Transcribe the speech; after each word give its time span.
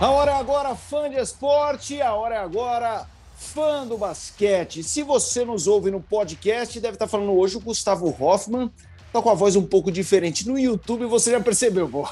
A 0.00 0.10
hora 0.10 0.30
é 0.30 0.34
agora, 0.36 0.76
fã 0.76 1.10
de 1.10 1.16
esporte, 1.16 2.00
a 2.00 2.14
hora 2.14 2.36
é 2.36 2.38
agora, 2.38 3.04
fã 3.36 3.84
do 3.84 3.98
basquete. 3.98 4.80
Se 4.84 5.02
você 5.02 5.44
nos 5.44 5.66
ouve 5.66 5.90
no 5.90 6.00
podcast, 6.00 6.78
deve 6.78 6.94
estar 6.94 7.08
falando 7.08 7.32
hoje 7.32 7.56
o 7.56 7.60
Gustavo 7.60 8.14
Hoffman, 8.16 8.70
tá 9.12 9.20
com 9.20 9.28
a 9.28 9.34
voz 9.34 9.56
um 9.56 9.66
pouco 9.66 9.90
diferente. 9.90 10.46
No 10.46 10.56
YouTube 10.56 11.04
você 11.06 11.32
já 11.32 11.40
percebeu, 11.40 11.88
pô, 11.88 12.08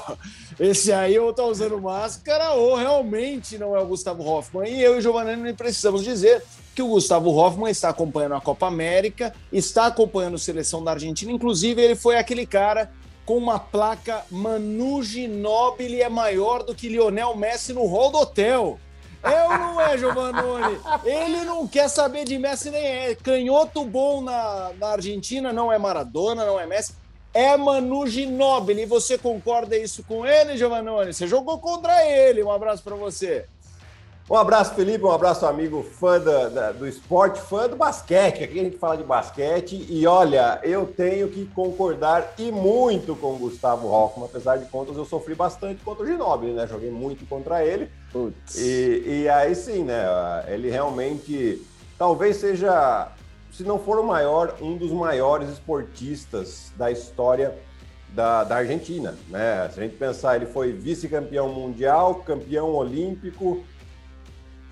esse 0.59 0.91
aí 0.91 1.17
ou 1.17 1.31
tá 1.31 1.45
usando 1.45 1.79
máscara 1.79 2.51
ou 2.55 2.75
realmente 2.75 3.57
não 3.57 3.73
é 3.73 3.79
o 3.79 3.87
Gustavo 3.87 4.21
Hoffman. 4.21 4.69
E 4.69 4.83
eu 4.83 4.95
e 4.95 4.97
o 4.97 5.01
Giovanni 5.01 5.53
precisamos 5.53 6.03
dizer 6.03 6.43
que 6.75 6.81
o 6.81 6.89
Gustavo 6.89 7.29
Hoffman 7.29 7.71
está 7.71 7.87
acompanhando 7.87 8.35
a 8.35 8.41
Copa 8.41 8.67
América, 8.67 9.33
está 9.49 9.85
acompanhando 9.85 10.35
a 10.35 10.39
seleção 10.39 10.83
da 10.83 10.91
Argentina, 10.91 11.31
inclusive 11.31 11.81
ele 11.81 11.95
foi 11.95 12.17
aquele 12.17 12.45
cara 12.45 12.91
com 13.27 13.37
uma 13.37 13.59
placa 13.59 14.25
Manu 14.31 15.03
Ginóbili 15.03 16.01
é 16.01 16.07
maior 16.07 16.63
do 16.63 16.73
que 16.73 16.87
Lionel 16.87 17.35
Messi 17.35 17.73
no 17.73 17.85
hall 17.85 18.09
do 18.09 18.19
hotel. 18.19 18.79
Ou 19.21 19.57
não 19.57 19.81
é, 19.81 19.97
Giovannone? 19.97 20.79
Ele 21.03 21.43
não 21.43 21.67
quer 21.67 21.89
saber 21.89 22.23
de 22.23 22.39
Messi 22.39 22.71
nem 22.71 22.81
é. 22.81 23.15
Canhoto 23.15 23.83
bom 23.83 24.21
na, 24.21 24.71
na 24.79 24.87
Argentina 24.91 25.51
não 25.51 25.69
é 25.69 25.77
Maradona, 25.77 26.45
não 26.45 26.57
é 26.57 26.65
Messi. 26.65 26.93
É 27.33 27.57
Manu 27.57 28.07
Ginóbili. 28.07 28.85
Você 28.85 29.17
concorda 29.17 29.77
isso 29.77 30.05
com 30.07 30.25
ele, 30.25 30.57
Giovannone? 30.57 31.13
Você 31.13 31.27
jogou 31.27 31.59
contra 31.59 32.05
ele. 32.05 32.41
Um 32.41 32.51
abraço 32.51 32.81
para 32.81 32.95
você. 32.95 33.45
Um 34.29 34.35
abraço, 34.35 34.75
Felipe, 34.75 35.05
um 35.05 35.11
abraço, 35.11 35.45
amigo 35.45 35.81
fã 35.81 36.19
da, 36.19 36.49
da, 36.49 36.71
do 36.73 36.85
esporte, 36.85 37.39
fã 37.39 37.69
do 37.69 37.77
basquete. 37.77 38.43
Aqui 38.43 38.59
a 38.59 38.63
gente 38.65 38.77
fala 38.77 38.97
de 38.97 39.03
basquete 39.03 39.85
e 39.89 40.05
olha, 40.05 40.59
eu 40.63 40.85
tenho 40.85 41.29
que 41.29 41.45
concordar 41.45 42.33
e 42.37 42.51
muito 42.51 43.15
com 43.15 43.35
o 43.35 43.37
Gustavo 43.37 43.87
Hoffman. 43.87 44.25
Apesar 44.25 44.57
de 44.57 44.65
contas, 44.65 44.97
eu 44.97 45.05
sofri 45.05 45.33
bastante 45.33 45.81
contra 45.81 46.03
o 46.03 46.05
Ginóbili, 46.05 46.51
né? 46.51 46.67
Joguei 46.67 46.91
muito 46.91 47.25
contra 47.25 47.63
ele. 47.63 47.89
E, 48.57 49.21
e 49.23 49.29
aí 49.29 49.55
sim, 49.55 49.85
né? 49.85 50.03
Ele 50.49 50.69
realmente 50.69 51.65
talvez 51.97 52.35
seja, 52.35 53.07
se 53.49 53.63
não 53.63 53.79
for 53.79 53.97
o 53.97 54.03
maior, 54.03 54.57
um 54.59 54.75
dos 54.75 54.91
maiores 54.91 55.47
esportistas 55.47 56.73
da 56.75 56.91
história 56.91 57.57
da, 58.09 58.43
da 58.43 58.57
Argentina, 58.57 59.15
né? 59.29 59.69
Se 59.73 59.79
a 59.79 59.83
gente 59.83 59.95
pensar, 59.95 60.35
ele 60.35 60.47
foi 60.47 60.73
vice-campeão 60.73 61.47
mundial, 61.47 62.15
campeão 62.15 62.75
olímpico 62.75 63.63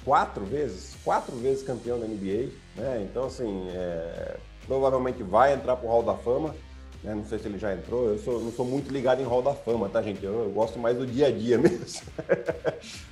quatro 0.05 0.45
vezes, 0.45 0.95
quatro 1.03 1.35
vezes 1.35 1.63
campeão 1.63 1.99
da 1.99 2.05
NBA, 2.05 2.51
né? 2.75 3.05
Então, 3.09 3.25
assim, 3.25 3.67
é, 3.71 4.37
provavelmente 4.67 5.23
vai 5.23 5.53
entrar 5.53 5.75
pro 5.75 5.87
Hall 5.89 6.03
da 6.03 6.13
Fama. 6.13 6.55
Né? 7.03 7.13
Não 7.13 7.25
sei 7.25 7.39
se 7.39 7.47
ele 7.47 7.57
já 7.57 7.73
entrou. 7.73 8.09
Eu 8.09 8.19
sou, 8.19 8.39
não 8.39 8.51
sou 8.51 8.65
muito 8.65 8.91
ligado 8.91 9.21
em 9.21 9.25
Hall 9.25 9.41
da 9.41 9.53
Fama, 9.53 9.89
tá, 9.89 10.01
gente? 10.01 10.23
Eu, 10.23 10.43
eu 10.43 10.51
gosto 10.51 10.79
mais 10.79 10.95
do 10.95 11.05
dia 11.05 11.27
a 11.27 11.31
dia 11.31 11.57
mesmo. 11.59 12.01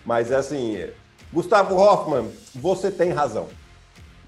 Mas, 0.06 0.32
assim, 0.32 0.78
Gustavo 1.34 1.76
Hoffman, 1.76 2.32
você 2.54 2.92
tem 2.92 3.10
razão. 3.10 3.48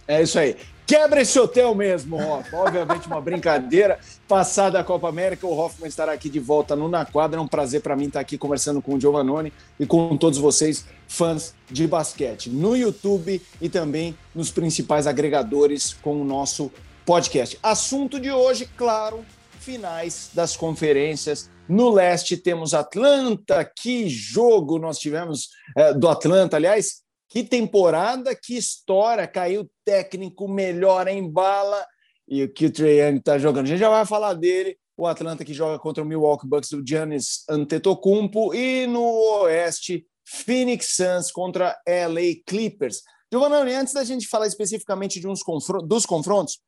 É 0.07 0.21
isso 0.21 0.37
aí. 0.37 0.57
Quebra 0.85 1.21
esse 1.21 1.39
hotel 1.39 1.73
mesmo, 1.73 2.15
Hoffman. 2.15 2.61
Obviamente, 2.61 3.07
uma 3.07 3.19
brincadeira. 3.19 3.99
Passada 4.27 4.79
a 4.79 4.83
Copa 4.83 5.09
América, 5.09 5.47
o 5.47 5.57
Hoffman 5.57 5.87
estará 5.87 6.11
aqui 6.11 6.29
de 6.29 6.39
volta 6.39 6.75
no 6.75 6.87
Na 6.87 7.03
Quadra. 7.05 7.39
É 7.39 7.41
um 7.41 7.47
prazer 7.47 7.81
para 7.81 7.95
mim 7.95 8.05
estar 8.05 8.19
aqui 8.19 8.37
conversando 8.37 8.81
com 8.81 8.93
o 8.93 8.99
Giovannone 8.99 9.51
e 9.79 9.85
com 9.85 10.15
todos 10.15 10.37
vocês, 10.37 10.85
fãs 11.07 11.55
de 11.71 11.87
basquete, 11.87 12.51
no 12.51 12.75
YouTube 12.75 13.41
e 13.59 13.67
também 13.67 14.15
nos 14.33 14.51
principais 14.51 15.07
agregadores 15.07 15.93
com 15.93 16.21
o 16.21 16.23
nosso 16.23 16.71
podcast. 17.03 17.57
Assunto 17.63 18.19
de 18.19 18.31
hoje, 18.31 18.69
claro, 18.77 19.25
finais 19.59 20.29
das 20.35 20.55
conferências. 20.55 21.49
No 21.67 21.89
leste 21.89 22.37
temos 22.37 22.75
Atlanta. 22.75 23.65
Que 23.65 24.07
jogo 24.07 24.77
nós 24.77 24.99
tivemos 24.99 25.49
é, 25.75 25.95
do 25.95 26.07
Atlanta, 26.07 26.57
aliás 26.57 27.04
que 27.35 27.43
temporada, 27.43 28.33
que 28.33 28.55
história, 28.55 29.27
caiu 29.27 29.69
técnico, 29.83 30.47
melhor 30.47 31.05
em 31.09 31.29
bala 31.29 31.85
e 32.25 32.41
o 32.41 32.49
que 32.49 32.67
o 32.67 32.71
Trae 32.71 33.01
Young 33.01 33.17
está 33.17 33.37
jogando. 33.37 33.65
A 33.65 33.67
gente 33.67 33.79
já 33.79 33.89
vai 33.89 34.05
falar 34.05 34.35
dele, 34.35 34.77
o 34.95 35.05
Atlanta 35.05 35.43
que 35.43 35.53
joga 35.53 35.77
contra 35.77 36.01
o 36.01 36.07
Milwaukee 36.07 36.47
Bucks 36.47 36.69
do 36.69 36.81
Giannis 36.87 37.43
Antetokounmpo 37.49 38.53
e 38.55 38.87
no 38.87 39.03
Oeste, 39.41 40.07
Phoenix 40.25 40.95
Suns 40.95 41.29
contra 41.29 41.77
LA 41.85 42.41
Clippers. 42.47 43.01
Giovanni, 43.29 43.73
antes 43.73 43.93
da 43.93 44.05
gente 44.05 44.29
falar 44.29 44.47
especificamente 44.47 45.19
de 45.19 45.27
uns 45.27 45.43
confron 45.43 45.85
dos 45.85 46.05
confrontos, 46.05 46.61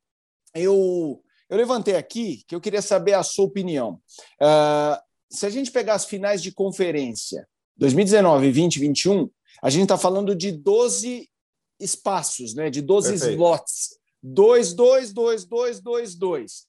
eu, 0.54 1.22
eu 1.48 1.56
levantei 1.56 1.96
aqui 1.96 2.42
que 2.46 2.54
eu 2.54 2.60
queria 2.60 2.82
saber 2.82 3.14
a 3.14 3.22
sua 3.22 3.46
opinião. 3.46 3.98
Uh, 4.38 5.00
se 5.30 5.46
a 5.46 5.50
gente 5.50 5.70
pegar 5.70 5.94
as 5.94 6.04
finais 6.04 6.42
de 6.42 6.52
conferência 6.52 7.48
2019, 7.78 8.50
20, 8.50 8.78
21, 8.80 9.30
a 9.62 9.70
gente 9.70 9.84
está 9.84 9.98
falando 9.98 10.34
de 10.34 10.52
12 10.52 11.28
espaços, 11.80 12.54
né? 12.54 12.70
de 12.70 12.82
12 12.82 13.10
Perfeito. 13.10 13.32
slots. 13.34 13.98
2, 14.22 14.74
2, 14.74 15.12
2, 15.12 15.44
2, 15.44 15.80
2, 15.80 16.14
2. 16.16 16.66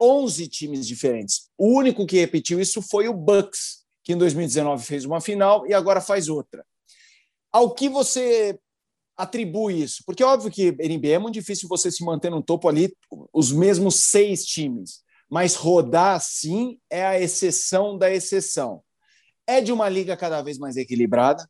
11 0.00 0.48
times 0.48 0.86
diferentes. 0.86 1.48
O 1.56 1.68
único 1.76 2.06
que 2.06 2.18
repetiu 2.18 2.60
isso 2.60 2.82
foi 2.82 3.08
o 3.08 3.14
Bucks, 3.14 3.84
que 4.04 4.12
em 4.12 4.18
2019 4.18 4.84
fez 4.84 5.04
uma 5.04 5.20
final 5.20 5.66
e 5.66 5.72
agora 5.72 6.00
faz 6.00 6.28
outra. 6.28 6.64
Ao 7.52 7.72
que 7.72 7.88
você 7.88 8.58
atribui 9.16 9.82
isso? 9.82 10.02
Porque 10.04 10.22
é 10.22 10.26
óbvio 10.26 10.50
que 10.50 10.72
NBA 10.72 11.08
é 11.08 11.18
muito 11.18 11.34
difícil 11.34 11.68
você 11.68 11.90
se 11.90 12.04
manter 12.04 12.30
no 12.30 12.42
topo 12.42 12.68
ali, 12.68 12.94
os 13.32 13.50
mesmos 13.50 14.00
seis 14.00 14.44
times, 14.44 15.02
mas 15.30 15.54
rodar 15.54 16.16
assim 16.16 16.78
é 16.90 17.04
a 17.04 17.18
exceção 17.18 17.96
da 17.96 18.12
exceção. 18.12 18.82
É 19.46 19.60
de 19.60 19.72
uma 19.72 19.88
liga 19.88 20.16
cada 20.16 20.42
vez 20.42 20.58
mais 20.58 20.76
equilibrada, 20.76 21.48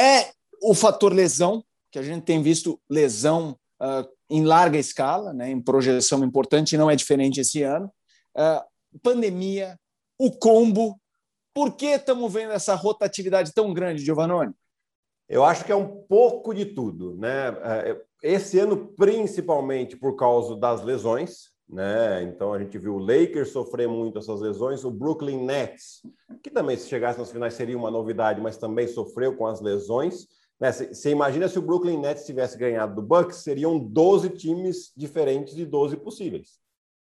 é 0.00 0.32
o 0.62 0.74
fator 0.74 1.12
lesão, 1.12 1.62
que 1.92 1.98
a 1.98 2.02
gente 2.02 2.24
tem 2.24 2.42
visto 2.42 2.80
lesão 2.88 3.56
uh, 3.80 4.08
em 4.30 4.44
larga 4.44 4.78
escala, 4.78 5.32
né, 5.32 5.50
em 5.50 5.60
projeção 5.60 6.24
importante, 6.24 6.76
não 6.76 6.90
é 6.90 6.96
diferente 6.96 7.40
esse 7.40 7.62
ano. 7.62 7.92
Uh, 8.36 8.98
pandemia, 9.02 9.78
o 10.18 10.30
combo. 10.30 10.98
Por 11.52 11.76
que 11.76 11.86
estamos 11.86 12.32
vendo 12.32 12.52
essa 12.52 12.74
rotatividade 12.74 13.52
tão 13.52 13.74
grande, 13.74 14.04
Giovannone? 14.04 14.54
Eu 15.28 15.44
acho 15.44 15.64
que 15.64 15.72
é 15.72 15.76
um 15.76 16.02
pouco 16.08 16.54
de 16.54 16.64
tudo, 16.64 17.16
né? 17.16 17.48
É, 17.62 18.02
esse 18.22 18.58
ano, 18.58 18.92
principalmente 18.96 19.96
por 19.96 20.16
causa 20.16 20.56
das 20.56 20.82
lesões, 20.82 21.50
né? 21.72 22.22
Então 22.24 22.52
a 22.52 22.58
gente 22.58 22.76
viu 22.78 22.96
o 22.96 22.98
Lakers 22.98 23.50
sofrer 23.50 23.88
muito 23.88 24.18
essas 24.18 24.40
lesões, 24.40 24.84
o 24.84 24.90
Brooklyn 24.90 25.44
Nets, 25.44 26.02
que 26.42 26.50
também 26.50 26.76
se 26.76 26.88
chegasse 26.88 27.18
nas 27.18 27.30
finais 27.30 27.54
seria 27.54 27.76
uma 27.76 27.90
novidade, 27.90 28.40
mas 28.40 28.56
também 28.56 28.88
sofreu 28.88 29.36
com 29.36 29.46
as 29.46 29.60
lesões. 29.60 30.26
Né? 30.58 30.72
Você 30.72 31.10
imagina 31.10 31.48
se 31.48 31.58
o 31.58 31.62
Brooklyn 31.62 31.98
Nets 31.98 32.26
tivesse 32.26 32.58
ganhado 32.58 32.96
do 32.96 33.02
Bucks, 33.02 33.38
seriam 33.38 33.78
12 33.78 34.30
times 34.30 34.92
diferentes 34.96 35.54
de 35.54 35.64
12 35.64 35.96
possíveis. 35.98 36.58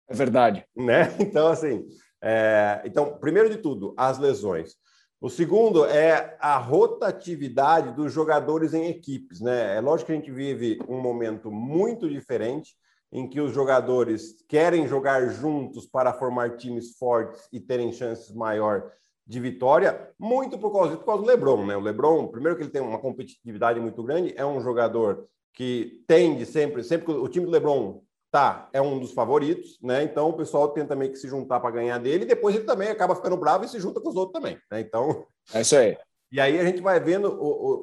É 0.08 0.14
verdade. 0.14 0.64
Né? 0.74 1.14
Então, 1.20 1.48
assim, 1.48 1.86
é... 2.20 2.82
então, 2.84 3.18
primeiro 3.18 3.48
de 3.48 3.58
tudo, 3.58 3.94
as 3.96 4.18
lesões. 4.18 4.74
O 5.20 5.30
segundo 5.30 5.86
é 5.86 6.36
a 6.40 6.58
rotatividade 6.58 7.92
dos 7.92 8.12
jogadores 8.12 8.74
em 8.74 8.88
equipes. 8.88 9.40
Né? 9.40 9.76
É 9.76 9.80
lógico 9.80 10.08
que 10.08 10.12
a 10.12 10.16
gente 10.16 10.30
vive 10.30 10.78
um 10.88 11.00
momento 11.00 11.50
muito 11.50 12.08
diferente 12.08 12.76
em 13.12 13.28
que 13.28 13.40
os 13.40 13.52
jogadores 13.52 14.36
querem 14.48 14.86
jogar 14.86 15.28
juntos 15.28 15.86
para 15.86 16.12
formar 16.12 16.56
times 16.56 16.96
fortes 16.98 17.48
e 17.52 17.60
terem 17.60 17.92
chances 17.92 18.34
maior 18.34 18.90
de 19.26 19.40
vitória, 19.40 20.10
muito 20.18 20.58
por 20.58 20.72
causa, 20.72 20.96
por 20.96 21.04
causa 21.04 21.22
do 21.22 21.28
LeBron, 21.28 21.66
né? 21.66 21.76
O 21.76 21.80
LeBron, 21.80 22.28
primeiro 22.28 22.56
que 22.56 22.62
ele 22.62 22.70
tem 22.70 22.82
uma 22.82 22.98
competitividade 22.98 23.80
muito 23.80 24.02
grande, 24.02 24.32
é 24.36 24.46
um 24.46 24.60
jogador 24.60 25.26
que 25.52 26.04
tende 26.06 26.46
sempre, 26.46 26.84
sempre 26.84 27.06
que 27.06 27.12
o 27.12 27.28
time 27.28 27.46
do 27.46 27.50
LeBron 27.50 28.02
tá, 28.30 28.68
é 28.72 28.80
um 28.80 28.98
dos 28.98 29.12
favoritos, 29.12 29.78
né? 29.82 30.02
Então 30.02 30.28
o 30.28 30.36
pessoal 30.36 30.68
tenta 30.68 30.94
meio 30.94 31.10
que 31.10 31.18
se 31.18 31.28
juntar 31.28 31.58
para 31.58 31.70
ganhar 31.70 31.98
dele, 31.98 32.24
e 32.24 32.28
depois 32.28 32.54
ele 32.54 32.64
também 32.64 32.88
acaba 32.88 33.16
ficando 33.16 33.36
bravo 33.36 33.64
e 33.64 33.68
se 33.68 33.80
junta 33.80 34.00
com 34.00 34.10
os 34.10 34.16
outros 34.16 34.40
também, 34.40 34.58
né? 34.70 34.80
Então, 34.80 35.26
é 35.52 35.60
isso 35.62 35.76
aí. 35.76 35.96
E 36.30 36.40
aí 36.40 36.58
a 36.58 36.64
gente 36.64 36.80
vai 36.80 37.00
vendo 37.00 37.36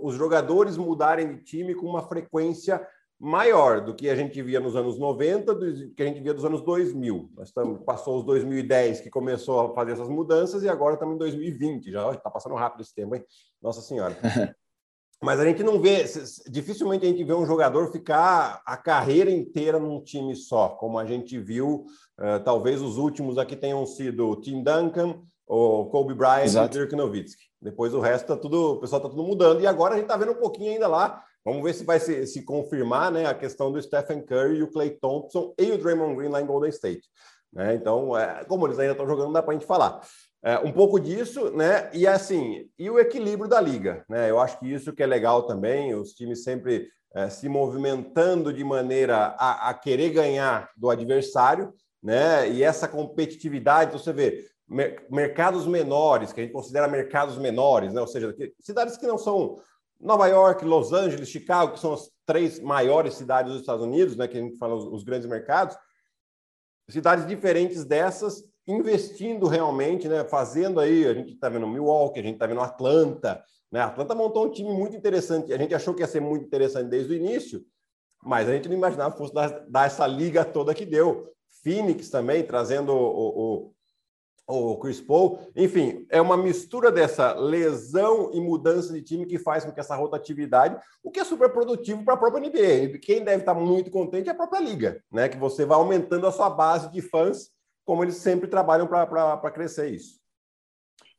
os 0.05 0.15
jogadores 0.15 0.77
mudarem 0.77 1.35
de 1.35 1.43
time 1.43 1.73
com 1.73 1.87
uma 1.87 2.03
frequência 2.03 2.85
maior 3.23 3.79
do 3.79 3.95
que 3.95 4.09
a 4.09 4.15
gente 4.15 4.41
via 4.41 4.59
nos 4.59 4.75
anos 4.75 4.99
90, 4.99 5.55
do 5.55 5.91
que 5.91 6.03
a 6.03 6.05
gente 6.05 6.19
via 6.19 6.33
dos 6.33 6.43
anos 6.43 6.61
2000. 6.61 7.31
Nós 7.37 7.47
estamos, 7.47 7.79
passou 7.85 8.19
os 8.19 8.25
2010 8.25 8.99
que 8.99 9.09
começou 9.09 9.61
a 9.61 9.73
fazer 9.73 9.93
essas 9.93 10.09
mudanças 10.09 10.61
e 10.61 10.67
agora 10.67 10.95
estamos 10.95 11.15
em 11.15 11.19
2020. 11.19 11.89
Já 11.89 12.11
está 12.11 12.29
passando 12.29 12.55
rápido 12.55 12.81
esse 12.81 12.93
tempo, 12.93 13.15
hein? 13.15 13.23
Nossa 13.61 13.79
Senhora. 13.81 14.17
Mas 15.23 15.39
a 15.39 15.45
gente 15.45 15.63
não 15.63 15.79
vê, 15.79 16.03
dificilmente 16.49 17.05
a 17.05 17.07
gente 17.07 17.23
vê 17.23 17.33
um 17.33 17.45
jogador 17.45 17.93
ficar 17.93 18.61
a 18.65 18.75
carreira 18.75 19.31
inteira 19.31 19.79
num 19.79 20.03
time 20.03 20.35
só, 20.35 20.67
como 20.67 20.99
a 20.99 21.05
gente 21.05 21.39
viu, 21.39 21.85
uh, 22.19 22.43
talvez 22.43 22.81
os 22.81 22.97
últimos 22.97 23.37
aqui 23.37 23.55
tenham 23.55 23.85
sido 23.85 24.27
o 24.27 24.35
Tim 24.35 24.61
Duncan, 24.61 25.21
o 25.47 25.85
Kobe 25.85 26.13
Bryant 26.13 26.43
Exato. 26.43 26.75
e 26.75 26.81
o 26.81 26.81
Dirk 26.81 26.93
Nowitzki. 26.93 27.43
Depois 27.61 27.93
o 27.93 28.01
resto 28.01 28.27
tá 28.27 28.35
tudo, 28.35 28.73
o 28.73 28.79
pessoal 28.81 29.01
tá 29.01 29.07
tudo 29.07 29.23
mudando 29.23 29.61
e 29.61 29.67
agora 29.67 29.93
a 29.93 29.97
gente 29.97 30.07
está 30.07 30.17
vendo 30.17 30.33
um 30.33 30.41
pouquinho 30.41 30.73
ainda 30.73 30.89
lá 30.89 31.23
Vamos 31.45 31.63
ver 31.63 31.73
se 31.73 31.83
vai 31.83 31.99
se, 31.99 32.25
se, 32.25 32.43
confirmar 32.43 33.11
né, 33.11 33.25
a 33.25 33.33
questão 33.33 33.71
do 33.71 33.81
Stephen 33.81 34.21
Curry, 34.21 34.63
o 34.63 34.71
Clay 34.71 34.91
Thompson 34.91 35.53
e 35.59 35.71
o 35.71 35.77
Draymond 35.77 36.15
Green 36.15 36.29
lá 36.29 36.41
em 36.41 36.45
Golden 36.45 36.69
State. 36.69 37.03
Né? 37.51 37.75
Então, 37.75 38.17
é, 38.17 38.43
como 38.45 38.65
eles 38.65 38.79
ainda 38.79 38.93
estão 38.93 39.07
jogando, 39.07 39.25
não 39.25 39.33
dá 39.33 39.43
para 39.43 39.53
a 39.53 39.57
gente 39.57 39.67
falar. 39.67 40.01
É, 40.45 40.59
um 40.59 40.71
pouco 40.73 40.99
disso, 40.99 41.51
né? 41.51 41.89
E 41.93 42.05
assim, 42.05 42.69
e 42.77 42.89
o 42.89 42.99
equilíbrio 42.99 43.49
da 43.49 43.61
liga, 43.61 44.03
né? 44.09 44.29
Eu 44.29 44.39
acho 44.41 44.59
que 44.59 44.69
isso 44.69 44.91
que 44.91 45.01
é 45.01 45.05
legal 45.05 45.43
também, 45.43 45.95
os 45.95 46.11
times 46.11 46.43
sempre 46.43 46.89
é, 47.15 47.29
se 47.29 47.47
movimentando 47.47 48.51
de 48.51 48.61
maneira 48.61 49.35
a, 49.37 49.69
a, 49.69 49.73
querer 49.73 50.09
ganhar 50.09 50.69
do 50.75 50.89
adversário, 50.89 51.73
né? 52.01 52.49
E 52.49 52.61
essa 52.61 52.89
competitividade, 52.89 53.91
então 53.91 53.99
você 53.99 54.11
vê 54.11 54.45
mer 54.67 55.05
mercados 55.09 55.65
menores, 55.65 56.33
que 56.33 56.41
a 56.41 56.43
gente 56.43 56.53
considera 56.53 56.89
mercados 56.89 57.37
menores, 57.37 57.93
né? 57.93 58.01
Ou 58.01 58.07
seja, 58.07 58.35
cidades 58.59 58.97
que 58.97 59.07
não 59.07 59.17
são 59.17 59.55
Nova 60.03 60.27
York, 60.27 60.65
Los 60.65 60.91
Angeles, 60.91 61.29
Chicago, 61.29 61.73
que 61.73 61.79
são 61.79 61.93
as 61.93 62.11
três 62.25 62.59
maiores 62.59 63.15
cidades 63.15 63.51
dos 63.51 63.61
Estados 63.61 63.83
Unidos, 63.83 64.15
né? 64.15 64.27
Que 64.27 64.37
a 64.37 64.41
gente 64.41 64.57
fala 64.57 64.75
os, 64.75 64.85
os 64.85 65.03
grandes 65.03 65.27
mercados, 65.27 65.77
cidades 66.89 67.25
diferentes 67.25 67.85
dessas 67.85 68.43
investindo 68.67 69.47
realmente, 69.47 70.07
né? 70.07 70.23
Fazendo 70.23 70.79
aí, 70.79 71.05
a 71.05 71.13
gente 71.13 71.33
está 71.33 71.49
vendo 71.49 71.67
Milwaukee, 71.67 72.19
a 72.19 72.23
gente 72.23 72.35
está 72.35 72.47
vendo 72.47 72.61
Atlanta, 72.61 73.43
né? 73.71 73.81
Atlanta 73.81 74.15
montou 74.15 74.45
um 74.45 74.51
time 74.51 74.69
muito 74.69 74.95
interessante. 74.95 75.53
A 75.53 75.57
gente 75.57 75.73
achou 75.73 75.93
que 75.93 76.01
ia 76.01 76.07
ser 76.07 76.21
muito 76.21 76.45
interessante 76.45 76.89
desde 76.89 77.11
o 77.11 77.15
início, 77.15 77.65
mas 78.23 78.47
a 78.47 78.53
gente 78.53 78.69
não 78.69 78.75
imaginava 78.75 79.11
que 79.11 79.17
fosse 79.17 79.33
dar, 79.33 79.65
dar 79.67 79.87
essa 79.87 80.07
liga 80.07 80.45
toda 80.45 80.73
que 80.73 80.85
deu. 80.85 81.29
Phoenix 81.63 82.09
também 82.09 82.43
trazendo 82.43 82.93
o, 82.93 83.65
o, 83.65 83.72
o 84.47 84.77
Chris 84.77 84.99
Paul. 84.99 85.39
Enfim, 85.55 86.05
é 86.09 86.21
uma 86.21 86.37
mistura 86.37 86.91
dessa 86.91 87.33
lesão 87.33 88.31
e 88.33 88.39
mudança 88.39 88.93
de 88.93 89.01
time 89.01 89.25
que 89.25 89.39
faz 89.39 89.63
com 89.63 89.71
que 89.71 89.79
essa 89.79 89.95
rotatividade, 89.95 90.77
o 91.03 91.11
que 91.11 91.19
é 91.19 91.23
super 91.23 91.49
produtivo 91.49 92.03
para 92.03 92.13
a 92.15 92.17
própria 92.17 92.41
NBA. 92.41 92.99
Quem 92.99 93.23
deve 93.23 93.41
estar 93.41 93.53
muito 93.53 93.89
contente 93.89 94.29
é 94.29 94.31
a 94.31 94.35
própria 94.35 94.59
liga, 94.59 95.01
né? 95.11 95.29
Que 95.29 95.37
você 95.37 95.65
vai 95.65 95.77
aumentando 95.77 96.27
a 96.27 96.31
sua 96.31 96.49
base 96.49 96.91
de 96.91 97.01
fãs 97.01 97.51
como 97.85 98.03
eles 98.03 98.15
sempre 98.15 98.47
trabalham 98.47 98.87
para 98.87 99.51
crescer 99.51 99.89
isso. 99.89 100.21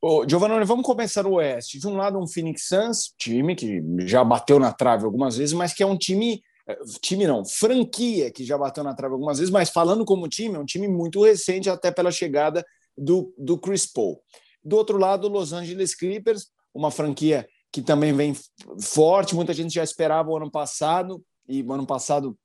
Ô, 0.00 0.26
Giovanni, 0.28 0.62
vamos 0.64 0.84
começar 0.84 1.22
no 1.22 1.34
Oeste. 1.34 1.78
De 1.78 1.86
um 1.86 1.96
lado, 1.96 2.18
um 2.18 2.26
Phoenix 2.26 2.66
Suns, 2.66 3.14
time 3.18 3.54
que 3.54 3.82
já 4.00 4.22
bateu 4.22 4.58
na 4.58 4.72
trave 4.72 5.04
algumas 5.04 5.36
vezes, 5.36 5.54
mas 5.54 5.72
que 5.72 5.82
é 5.82 5.86
um 5.86 5.96
time, 5.96 6.42
é, 6.68 6.76
time 7.00 7.26
não, 7.26 7.44
franquia 7.44 8.30
que 8.30 8.44
já 8.44 8.58
bateu 8.58 8.84
na 8.84 8.94
trave 8.94 9.14
algumas 9.14 9.38
vezes, 9.38 9.50
mas 9.50 9.70
falando 9.70 10.04
como 10.04 10.28
time, 10.28 10.56
é 10.56 10.58
um 10.58 10.64
time 10.64 10.88
muito 10.88 11.24
recente, 11.24 11.70
até 11.70 11.90
pela 11.90 12.10
chegada 12.10 12.64
do, 12.96 13.34
do 13.38 13.58
Chris 13.58 13.86
Paul. 13.86 14.20
Do 14.62 14.76
outro 14.76 14.98
lado, 14.98 15.28
Los 15.28 15.52
Angeles 15.52 15.94
Clippers, 15.94 16.48
uma 16.74 16.90
franquia 16.90 17.46
que 17.70 17.82
também 17.82 18.12
vem 18.12 18.36
forte, 18.80 19.34
muita 19.34 19.52
gente 19.52 19.74
já 19.74 19.82
esperava 19.82 20.30
o 20.30 20.36
ano 20.36 20.50
passado, 20.50 21.24
e 21.48 21.62
o 21.62 21.72
ano 21.72 21.86
passado 21.86 22.38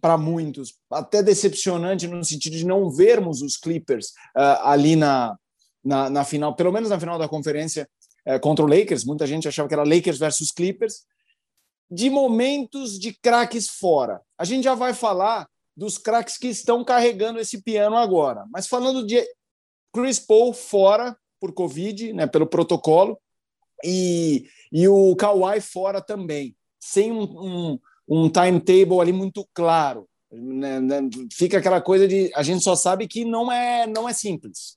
para 0.00 0.16
muitos, 0.16 0.74
até 0.90 1.22
decepcionante 1.22 2.08
no 2.08 2.24
sentido 2.24 2.56
de 2.56 2.66
não 2.66 2.90
vermos 2.90 3.42
os 3.42 3.56
Clippers 3.56 4.08
uh, 4.36 4.64
ali 4.64 4.96
na, 4.96 5.36
na, 5.84 6.08
na, 6.08 6.24
final, 6.24 6.54
pelo 6.54 6.72
menos 6.72 6.88
na 6.88 6.98
final 6.98 7.18
da 7.18 7.28
conferência 7.28 7.88
uh, 8.26 8.40
contra 8.40 8.64
o 8.64 8.68
Lakers. 8.68 9.04
Muita 9.04 9.26
gente 9.26 9.46
achava 9.46 9.68
que 9.68 9.74
era 9.74 9.84
Lakers 9.84 10.18
versus 10.18 10.50
Clippers. 10.50 11.04
De 11.90 12.08
momentos 12.08 12.98
de 12.98 13.12
craques 13.12 13.68
fora. 13.68 14.20
A 14.38 14.44
gente 14.44 14.64
já 14.64 14.74
vai 14.74 14.94
falar 14.94 15.46
dos 15.76 15.98
craques 15.98 16.38
que 16.38 16.48
estão 16.48 16.82
carregando 16.82 17.38
esse 17.38 17.62
piano 17.62 17.96
agora. 17.96 18.46
Mas 18.50 18.66
falando 18.66 19.06
de 19.06 19.22
Chris 19.92 20.18
Paul 20.18 20.52
fora 20.52 21.16
por 21.40 21.52
Covid, 21.52 22.12
né, 22.12 22.26
pelo 22.26 22.46
protocolo, 22.46 23.18
e, 23.84 24.46
e 24.70 24.86
o 24.88 25.14
Kawhi 25.16 25.60
fora 25.60 26.00
também, 26.00 26.56
sem 26.80 27.10
um, 27.10 27.22
um 27.22 27.78
um 28.08 28.28
timetable 28.28 29.00
ali 29.00 29.12
muito 29.12 29.48
claro. 29.54 30.08
Né, 30.30 30.80
né? 30.80 31.00
Fica 31.32 31.58
aquela 31.58 31.80
coisa 31.80 32.08
de 32.08 32.30
a 32.34 32.42
gente 32.42 32.62
só 32.62 32.74
sabe 32.74 33.06
que 33.06 33.24
não 33.24 33.50
é 33.52 33.86
não 33.86 34.08
é 34.08 34.12
simples. 34.12 34.76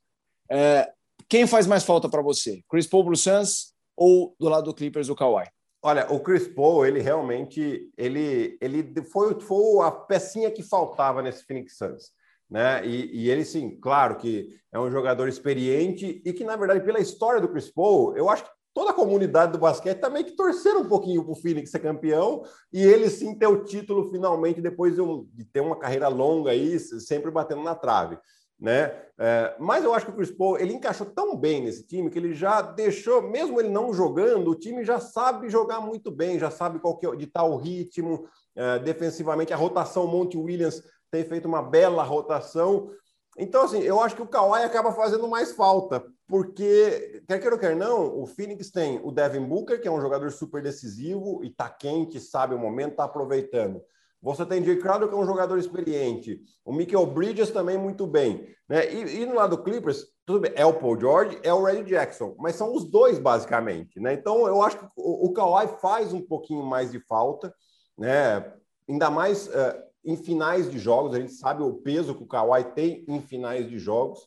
É, 0.50 0.92
quem 1.28 1.48
faz 1.48 1.66
mais 1.66 1.84
falta 1.84 2.10
para 2.10 2.22
você? 2.22 2.62
Chris 2.70 2.86
Paul 2.88 3.06
pro 3.06 3.16
Suns 3.16 3.74
ou 3.96 4.36
do 4.40 4.50
lado 4.50 4.66
do 4.66 4.74
Clippers 4.74 5.10
o 5.10 5.16
Kawhi? 5.16 5.46
Olha, 5.82 6.12
o 6.12 6.20
Chris 6.20 6.48
Paul, 6.48 6.86
ele 6.86 7.00
realmente 7.00 7.90
ele 7.98 8.58
ele 8.62 9.04
foi, 9.04 9.40
foi 9.40 9.86
a 9.86 9.92
pecinha 9.92 10.52
que 10.52 10.64
faltava 10.64 11.22
nesse 11.22 11.46
Phoenix 11.46 11.78
Suns. 11.78 12.12
Né? 12.50 12.86
E, 12.86 13.24
e, 13.24 13.30
ele, 13.30 13.44
sim, 13.44 13.78
claro 13.80 14.18
que 14.18 14.56
é 14.72 14.80
um 14.80 14.92
jogador 14.92 15.28
experiente 15.28 16.22
e 16.24 16.32
que, 16.32 16.44
na 16.44 16.56
verdade, 16.56 16.86
pela 16.86 17.00
história 17.00 17.42
do 17.42 17.50
Chris 17.50 17.72
Paul, 17.72 18.16
eu 18.16 18.30
acho 18.30 18.44
que 18.44 18.52
toda 18.74 18.92
a 18.92 18.94
comunidade 18.94 19.54
do 19.54 19.58
basquete 19.58 20.00
também 20.00 20.24
que 20.24 20.36
torceram 20.36 20.82
um 20.82 20.90
pouquinho 20.90 21.24
para 21.24 21.32
o 21.32 21.36
Phoenix 21.36 21.72
ser 21.72 21.80
campeão 21.80 22.44
e 22.74 22.84
ele 22.84 23.10
sim 23.10 23.34
ter 23.34 23.48
o 23.48 23.64
título 23.64 24.12
finalmente 24.12 24.62
depois 24.62 24.96
de, 24.96 25.02
um, 25.02 25.28
de 25.34 25.46
ter 25.46 25.62
uma 25.62 25.80
carreira 25.80 26.10
longa 26.10 26.52
aí, 26.52 26.78
sempre 26.78 27.32
batendo 27.32 27.64
na 27.64 27.74
trave. 27.74 28.18
Né? 28.60 28.94
É, 29.18 29.56
mas 29.60 29.84
eu 29.84 29.94
acho 29.94 30.06
que 30.06 30.12
o 30.12 30.16
Chris 30.16 30.32
Paul 30.32 30.58
ele 30.58 30.74
encaixou 30.74 31.08
tão 31.08 31.36
bem 31.36 31.64
nesse 31.64 31.86
time 31.86 32.10
que 32.10 32.18
ele 32.18 32.34
já 32.34 32.62
deixou, 32.62 33.22
mesmo 33.22 33.60
ele 33.60 33.70
não 33.70 33.94
jogando, 33.94 34.52
o 34.52 34.56
time 34.56 34.84
já 34.84 35.00
sabe 35.00 35.50
jogar 35.50 35.82
muito 35.82 36.10
bem, 36.12 36.40
já 36.40 36.50
sabe 36.50 36.80
qual 36.80 36.98
que 36.98 37.06
é, 37.06 37.16
de 37.16 37.28
tal 37.28 37.58
ritmo, 37.58 38.28
é, 38.56 38.80
defensivamente 38.80 39.54
a 39.54 39.58
rotação 39.58 40.08
Monte 40.08 40.38
Williams 40.38 40.82
tem 41.16 41.24
feito 41.24 41.48
uma 41.48 41.62
bela 41.62 42.04
rotação. 42.04 42.90
Então, 43.38 43.64
assim, 43.64 43.82
eu 43.82 44.02
acho 44.02 44.16
que 44.16 44.22
o 44.22 44.28
Kawhi 44.28 44.64
acaba 44.64 44.92
fazendo 44.92 45.28
mais 45.28 45.54
falta, 45.54 46.06
porque, 46.28 47.22
quer 47.28 47.40
queira 47.40 47.56
ou 47.56 47.60
quer 47.60 47.76
não, 47.76 48.22
o 48.22 48.26
Phoenix 48.26 48.70
tem 48.70 49.00
o 49.04 49.12
Devin 49.12 49.46
Booker, 49.46 49.82
que 49.82 49.88
é 49.88 49.92
um 49.92 50.02
jogador 50.02 50.32
super 50.32 50.62
decisivo 50.62 51.44
e 51.44 51.50
tá 51.50 51.70
quente, 51.70 52.20
sabe 52.20 52.54
o 52.54 52.60
momento, 52.60 52.96
tá 52.96 53.06
aproveitando. 53.06 53.82
Você 54.22 54.46
tem 54.46 54.64
Jay 54.64 54.78
Crowder, 54.78 55.08
que 55.08 55.14
é 55.14 55.18
um 55.18 55.26
jogador 55.26 55.58
experiente. 55.58 56.42
O 56.66 56.74
Michael 56.74 57.06
Bridges 57.06 57.52
também 57.52 57.78
muito 57.78 58.08
bem. 58.08 58.48
Né? 58.68 58.92
E, 58.92 59.22
e 59.22 59.26
no 59.26 59.36
lado 59.36 59.56
do 59.56 59.64
Clippers, 59.64 60.08
tudo 60.26 60.40
bem, 60.40 60.52
é 60.56 60.66
o 60.66 60.74
Paul 60.74 61.00
George, 61.00 61.40
é 61.44 61.54
o 61.54 61.64
Reggie 61.64 61.84
Jackson, 61.84 62.36
mas 62.40 62.56
são 62.56 62.74
os 62.74 62.90
dois, 62.90 63.20
basicamente. 63.20 64.00
Né? 64.00 64.14
Então, 64.14 64.48
eu 64.48 64.62
acho 64.64 64.80
que 64.80 64.86
o, 64.98 65.28
o 65.28 65.34
Kawhi 65.34 65.68
faz 65.80 66.12
um 66.12 66.22
pouquinho 66.22 66.64
mais 66.64 66.92
de 66.92 67.00
falta, 67.00 67.54
né? 67.98 68.52
ainda 68.90 69.10
mais 69.12 69.48
uh, 69.48 69.86
em 70.06 70.16
finais 70.16 70.70
de 70.70 70.78
jogos. 70.78 71.14
A 71.14 71.20
gente 71.20 71.34
sabe 71.34 71.64
o 71.64 71.74
peso 71.74 72.16
que 72.16 72.24
o 72.24 72.28
Kawhi 72.28 72.64
tem 72.76 73.04
em 73.08 73.22
finais 73.22 73.68
de 73.68 73.80
jogos. 73.80 74.20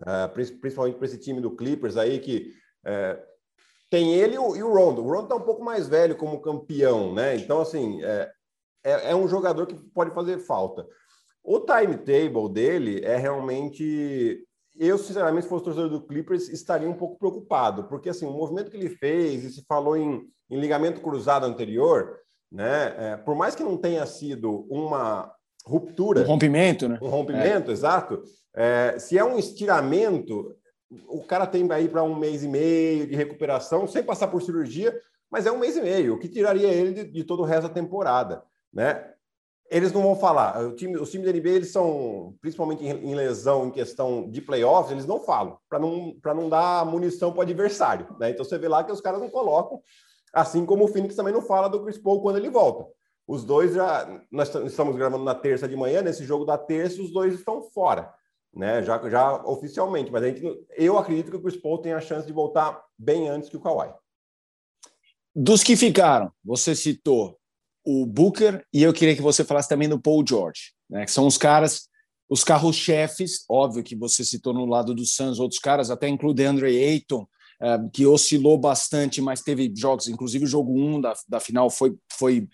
Uh, 0.00 0.58
principalmente 0.60 0.96
para 0.96 1.06
esse 1.06 1.18
time 1.18 1.40
do 1.40 1.54
Clippers 1.54 1.96
aí, 1.96 2.18
que 2.18 2.52
uh, 2.84 3.22
tem 3.94 4.12
ele 4.14 4.34
e 4.34 4.38
o, 4.38 4.74
Rondo. 4.74 5.04
O 5.04 5.08
Rondo 5.08 5.24
está 5.24 5.36
um 5.36 5.42
pouco 5.42 5.62
mais 5.62 5.86
velho 5.86 6.16
como 6.16 6.40
campeão, 6.40 7.14
né? 7.14 7.36
Então, 7.36 7.60
assim, 7.60 8.02
é, 8.02 8.28
é, 8.82 9.10
é, 9.12 9.14
um 9.14 9.28
jogador 9.28 9.66
que 9.66 9.74
pode 9.74 10.12
fazer 10.12 10.38
falta. 10.38 10.84
O 11.44 11.60
timetable 11.60 12.52
dele 12.52 13.04
é 13.04 13.16
realmente. 13.16 14.44
Eu, 14.76 14.98
sinceramente, 14.98 15.44
se 15.44 15.48
fosse 15.48 15.64
torcedor 15.64 15.88
do 15.88 16.04
Clippers, 16.04 16.48
estaria 16.48 16.90
um 16.90 16.96
pouco 16.96 17.16
preocupado, 17.16 17.84
porque 17.84 18.08
assim, 18.08 18.26
o 18.26 18.32
movimento 18.32 18.72
que 18.72 18.76
ele 18.76 18.88
fez, 18.88 19.44
e 19.44 19.50
se 19.52 19.64
falou 19.64 19.96
em, 19.96 20.28
em 20.50 20.58
ligamento 20.58 21.00
cruzado 21.00 21.46
anterior, 21.46 22.18
né? 22.54 22.94
É, 22.96 23.16
por 23.16 23.34
mais 23.34 23.56
que 23.56 23.64
não 23.64 23.76
tenha 23.76 24.06
sido 24.06 24.64
uma 24.70 25.34
ruptura. 25.66 26.22
Um 26.22 26.26
rompimento, 26.26 26.88
né? 26.88 26.98
Um 27.02 27.08
rompimento, 27.08 27.70
é. 27.70 27.74
exato. 27.74 28.22
É, 28.54 28.96
se 28.98 29.18
é 29.18 29.24
um 29.24 29.36
estiramento, 29.36 30.54
o 31.08 31.24
cara 31.24 31.48
tem 31.48 31.70
aí 31.72 31.88
para 31.88 32.04
um 32.04 32.14
mês 32.14 32.44
e 32.44 32.48
meio 32.48 33.08
de 33.08 33.16
recuperação, 33.16 33.88
sem 33.88 34.04
passar 34.04 34.28
por 34.28 34.40
cirurgia, 34.40 34.96
mas 35.28 35.46
é 35.46 35.52
um 35.52 35.58
mês 35.58 35.76
e 35.76 35.82
meio, 35.82 36.14
o 36.14 36.18
que 36.18 36.28
tiraria 36.28 36.68
ele 36.68 36.92
de, 36.92 37.04
de 37.10 37.24
todo 37.24 37.40
o 37.40 37.44
resto 37.44 37.66
da 37.66 37.74
temporada, 37.74 38.44
né? 38.72 39.10
Eles 39.68 39.92
não 39.92 40.02
vão 40.02 40.14
falar. 40.14 40.62
O 40.62 40.76
time, 40.76 40.96
os 40.96 41.10
times 41.10 41.26
da 41.26 41.32
NBA, 41.32 41.48
eles 41.48 41.72
são, 41.72 42.36
principalmente 42.40 42.84
em, 42.84 43.10
em 43.10 43.14
lesão, 43.16 43.66
em 43.66 43.70
questão 43.70 44.30
de 44.30 44.40
playoffs, 44.40 44.92
eles 44.92 45.06
não 45.06 45.18
falam, 45.18 45.58
para 45.68 45.80
não, 45.80 46.14
não 46.22 46.48
dar 46.48 46.86
munição 46.86 47.32
para 47.32 47.40
o 47.40 47.42
adversário. 47.42 48.06
Né? 48.20 48.30
Então 48.30 48.44
você 48.44 48.58
vê 48.58 48.68
lá 48.68 48.84
que 48.84 48.92
os 48.92 49.00
caras 49.00 49.20
não 49.20 49.30
colocam, 49.30 49.82
assim 50.34 50.66
como 50.66 50.84
o 50.84 50.88
Phoenix 50.88 51.14
também 51.14 51.32
não 51.32 51.42
fala 51.42 51.68
do 51.68 51.82
Chris 51.82 51.98
Paul 51.98 52.20
quando 52.20 52.36
ele 52.36 52.50
volta. 52.50 52.86
Os 53.26 53.44
dois 53.44 53.74
já. 53.74 54.20
Nós 54.30 54.54
estamos 54.54 54.96
gravando 54.96 55.24
na 55.24 55.34
terça 55.34 55.66
de 55.66 55.76
manhã, 55.76 56.02
nesse 56.02 56.24
jogo 56.24 56.44
da 56.44 56.58
terça, 56.58 57.00
os 57.00 57.10
dois 57.10 57.34
estão 57.34 57.62
fora 57.62 58.12
né? 58.54 58.82
Já, 58.82 59.08
já 59.08 59.42
oficialmente, 59.44 60.10
mas 60.10 60.22
a 60.22 60.28
gente, 60.28 60.42
eu 60.76 60.96
acredito 60.96 61.30
que 61.30 61.36
o 61.36 61.42
Chris 61.42 61.56
Paul 61.56 61.78
tem 61.78 61.92
a 61.92 62.00
chance 62.00 62.26
de 62.26 62.32
voltar 62.32 62.82
bem 62.96 63.28
antes 63.28 63.48
que 63.48 63.56
o 63.56 63.60
Kawhi. 63.60 63.92
Dos 65.34 65.62
que 65.62 65.76
ficaram, 65.76 66.30
você 66.44 66.74
citou 66.74 67.36
o 67.84 68.06
Booker 68.06 68.64
e 68.72 68.82
eu 68.82 68.92
queria 68.92 69.16
que 69.16 69.22
você 69.22 69.44
falasse 69.44 69.68
também 69.68 69.88
do 69.88 70.00
Paul 70.00 70.24
George, 70.26 70.72
né? 70.88 71.04
Que 71.04 71.10
são 71.10 71.26
os 71.26 71.36
caras, 71.36 71.88
os 72.28 72.44
carros-chefes, 72.44 73.44
óbvio 73.48 73.82
que 73.82 73.96
você 73.96 74.24
citou 74.24 74.54
no 74.54 74.64
lado 74.64 74.94
do 74.94 75.04
Suns 75.04 75.40
outros 75.40 75.60
caras, 75.60 75.90
até 75.90 76.08
incluindo 76.08 76.42
Andre 76.42 76.78
Ayton, 76.78 77.26
que 77.92 78.06
oscilou 78.06 78.58
bastante, 78.58 79.20
mas 79.20 79.42
teve 79.42 79.72
jogos, 79.76 80.08
inclusive 80.08 80.44
o 80.44 80.48
jogo 80.48 80.72
1 80.78 81.00
da, 81.00 81.14
da 81.28 81.40
final 81.40 81.70
foi, 81.70 81.94
foi 82.12 82.48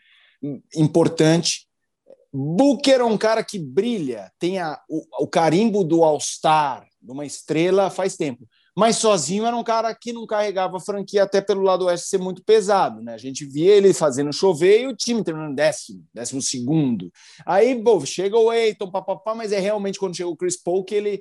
importante. 0.77 1.67
Booker 2.33 3.01
é 3.01 3.05
um 3.05 3.19
cara 3.19 3.43
que 3.43 3.59
brilha, 3.59 4.31
tem 4.39 4.59
a, 4.59 4.81
o, 4.89 5.25
o 5.25 5.27
carimbo 5.27 5.83
do 5.83 6.05
All-Star, 6.05 6.87
de 7.03 7.11
uma 7.11 7.25
estrela 7.25 7.91
faz 7.91 8.15
tempo. 8.17 8.47
mas 8.77 8.97
sozinho 8.97 9.45
era 9.45 9.57
um 9.57 9.65
cara 9.65 9.93
que 9.95 10.13
não 10.13 10.27
carregava 10.27 10.77
a 10.77 10.81
franquia 10.81 11.25
até 11.25 11.41
pelo 11.41 11.63
lado 11.63 11.87
oeste 11.87 12.09
ser 12.09 12.19
muito 12.19 12.45
pesado, 12.45 13.03
né? 13.03 13.15
A 13.15 13.19
gente 13.19 13.45
via 13.45 13.75
ele 13.75 13.93
fazendo 13.93 14.33
chover 14.33 14.83
e 14.83 14.87
o 14.87 14.95
time 14.95 15.25
terminando 15.25 15.57
décimo, 15.57 16.05
décimo 16.15 16.41
segundo. 16.41 17.11
Aí, 17.45 17.83
pô, 17.83 18.05
chega 18.07 18.39
o 18.39 18.53
Eiton, 18.53 18.91
papapá, 18.91 19.35
mas 19.35 19.51
é 19.51 19.59
realmente 19.59 19.99
quando 19.99 20.17
chega 20.17 20.29
o 20.29 20.37
Chris 20.37 20.57
Paul 20.57 20.85
que 20.85 20.95
ele 20.95 21.21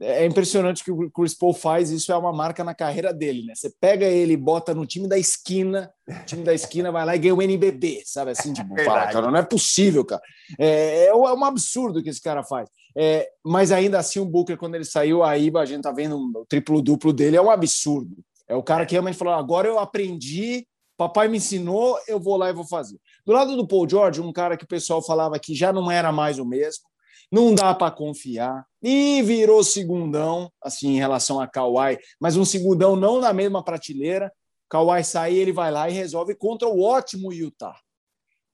é 0.00 0.24
impressionante 0.24 0.84
que 0.84 0.90
o 0.90 1.10
Chris 1.10 1.34
Paul 1.34 1.52
faz, 1.52 1.90
isso 1.90 2.12
é 2.12 2.16
uma 2.16 2.32
marca 2.32 2.62
na 2.62 2.74
carreira 2.74 3.12
dele, 3.12 3.44
né? 3.44 3.54
Você 3.54 3.70
pega 3.80 4.06
ele 4.06 4.34
e 4.34 4.36
bota 4.36 4.74
no 4.74 4.86
time 4.86 5.08
da 5.08 5.18
esquina, 5.18 5.90
o 6.08 6.24
time 6.24 6.44
da 6.44 6.54
esquina 6.54 6.92
vai 6.92 7.04
lá 7.04 7.16
e 7.16 7.18
ganha 7.18 7.34
o 7.34 7.42
NBB, 7.42 8.02
sabe 8.04 8.30
assim? 8.30 8.52
Tipo, 8.52 8.76
fala, 8.84 9.06
cara, 9.06 9.30
não 9.30 9.38
é 9.38 9.42
possível, 9.42 10.04
cara. 10.04 10.22
É, 10.58 11.04
é, 11.04 11.06
é 11.06 11.14
um 11.14 11.44
absurdo 11.44 12.02
que 12.02 12.08
esse 12.08 12.22
cara 12.22 12.42
faz. 12.44 12.68
É, 12.96 13.28
mas 13.44 13.72
ainda 13.72 13.98
assim, 13.98 14.18
o 14.20 14.24
Booker, 14.24 14.56
quando 14.56 14.74
ele 14.74 14.84
saiu, 14.84 15.22
aí 15.22 15.50
a 15.54 15.64
gente 15.64 15.82
tá 15.82 15.92
vendo 15.92 16.16
o 16.16 16.46
triplo-duplo 16.46 17.12
dele, 17.12 17.36
é 17.36 17.42
um 17.42 17.50
absurdo. 17.50 18.16
É 18.48 18.54
o 18.54 18.62
cara 18.62 18.86
que 18.86 18.92
realmente 18.92 19.18
falou: 19.18 19.34
agora 19.34 19.68
eu 19.68 19.78
aprendi, 19.78 20.66
papai 20.96 21.28
me 21.28 21.36
ensinou, 21.36 21.98
eu 22.08 22.18
vou 22.18 22.36
lá 22.36 22.48
e 22.48 22.52
vou 22.54 22.66
fazer. 22.66 22.98
Do 23.24 23.32
lado 23.32 23.56
do 23.56 23.66
Paul 23.66 23.88
George, 23.88 24.20
um 24.20 24.32
cara 24.32 24.56
que 24.56 24.64
o 24.64 24.68
pessoal 24.68 25.02
falava 25.02 25.38
que 25.38 25.54
já 25.54 25.72
não 25.72 25.90
era 25.90 26.10
mais 26.10 26.38
o 26.38 26.44
mesmo, 26.44 26.84
não 27.30 27.54
dá 27.54 27.74
para 27.74 27.90
confiar. 27.90 28.66
E 28.82 29.22
virou 29.22 29.62
segundão, 29.64 30.50
assim, 30.62 30.94
em 30.94 30.98
relação 30.98 31.40
a 31.40 31.46
Kawhi, 31.46 31.98
mas 32.20 32.36
um 32.36 32.44
segundão 32.44 32.96
não 32.96 33.20
na 33.20 33.32
mesma 33.32 33.62
prateleira. 33.62 34.32
Kawhi 34.68 35.02
sai, 35.04 35.34
ele 35.34 35.52
vai 35.52 35.70
lá 35.70 35.88
e 35.88 35.92
resolve 35.92 36.34
contra 36.34 36.68
o 36.68 36.82
ótimo 36.82 37.32
Utah. 37.32 37.78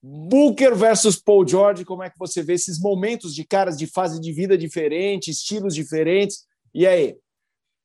Booker 0.03 0.75
versus 0.75 1.17
Paul 1.17 1.49
George, 1.49 1.85
como 1.85 2.03
é 2.03 2.11
que 2.11 2.19
você 2.19 2.43
vê 2.43 2.53
esses 2.53 2.79
momentos 2.79 3.35
de 3.35 3.43
caras 3.43 3.77
de 3.77 3.87
fase 3.87 4.21
de 4.21 4.33
vida 4.33 4.57
diferente, 4.57 5.31
estilos 5.31 5.75
diferentes? 5.75 6.45
E 6.75 6.87
aí? 6.87 7.17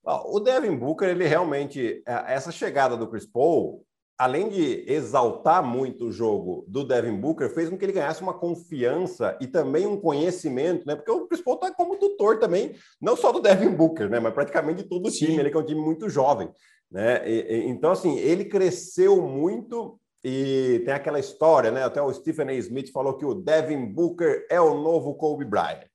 O 0.03 0.39
Devin 0.39 0.75
Booker, 0.75 1.07
ele 1.07 1.27
realmente, 1.27 2.01
é, 2.05 2.33
essa 2.33 2.51
chegada 2.51 2.97
do 2.97 3.07
Chris 3.07 3.25
Paul, 3.25 3.85
além 4.19 4.49
de 4.49 4.83
exaltar 4.85 5.63
muito 5.63 6.07
o 6.07 6.11
jogo 6.11 6.65
do 6.67 6.83
Devin 6.83 7.15
Booker, 7.15 7.49
fez 7.49 7.69
com 7.69 7.77
que 7.77 7.85
ele 7.85 7.93
ganhasse 7.93 8.21
uma 8.21 8.33
confiança 8.33 9.37
e 9.39 9.47
também 9.47 9.87
um 9.87 9.97
conhecimento, 9.97 10.85
né? 10.85 10.93
Porque 10.93 11.09
o 11.09 11.25
Chris 11.25 11.41
Paul 11.41 11.55
está 11.55 11.71
como 11.73 11.95
tutor 11.95 12.37
também, 12.37 12.75
não 13.01 13.15
só 13.15 13.31
do 13.31 13.39
Devin 13.39 13.69
Booker, 13.69 14.09
né? 14.09 14.19
Mas 14.19 14.33
praticamente 14.33 14.83
de 14.83 14.89
todo 14.89 15.07
o 15.07 15.11
time, 15.11 15.37
ele 15.37 15.49
que 15.49 15.55
é 15.55 15.59
um 15.59 15.65
time 15.65 15.79
muito 15.79 16.09
jovem, 16.09 16.51
né? 16.91 17.21
E, 17.25 17.39
e, 17.39 17.69
então, 17.69 17.91
assim, 17.91 18.17
ele 18.17 18.43
cresceu 18.43 19.21
muito 19.21 19.97
e 20.21 20.81
tem 20.83 20.93
aquela 20.93 21.19
história, 21.19 21.71
né? 21.71 21.85
Até 21.85 22.01
o 22.01 22.11
Stephen 22.11 22.49
A. 22.49 22.53
Smith 22.55 22.91
falou 22.91 23.13
que 23.13 23.25
o 23.25 23.33
Devin 23.33 23.85
Booker 23.85 24.45
é 24.49 24.59
o 24.59 24.73
novo 24.73 25.15
Kobe 25.15 25.45
Bryant. 25.45 25.85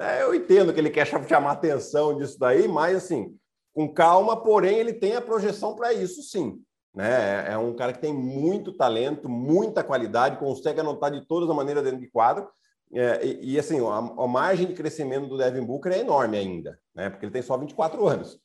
É, 0.00 0.22
eu 0.22 0.34
entendo 0.34 0.72
que 0.72 0.80
ele 0.80 0.88
quer 0.88 1.06
chamar 1.06 1.52
atenção 1.52 2.16
disso 2.16 2.38
daí, 2.38 2.66
mas 2.66 2.96
assim, 2.96 3.36
com 3.74 3.92
calma, 3.92 4.42
porém, 4.42 4.78
ele 4.78 4.94
tem 4.94 5.14
a 5.14 5.20
projeção 5.20 5.76
para 5.76 5.92
isso, 5.92 6.22
sim. 6.22 6.58
Né? 6.96 7.52
É 7.52 7.58
um 7.58 7.74
cara 7.74 7.92
que 7.92 8.00
tem 8.00 8.14
muito 8.14 8.72
talento, 8.72 9.28
muita 9.28 9.84
qualidade, 9.84 10.38
consegue 10.38 10.80
anotar 10.80 11.10
de 11.10 11.26
todas 11.26 11.50
as 11.50 11.54
maneiras 11.54 11.84
dentro 11.84 12.00
de 12.00 12.10
quadro. 12.10 12.48
É, 12.90 13.22
e, 13.22 13.52
e, 13.52 13.58
assim, 13.58 13.78
a, 13.86 13.98
a, 13.98 14.26
margem 14.26 14.66
de 14.66 14.72
crescimento 14.72 15.26
do 15.28 15.36
Devin 15.36 15.66
Booker 15.66 15.92
é 15.92 15.98
enorme 15.98 16.38
ainda, 16.38 16.78
né? 16.94 17.10
Porque 17.10 17.26
ele 17.26 17.32
tem 17.32 17.42
só 17.42 17.58
24 17.58 18.06
anos. 18.06 18.40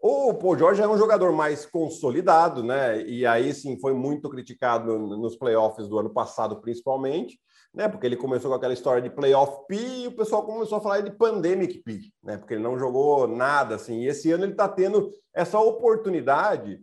O 0.00 0.34
Paul 0.34 0.58
George 0.58 0.82
é 0.82 0.88
um 0.88 0.98
jogador 0.98 1.32
mais 1.32 1.64
consolidado, 1.64 2.64
né? 2.64 3.00
E 3.02 3.24
aí 3.24 3.54
sim 3.54 3.78
foi 3.78 3.94
muito 3.94 4.28
criticado 4.28 4.98
nos 4.98 5.36
playoffs 5.36 5.86
do 5.86 5.98
ano 5.98 6.10
passado, 6.10 6.60
principalmente, 6.60 7.38
né? 7.72 7.88
Porque 7.88 8.04
ele 8.04 8.16
começou 8.16 8.50
com 8.50 8.56
aquela 8.56 8.74
história 8.74 9.00
de 9.00 9.10
playoff 9.10 9.64
P 9.68 9.76
e 9.76 10.06
o 10.08 10.16
pessoal 10.16 10.44
começou 10.44 10.78
a 10.78 10.80
falar 10.80 11.02
de 11.02 11.12
pandemic 11.12 11.82
P, 11.84 12.00
né? 12.22 12.36
Porque 12.36 12.54
ele 12.54 12.62
não 12.62 12.78
jogou 12.78 13.28
nada 13.28 13.76
assim. 13.76 14.00
E 14.00 14.08
esse 14.08 14.32
ano 14.32 14.44
ele 14.44 14.52
está 14.52 14.68
tendo 14.68 15.10
essa 15.32 15.60
oportunidade 15.60 16.82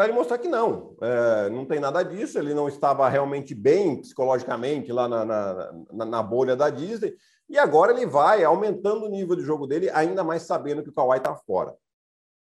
para 0.00 0.08
ele 0.08 0.16
mostrar 0.16 0.38
que 0.38 0.48
não, 0.48 0.96
é, 1.02 1.50
não 1.50 1.66
tem 1.66 1.78
nada 1.78 2.02
disso, 2.02 2.38
ele 2.38 2.54
não 2.54 2.68
estava 2.68 3.06
realmente 3.06 3.54
bem 3.54 4.00
psicologicamente 4.00 4.90
lá 4.90 5.06
na, 5.06 5.26
na, 5.26 6.06
na, 6.06 6.22
bolha 6.22 6.56
da 6.56 6.70
Disney, 6.70 7.14
e 7.50 7.58
agora 7.58 7.92
ele 7.92 8.06
vai 8.06 8.42
aumentando 8.42 9.04
o 9.04 9.10
nível 9.10 9.36
de 9.36 9.42
jogo 9.42 9.66
dele, 9.66 9.90
ainda 9.90 10.24
mais 10.24 10.44
sabendo 10.44 10.82
que 10.82 10.88
o 10.88 10.92
Kawhi 10.94 11.18
está 11.18 11.36
fora. 11.36 11.74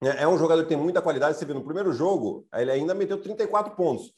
É, 0.04 0.22
é 0.22 0.28
um 0.28 0.38
jogador 0.38 0.62
que 0.62 0.70
tem 0.70 0.78
muita 0.78 1.02
qualidade, 1.02 1.36
você 1.36 1.44
viu 1.44 1.56
no 1.56 1.66
primeiro 1.66 1.92
jogo, 1.92 2.46
ele 2.54 2.70
ainda 2.70 2.94
meteu 2.94 3.20
34 3.20 3.76
pontos. 3.76 4.14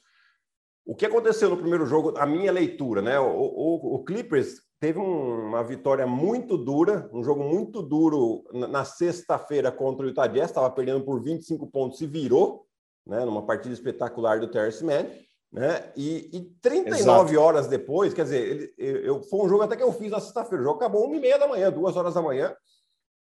O 0.86 0.94
que 0.94 1.06
aconteceu 1.06 1.50
no 1.50 1.56
primeiro 1.56 1.86
jogo, 1.86 2.13
a 2.18 2.25
minha 2.25 2.51
leitura, 2.51 3.01
né? 3.01 3.18
O, 3.22 3.25
o, 3.25 3.96
o 3.96 4.03
Clippers 4.03 4.56
teve 4.82 5.00
um, 5.00 5.48
uma 5.48 5.63
vitória 5.63 6.06
muito 6.06 6.58
dura, 6.58 7.10
um 7.13 7.24
jogo 7.24 7.42
muito 7.42 7.82
duro 7.82 8.44
na, 8.51 8.68
na 8.68 8.84
sexta-feira 8.84 9.72
contra 9.72 10.06
o 10.06 10.10
Utah 10.10 10.27
Jazz, 10.27 10.50
estava 10.50 10.70
perdendo 10.70 11.06
por 11.06 11.24
25 11.24 11.68
pontos 11.68 12.01
e 12.01 12.06
virou, 12.06 12.68
né, 13.06 13.26
numa 13.26 13.46
partida 13.46 13.74
espetacular 13.74 14.40
do 14.40 14.48
Terrence 14.48 14.84
Mann, 14.84 15.06
né? 15.52 15.92
E, 15.96 16.30
e 16.34 16.42
39 16.62 17.00
Exato. 17.00 17.40
horas 17.40 17.68
depois, 17.68 18.14
quer 18.14 18.24
dizer, 18.24 18.42
ele, 18.42 18.74
eu, 19.08 19.22
foi 19.22 19.46
um 19.46 19.50
jogo 19.50 19.64
até 19.64 19.76
que 19.76 19.84
eu 19.84 19.94
fiz 19.94 20.10
na 20.10 20.20
sexta-feira. 20.20 20.64
O 20.64 20.66
jogo 20.66 20.78
acabou 20.78 21.06
uma 21.06 21.16
e 21.16 21.20
meia 21.20 21.38
da 21.38 21.48
manhã, 21.48 21.72
duas 21.72 21.96
horas 21.96 22.16
da 22.16 22.22
manhã. 22.22 22.56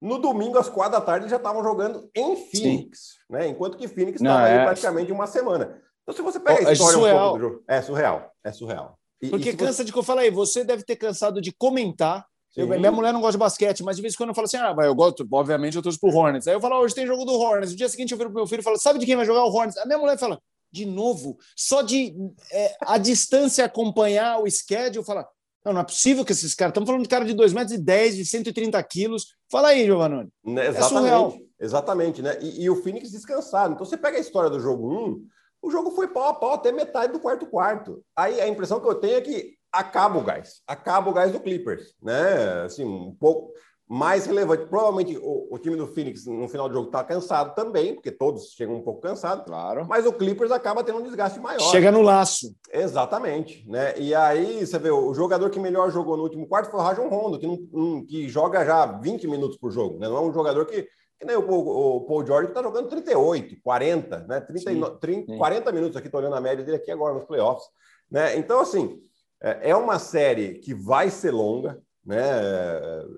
No 0.02 0.18
domingo, 0.18 0.58
às 0.58 0.70
quatro 0.70 0.94
da 0.94 1.02
tarde, 1.02 1.30
já 1.30 1.38
estavam 1.38 1.64
jogando 1.64 2.10
em 2.16 2.36
Phoenix, 2.36 3.00
Sim. 3.00 3.34
né? 3.34 3.48
Enquanto 3.48 3.78
que 3.78 3.88
Phoenix 3.88 4.20
estava 4.20 4.48
é... 4.48 4.64
praticamente 4.64 5.12
uma 5.12 5.28
semana. 5.28 5.80
Então, 6.02 6.16
se 6.16 6.22
você 6.22 6.40
pega 6.40 6.68
a 6.68 6.70
é 6.70 6.74
história 6.74 7.10
é 7.10 7.14
um 7.14 7.20
pouco 7.20 7.38
do 7.38 7.44
jogo, 7.44 7.64
é 7.68 7.82
surreal, 7.82 8.32
é 8.44 8.52
surreal. 8.52 9.00
E, 9.22 9.30
Porque 9.30 9.50
e 9.50 9.56
cansa 9.56 9.74
você... 9.74 9.84
de 9.84 9.92
que 9.92 10.00
eu 10.00 10.04
falei, 10.04 10.32
você 10.32 10.64
deve 10.64 10.84
ter 10.84 10.96
cansado 10.96 11.42
de 11.42 11.52
comentar 11.52 12.26
eu, 12.58 12.68
minha 12.68 12.92
mulher 12.92 13.14
não 13.14 13.22
gosta 13.22 13.34
de 13.34 13.38
basquete, 13.38 13.84
mas 13.84 13.96
de 13.96 14.02
vez 14.02 14.14
em 14.14 14.18
quando 14.18 14.30
eu 14.30 14.36
falo 14.36 14.46
assim: 14.46 14.58
ah, 14.58 14.76
eu 14.84 14.96
gosto, 14.96 15.28
obviamente 15.32 15.78
eu 15.78 15.82
torço 15.84 16.00
pro 16.00 16.10
Hornets. 16.10 16.48
Aí 16.48 16.56
eu 16.56 16.60
falo: 16.60 16.74
ah, 16.74 16.80
hoje 16.80 16.96
tem 16.96 17.06
jogo 17.06 17.24
do 17.24 17.34
Hornets. 17.34 17.72
No 17.72 17.78
dia 17.78 17.88
seguinte 17.88 18.12
eu 18.12 18.18
viro 18.18 18.32
pro 18.32 18.40
meu 18.40 18.48
filho 18.48 18.62
e 18.62 18.64
falo: 18.64 18.78
sabe 18.78 18.98
de 18.98 19.06
quem 19.06 19.16
vai 19.16 19.26
jogar 19.26 19.44
o 19.44 19.54
Hornets? 19.54 19.78
A 19.78 19.86
minha 19.86 20.00
mulher 20.00 20.18
fala: 20.18 20.40
de 20.72 20.86
novo, 20.86 21.38
só 21.56 21.82
de 21.82 22.16
é, 22.52 22.76
a 22.82 22.98
distância 22.98 23.64
acompanhar 23.64 24.42
o 24.42 24.50
schedule, 24.50 25.06
fala: 25.06 25.28
não, 25.68 25.74
não 25.74 25.82
é 25.82 25.84
possível 25.84 26.24
que 26.24 26.32
esses 26.32 26.56
caras. 26.56 26.72
Estamos 26.72 26.88
falando 26.88 27.04
de 27.04 27.10
cara 27.10 27.26
de 27.26 27.34
2,10 27.36 27.54
metros, 27.54 27.72
e 27.74 27.78
10, 27.78 28.16
de 28.16 28.26
130 28.26 28.84
quilos. 28.84 29.36
Fala 29.52 29.70
aí, 29.70 29.86
Giovanni. 29.86 30.30
Né, 30.46 30.66
é 30.66 30.70
exatamente, 30.70 31.44
é 31.60 31.66
exatamente, 31.66 32.22
né? 32.22 32.40
E, 32.42 32.64
e, 32.64 32.70
o 32.70 32.82
Phoenix 32.82 33.12
descansado. 33.12 33.74
Então 33.74 33.86
você 33.86 33.98
pega 33.98 34.18
a 34.18 34.22
história 34.22 34.50
do 34.50 34.60
jogo 34.60 35.10
1, 35.10 35.28
o 35.62 35.70
jogo 35.70 35.92
foi 35.92 36.08
pau 36.08 36.30
a 36.30 36.34
pau 36.34 36.54
até 36.54 36.72
metade 36.72 37.12
do 37.12 37.20
quarto 37.20 37.46
quarto. 37.46 38.02
Aí 38.16 38.40
a 38.40 38.48
impressão 38.48 38.80
que 38.80 38.88
eu 38.88 38.96
tenho 38.96 39.18
é 39.18 39.22
que 39.22 39.57
acaba 39.78 40.18
o 40.18 40.24
gás, 40.24 40.62
acaba 40.68 41.10
o 41.10 41.14
gás 41.14 41.32
do 41.32 41.40
Clippers, 41.40 41.96
né? 42.02 42.64
Assim, 42.66 42.84
um 42.84 43.16
pouco 43.16 43.54
mais 43.88 44.26
relevante. 44.26 44.66
Provavelmente 44.66 45.18
o, 45.18 45.48
o 45.50 45.58
time 45.58 45.76
do 45.76 45.88
Phoenix 45.88 46.26
no 46.26 46.48
final 46.50 46.68
do 46.68 46.74
jogo 46.74 46.88
está 46.88 47.04
cansado 47.04 47.56
também, 47.56 47.94
porque 47.94 48.12
todos 48.12 48.52
chegam 48.52 48.76
um 48.76 48.82
pouco 48.82 49.02
cansados. 49.02 49.46
Claro. 49.46 49.86
Mas 49.88 50.06
o 50.06 50.12
Clippers 50.12 50.52
acaba 50.52 50.84
tendo 50.84 51.00
um 51.00 51.04
desgaste 51.04 51.40
maior. 51.40 51.62
Chega 51.72 51.92
no 51.92 52.02
laço. 52.02 52.54
Exatamente, 52.72 53.66
né? 53.70 53.98
E 53.98 54.14
aí 54.14 54.66
você 54.66 54.78
vê 54.78 54.90
o 54.90 55.14
jogador 55.14 55.50
que 55.50 55.60
melhor 55.60 55.92
jogou 55.92 56.18
no 56.18 56.24
último 56.24 56.48
quarto 56.48 56.72
foi 56.72 56.80
o 56.80 56.84
Rajon 56.84 57.08
Rondo, 57.08 57.40
que, 57.40 57.48
não, 57.48 58.06
que 58.06 58.28
joga 58.28 58.66
já 58.66 58.86
20 58.86 59.28
minutos 59.28 59.58
por 59.58 59.72
jogo, 59.72 60.00
né? 60.00 60.08
Não 60.08 60.18
é 60.18 60.22
um 60.22 60.34
jogador 60.34 60.66
que 60.66 60.88
que 61.20 61.26
nem 61.26 61.36
o, 61.36 61.50
o, 61.50 62.02
Paul 62.02 62.24
George 62.24 62.46
que 62.46 62.52
está 62.52 62.62
jogando 62.62 62.90
38, 62.90 63.56
40, 63.64 64.20
né? 64.28 64.40
30, 64.40 64.60
sim, 64.60 64.82
30 65.00 65.32
sim. 65.32 65.38
40 65.40 65.72
minutos 65.72 65.98
aqui, 65.98 66.08
estou 66.08 66.22
olhando 66.22 66.36
a 66.36 66.42
média 66.42 66.64
dele 66.64 66.78
aqui 66.78 66.92
agora 66.92 67.16
nos 67.16 67.26
playoffs. 67.26 67.66
Né? 68.10 68.38
Então, 68.38 68.60
assim, 68.60 69.02
é, 69.42 69.72
é 69.72 69.76
uma 69.76 70.00
série 70.00 70.56
que 70.56 70.74
vai 70.74 71.10
ser 71.10 71.32
longa, 71.32 71.82
né? 72.06 72.22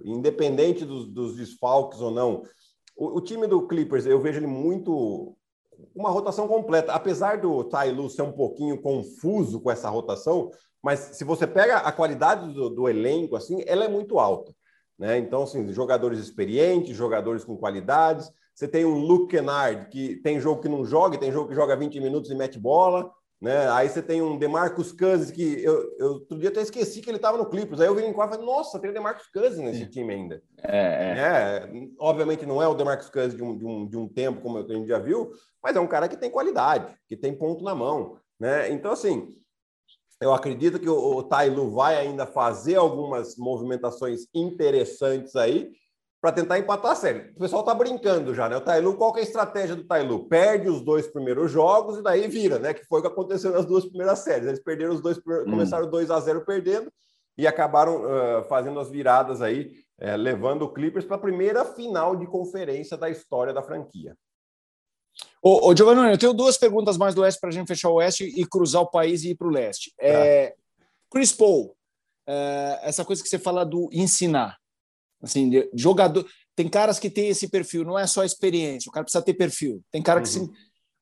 Independente 0.03 0.85
dos, 0.85 1.07
dos 1.07 1.35
desfalques 1.35 2.01
ou 2.01 2.11
não. 2.11 2.43
O, 2.95 3.17
o, 3.17 3.21
time 3.21 3.47
do 3.47 3.67
Clippers, 3.67 4.05
eu 4.05 4.19
vejo 4.19 4.39
ele 4.39 4.47
muito. 4.47 5.35
Uma 5.95 6.09
rotação 6.09 6.47
completa. 6.47 6.91
Apesar 6.91 7.39
do 7.39 7.63
Ty 7.63 7.91
Lue 7.91 8.09
ser 8.09 8.23
um 8.23 8.31
pouquinho 8.31 8.81
confuso 8.81 9.61
com 9.61 9.71
essa 9.71 9.89
rotação, 9.89 10.51
mas 10.83 10.99
se 10.99 11.23
você 11.23 11.47
pega 11.47 11.77
a 11.77 11.91
qualidade 11.91 12.53
do, 12.53 12.69
do 12.69 12.89
elenco, 12.89 13.35
assim, 13.35 13.63
ela 13.65 13.85
é 13.85 13.87
muito 13.87 14.19
alta. 14.19 14.53
Né? 14.97 15.17
Então, 15.17 15.43
assim, 15.43 15.71
jogadores 15.71 16.19
experientes, 16.19 16.97
jogadores 16.97 17.45
com 17.45 17.55
qualidades. 17.55 18.29
Você 18.53 18.67
tem 18.67 18.83
um 18.83 18.99
Luke 18.99 19.33
Kennard, 19.33 19.87
que 19.89 20.17
tem 20.17 20.41
jogo 20.41 20.61
que 20.61 20.67
não 20.67 20.83
joga, 20.83 21.17
tem 21.17 21.31
jogo 21.31 21.47
que 21.47 21.55
joga 21.55 21.77
20 21.77 22.01
minutos 22.01 22.29
e 22.29 22.35
mete 22.35 22.59
bola. 22.59 23.09
Né? 23.41 23.69
Aí 23.69 23.87
você 23.87 24.01
tem 24.01 24.21
um 24.21 24.37
Demarcus 24.37 24.91
Cousins 24.91 25.31
que 25.31 25.63
eu, 25.63 25.95
eu 25.97 26.07
outro 26.13 26.37
dia 26.37 26.49
até 26.49 26.61
esqueci 26.61 27.01
que 27.01 27.09
ele 27.09 27.17
estava 27.17 27.37
no 27.37 27.49
Clippers. 27.49 27.79
Aí 27.79 27.87
eu 27.87 27.95
vi 27.95 28.03
em 28.03 28.11
quadro 28.11 28.35
e 28.35 28.39
falei, 28.39 28.53
nossa, 28.53 28.79
tem 28.79 28.89
o 28.89 28.93
Demarcus 28.93 29.27
Cousins 29.27 29.59
nesse 29.59 29.87
time 29.87 30.13
ainda. 30.13 30.43
É, 30.61 30.77
é. 30.77 31.19
é, 31.19 31.71
obviamente 31.97 32.45
não 32.45 32.61
é 32.61 32.67
o 32.67 32.75
Demarcus 32.75 33.09
Cousins 33.09 33.35
de 33.35 33.43
um, 33.43 33.57
de, 33.57 33.65
um, 33.65 33.87
de 33.87 33.97
um 33.97 34.09
tempo, 34.09 34.41
como 34.41 34.57
a 34.57 34.61
gente 34.61 34.87
já 34.87 34.99
viu, 34.99 35.31
mas 35.63 35.75
é 35.75 35.79
um 35.79 35.87
cara 35.87 36.09
que 36.09 36.17
tem 36.17 36.29
qualidade, 36.29 36.93
que 37.07 37.15
tem 37.15 37.33
ponto 37.33 37.63
na 37.63 37.73
mão. 37.73 38.17
Né? 38.37 38.71
Então, 38.71 38.91
assim, 38.91 39.29
eu 40.19 40.33
acredito 40.33 40.77
que 40.77 40.89
o, 40.89 41.17
o 41.17 41.23
Tailu 41.23 41.71
vai 41.71 41.97
ainda 41.97 42.25
fazer 42.25 42.75
algumas 42.75 43.37
movimentações 43.37 44.27
interessantes 44.33 45.35
aí 45.37 45.71
para 46.21 46.33
tentar 46.33 46.59
empatar 46.59 46.91
a 46.91 46.95
série. 46.95 47.31
O 47.31 47.39
pessoal 47.39 47.61
está 47.61 47.73
brincando 47.73 48.33
já, 48.35 48.49
né? 48.49 48.57
O 48.57 48.61
Tailu, 48.61 48.97
qual 48.97 49.15
é 49.15 49.21
a 49.21 49.23
estratégia 49.23 49.75
do 49.75 49.85
Tailu? 49.85 50.27
Perde 50.27 50.67
os 50.67 50.81
dois 50.81 51.07
primeiros 51.07 51.49
jogos 51.49 51.97
e 51.97 52.03
daí 52.03 52.27
vira, 52.27 52.59
né? 52.59 52.73
Que 52.73 52.85
foi 52.85 52.99
o 52.99 53.01
que 53.01 53.07
aconteceu 53.07 53.51
nas 53.51 53.65
duas 53.65 53.85
primeiras 53.85 54.19
séries. 54.19 54.47
Eles 54.47 54.61
perderam 54.61 54.93
os 54.93 55.01
dois, 55.01 55.17
hum. 55.17 55.45
começaram 55.45 55.89
2 55.89 56.11
a 56.11 56.19
0 56.19 56.43
perdendo 56.45 56.91
e 57.37 57.47
acabaram 57.47 58.03
uh, 58.03 58.43
fazendo 58.49 58.79
as 58.81 58.89
viradas 58.89 59.41
aí, 59.41 59.71
uh, 60.01 60.17
levando 60.17 60.63
o 60.63 60.73
Clippers 60.73 61.05
para 61.05 61.15
a 61.15 61.19
primeira 61.19 61.63
final 61.63 62.17
de 62.17 62.27
conferência 62.27 62.97
da 62.97 63.09
história 63.09 63.53
da 63.53 63.63
franquia. 63.63 64.13
Ô, 65.41 65.69
ô 65.69 65.75
Giovanni, 65.75 66.11
eu 66.11 66.17
tenho 66.17 66.33
duas 66.33 66.57
perguntas 66.57 66.97
mais 66.97 67.15
do 67.15 67.21
Oeste 67.21 67.39
para 67.39 67.49
a 67.49 67.53
gente 67.53 67.67
fechar 67.67 67.89
o 67.89 67.95
Oeste 67.95 68.25
e 68.25 68.45
cruzar 68.45 68.81
o 68.81 68.91
país 68.91 69.23
e 69.23 69.29
ir 69.29 69.35
para 69.35 69.47
o 69.47 69.51
Leste. 69.51 69.91
Tá. 69.91 70.05
É, 70.05 70.53
Chris 71.09 71.31
Paul, 71.31 71.75
essa 72.83 73.03
coisa 73.03 73.23
que 73.23 73.29
você 73.29 73.39
fala 73.39 73.65
do 73.65 73.89
ensinar. 73.91 74.59
Assim, 75.21 75.51
jogador. 75.73 76.25
Tem 76.55 76.67
caras 76.67 76.99
que 76.99 77.09
têm 77.09 77.29
esse 77.29 77.47
perfil, 77.47 77.83
não 77.83 77.97
é 77.97 78.05
só 78.05 78.23
experiência, 78.23 78.89
o 78.89 78.91
cara 78.91 79.03
precisa 79.03 79.23
ter 79.23 79.33
perfil. 79.33 79.81
Tem 79.91 80.01
cara 80.01 80.21
que 80.21 80.27
uhum. 80.27 80.47
se, 80.47 80.51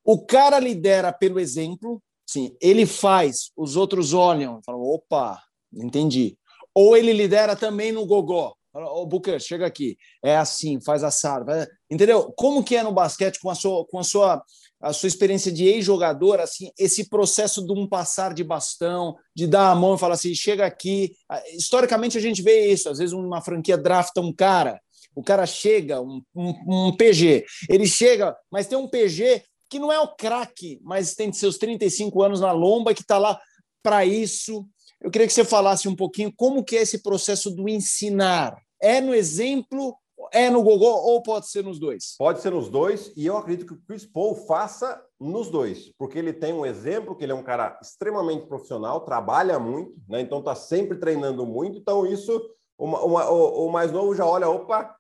o 0.04 0.26
cara 0.26 0.60
lidera 0.60 1.12
pelo 1.12 1.40
exemplo, 1.40 2.02
sim, 2.26 2.56
ele 2.62 2.86
faz, 2.86 3.52
os 3.58 3.76
outros 3.76 4.14
olham, 4.14 4.62
falam, 4.66 4.82
opa, 4.82 5.42
entendi. 5.74 6.38
Ou 6.74 6.96
ele 6.96 7.12
lidera 7.12 7.56
também 7.56 7.92
no 7.92 8.06
gogó. 8.06 8.56
Ô, 8.74 9.02
oh, 9.02 9.06
Booker, 9.06 9.40
chega 9.40 9.66
aqui. 9.66 9.98
É 10.24 10.38
assim, 10.38 10.80
faz 10.80 11.04
assado. 11.04 11.52
Entendeu? 11.90 12.32
Como 12.38 12.64
que 12.64 12.76
é 12.76 12.84
no 12.84 12.92
basquete 12.92 13.40
com 13.40 13.50
a 13.50 13.56
sua, 13.56 13.86
com 13.88 13.98
a 13.98 14.04
sua, 14.04 14.44
a 14.80 14.94
sua 14.94 15.08
experiência 15.08 15.52
de 15.52 15.66
ex-jogador, 15.66 16.40
assim, 16.40 16.72
esse 16.78 17.10
processo 17.10 17.66
de 17.66 17.74
um 17.74 17.88
passar 17.88 18.34
de 18.34 18.44
bastão, 18.44 19.16
de 19.36 19.48
dar 19.48 19.72
a 19.72 19.76
mão 19.76 19.96
e 19.96 19.98
falar 19.98 20.14
assim, 20.14 20.34
chega 20.36 20.66
aqui. 20.66 21.16
Historicamente 21.54 22.18
a 22.18 22.22
gente 22.22 22.42
vê 22.42 22.72
isso. 22.72 22.90
Às 22.90 23.00
vezes 23.00 23.14
uma 23.14 23.42
franquia 23.42 23.78
drafta 23.78 24.22
um 24.22 24.32
cara, 24.32 24.80
o 25.16 25.24
cara 25.24 25.46
chega, 25.46 26.00
um, 26.00 26.22
um, 26.36 26.88
um 26.88 26.96
PG, 26.96 27.44
ele 27.70 27.88
chega, 27.88 28.36
mas 28.52 28.68
tem 28.68 28.78
um 28.78 28.88
PG 28.88 29.44
que 29.70 29.80
não 29.80 29.92
é 29.92 30.00
o 30.00 30.16
craque, 30.16 30.80
mas 30.84 31.16
tem 31.16 31.34
seus 31.34 31.58
35 31.58 32.22
anos 32.22 32.40
na 32.40 32.52
lomba 32.52 32.94
que 32.94 33.02
está 33.02 33.18
lá 33.18 33.40
para 33.84 34.06
isso. 34.06 34.66
Eu 35.02 35.10
queria 35.12 35.28
que 35.28 35.34
você 35.34 35.44
falasse 35.44 35.88
um 35.88 35.96
pouquinho 35.96 36.32
como 36.36 36.64
que 36.64 36.78
é 36.78 36.82
esse 36.82 37.02
processo 37.02 37.50
do 37.52 37.68
ensinar 37.68 38.56
é 38.82 39.02
no 39.02 39.14
exemplo, 39.14 39.96
é 40.32 40.50
no 40.50 40.64
Gogô 40.64 40.90
ou 40.90 41.22
pode 41.22 41.48
ser 41.48 41.64
nos 41.64 41.80
dois? 41.80 42.16
Pode 42.18 42.42
ser 42.42 42.52
nos 42.52 42.70
dois, 42.70 43.12
e 43.16 43.26
eu 43.26 43.38
acredito 43.38 43.68
que 43.68 43.74
o 43.74 43.82
Chris 43.88 44.06
Paul 44.06 44.36
faça 44.36 45.04
nos 45.20 45.50
dois, 45.50 45.92
porque 45.98 46.18
ele 46.18 46.34
tem 46.34 46.54
um 46.54 46.66
exemplo, 46.66 47.16
que 47.16 47.24
ele 47.24 47.32
é 47.32 47.36
um 47.36 47.44
cara 47.44 47.78
extremamente 47.82 48.46
profissional, 48.46 49.02
trabalha 49.02 49.60
muito, 49.60 49.94
né? 50.08 50.22
Então 50.22 50.42
tá 50.42 50.56
sempre 50.56 50.98
treinando 50.98 51.46
muito. 51.46 51.78
Então, 51.78 52.06
isso, 52.06 52.40
uma, 52.78 53.04
uma, 53.04 53.30
o, 53.30 53.68
o, 53.68 53.72
mais 53.72 53.92
novo 53.92 54.16
já 54.16 54.26
olha, 54.26 54.50
opa, 54.50 54.96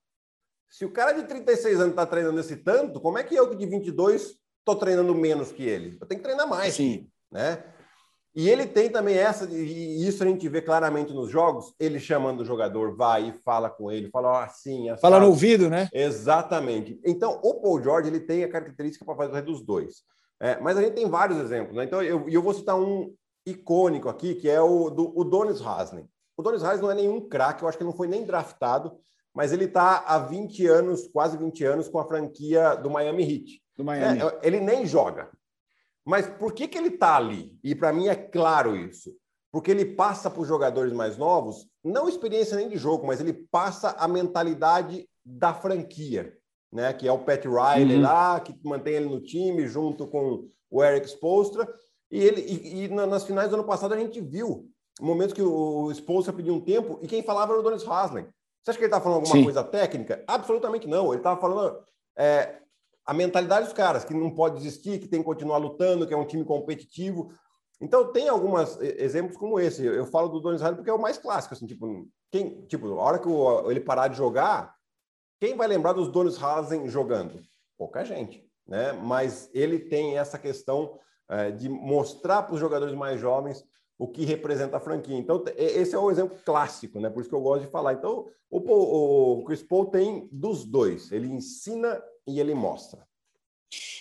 se 0.69 0.86
o 0.86 0.91
cara 0.91 1.13
de 1.13 1.24
36 1.24 1.79
anos 1.79 1.91
está 1.91 2.05
treinando 2.05 2.39
esse 2.39 2.57
tanto, 2.57 3.00
como 3.00 3.17
é 3.17 3.24
que 3.24 3.36
eu 3.36 3.55
de 3.55 3.65
22 3.65 4.38
estou 4.60 4.75
treinando 4.75 5.13
menos 5.13 5.51
que 5.51 5.63
ele? 5.63 5.98
Eu 6.01 6.07
tenho 6.07 6.19
que 6.19 6.25
treinar 6.25 6.48
mais, 6.48 6.74
Sim. 6.75 7.10
né? 7.31 7.63
E 8.38 8.48
ele 8.48 8.67
tem 8.67 8.88
também 8.88 9.17
essa, 9.17 9.51
e 9.51 10.08
isso 10.08 10.22
a 10.22 10.27
gente 10.27 10.48
vê 10.48 10.62
claramente 10.62 11.12
nos 11.12 11.27
jogos, 11.27 11.74
ele 11.79 12.00
chamando 12.00 12.41
o 12.41 12.46
jogador, 12.46 12.96
vai 12.96 13.29
e 13.29 13.34
fala 13.44 13.67
com 13.67 13.91
ele, 13.91 14.12
fala 14.12 14.44
assim. 14.44 14.91
Assim, 14.91 15.01
fala 15.01 15.20
no 15.20 15.25
ouvido, 15.25 15.72
né? 15.72 15.89
Exatamente. 15.91 17.01
Então, 17.03 17.39
o 17.44 17.56
Paul 17.56 17.82
George 17.82 18.10
ele 18.10 18.20
tem 18.20 18.44
a 18.44 18.48
característica 18.48 19.03
para 19.03 19.15
fazer 19.15 19.41
dos 19.41 19.65
dois. 19.65 20.03
É, 20.39 20.60
mas 20.60 20.77
a 20.77 20.84
gente 20.84 20.94
tem 20.94 21.10
vários 21.10 21.39
exemplos, 21.39 21.75
né? 21.75 21.84
Então, 21.84 22.03
eu, 22.03 22.29
eu 22.29 22.39
vou 22.44 22.53
citar 22.53 22.79
um 22.79 23.12
icônico 23.44 24.08
aqui, 24.08 24.36
que 24.36 24.48
é 24.48 24.62
o 24.62 24.91
do 24.91 25.20
o 25.20 25.24
Donis 25.24 25.60
Haslem. 25.60 26.08
O 26.38 26.44
Donis 26.44 26.63
Haslem 26.63 26.84
não 26.84 26.91
é 26.91 26.96
nenhum 26.96 27.27
craque, 27.27 27.63
eu 27.63 27.67
acho 27.67 27.75
que 27.75 27.84
ele 27.84 27.89
não 27.89 27.98
foi 27.98 28.08
nem 28.08 28.24
draftado, 28.24 29.00
mas 29.34 29.51
ele 29.51 29.65
está 29.65 30.03
há 30.06 30.20
20 30.20 30.67
anos, 30.67 31.08
quase 31.08 31.39
20 31.39 31.63
anos, 31.63 31.88
com 31.88 31.98
a 31.98 32.06
franquia 32.06 32.75
do 32.75 32.88
Miami 32.91 33.24
Heat. 33.24 33.63
Do 33.75 33.84
Miami. 33.84 34.22
É, 34.22 34.39
ele 34.44 34.60
nem 34.60 34.86
joga. 34.86 35.27
Mas 36.07 36.25
por 36.25 36.53
que, 36.53 36.69
que 36.69 36.77
ele 36.77 36.87
está 36.87 37.17
ali? 37.17 37.59
E 37.61 37.75
para 37.75 37.91
mim 37.91 38.07
é 38.07 38.15
claro 38.15 38.77
isso. 38.77 39.13
Porque 39.51 39.69
ele 39.69 39.83
passa 39.83 40.29
para 40.29 40.41
os 40.41 40.47
jogadores 40.47 40.93
mais 40.93 41.17
novos, 41.17 41.67
não 41.83 42.07
experiência 42.07 42.55
nem 42.55 42.69
de 42.69 42.77
jogo, 42.77 43.05
mas 43.05 43.19
ele 43.19 43.33
passa 43.33 43.89
a 43.89 44.07
mentalidade 44.07 45.05
da 45.25 45.53
franquia, 45.53 46.33
né? 46.71 46.93
Que 46.93 47.09
é 47.09 47.11
o 47.11 47.19
Pat 47.19 47.43
Riley 47.43 47.97
uhum. 47.97 48.03
lá, 48.03 48.39
que 48.39 48.57
mantém 48.63 48.93
ele 48.93 49.09
no 49.09 49.19
time 49.19 49.67
junto 49.67 50.07
com 50.07 50.47
o 50.69 50.81
Eric 50.81 51.09
Spolstra. 51.09 51.67
E, 52.09 52.23
ele, 52.23 52.41
e, 52.41 52.85
e 52.85 52.87
nas 52.87 53.25
finais 53.25 53.50
do 53.50 53.55
ano 53.55 53.65
passado 53.65 53.93
a 53.93 53.98
gente 53.98 54.22
viu 54.22 54.70
momentos 55.01 55.33
que 55.33 55.41
o 55.41 55.91
Spolstra 55.91 56.31
pediu 56.31 56.53
um 56.53 56.61
tempo 56.61 57.00
e 57.01 57.07
quem 57.07 57.22
falava 57.22 57.51
era 57.51 57.59
o 57.59 57.63
Donis 57.63 57.85
Haslem. 57.85 58.27
Você 58.63 58.72
acha 58.72 58.79
que 58.79 58.85
ele 58.85 58.87
estava 58.87 59.03
falando 59.03 59.20
alguma 59.20 59.35
Sim. 59.35 59.43
coisa 59.43 59.63
técnica? 59.63 60.24
Absolutamente 60.25 60.87
não. 60.87 61.09
Ele 61.09 61.17
estava 61.17 61.39
falando 61.39 61.79
é, 62.17 62.61
a 63.07 63.13
mentalidade 63.13 63.67
dos 63.67 63.74
caras, 63.74 64.03
que 64.03 64.13
não 64.13 64.29
pode 64.29 64.57
desistir, 64.57 65.00
que 65.00 65.07
tem 65.07 65.22
que 65.22 65.25
continuar 65.25 65.57
lutando, 65.57 66.05
que 66.05 66.13
é 66.13 66.17
um 66.17 66.25
time 66.25 66.43
competitivo. 66.43 67.31
Então, 67.79 68.11
tem 68.11 68.27
alguns 68.27 68.77
exemplos 68.81 69.37
como 69.37 69.57
esse. 69.57 69.85
Eu 69.85 70.05
falo 70.05 70.27
do 70.27 70.41
Donis 70.41 70.61
Haslem 70.61 70.75
porque 70.75 70.89
é 70.89 70.93
o 70.93 71.01
mais 71.01 71.17
clássico. 71.17 71.53
Assim, 71.53 71.65
tipo, 71.65 72.05
quem, 72.29 72.65
tipo, 72.65 72.85
a 73.00 73.01
hora 73.01 73.20
que 73.20 73.29
o, 73.29 73.72
ele 73.72 73.79
parar 73.79 74.09
de 74.09 74.17
jogar, 74.17 74.75
quem 75.39 75.55
vai 75.55 75.67
lembrar 75.70 75.93
dos 75.93 76.09
Donis 76.11 76.41
Haslem 76.41 76.89
jogando? 76.89 77.41
Pouca 77.77 78.03
gente, 78.03 78.46
né? 78.67 78.91
Mas 78.91 79.50
ele 79.53 79.79
tem 79.79 80.17
essa 80.17 80.37
questão 80.37 81.00
é, 81.29 81.50
de 81.50 81.70
mostrar 81.70 82.43
para 82.43 82.55
os 82.55 82.59
jogadores 82.59 82.93
mais 82.93 83.22
jovens 83.22 83.63
o 83.98 84.05
que 84.05 84.25
representa 84.25 84.77
a 84.77 84.81
franquia. 84.81 85.17
Então, 85.17 85.46
esse 85.55 85.96
é 85.96 85.98
o 85.98 86.11
exemplo 86.11 86.37
clássico, 86.43 87.00
né? 87.00 87.09
Por 87.09 87.22
isso 87.22 87.29
que 87.29 87.35
eu 87.35 87.41
gosto 87.41 87.63
de 87.63 87.72
falar. 87.72 87.93
Então, 87.93 88.25
o, 88.50 89.39
o 89.39 89.46
Chris 89.46 89.63
Paul 89.63 89.85
tem 89.85 90.27
dos 90.29 90.65
dois. 90.65 91.09
Ele 91.11 91.27
ensina 91.27 92.01
e 92.27 92.40
ele 92.40 92.53
mostra. 92.53 93.07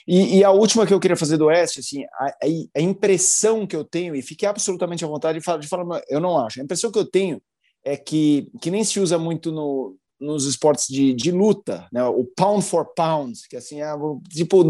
E, 0.06 0.38
e, 0.38 0.44
a 0.44 0.50
última 0.50 0.86
que 0.86 0.94
eu 0.94 1.00
queria 1.00 1.16
fazer 1.16 1.36
do 1.36 1.46
Oeste, 1.46 1.80
assim, 1.80 2.04
a, 2.04 2.36
a, 2.76 2.80
impressão 2.80 3.66
que 3.66 3.74
eu 3.74 3.84
tenho, 3.84 4.14
e 4.14 4.22
fiquei 4.22 4.48
absolutamente 4.48 5.04
à 5.04 5.08
vontade 5.08 5.38
de 5.38 5.44
falar, 5.44 5.58
de 5.58 5.66
falar, 5.66 6.02
eu 6.08 6.20
não 6.20 6.38
acho, 6.38 6.60
a 6.60 6.64
impressão 6.64 6.92
que 6.92 6.98
eu 6.98 7.04
tenho 7.04 7.42
é 7.84 7.96
que, 7.96 8.48
que 8.60 8.70
nem 8.70 8.84
se 8.84 9.00
usa 9.00 9.18
muito 9.18 9.50
no, 9.50 9.96
nos 10.20 10.44
esportes 10.44 10.86
de, 10.88 11.12
de 11.12 11.30
luta, 11.30 11.88
né? 11.92 12.04
o 12.04 12.24
pound 12.24 12.64
for 12.64 12.94
pound, 12.94 13.36
que 13.48 13.56
assim, 13.56 13.82
é, 13.82 13.92
tipo, 14.30 14.64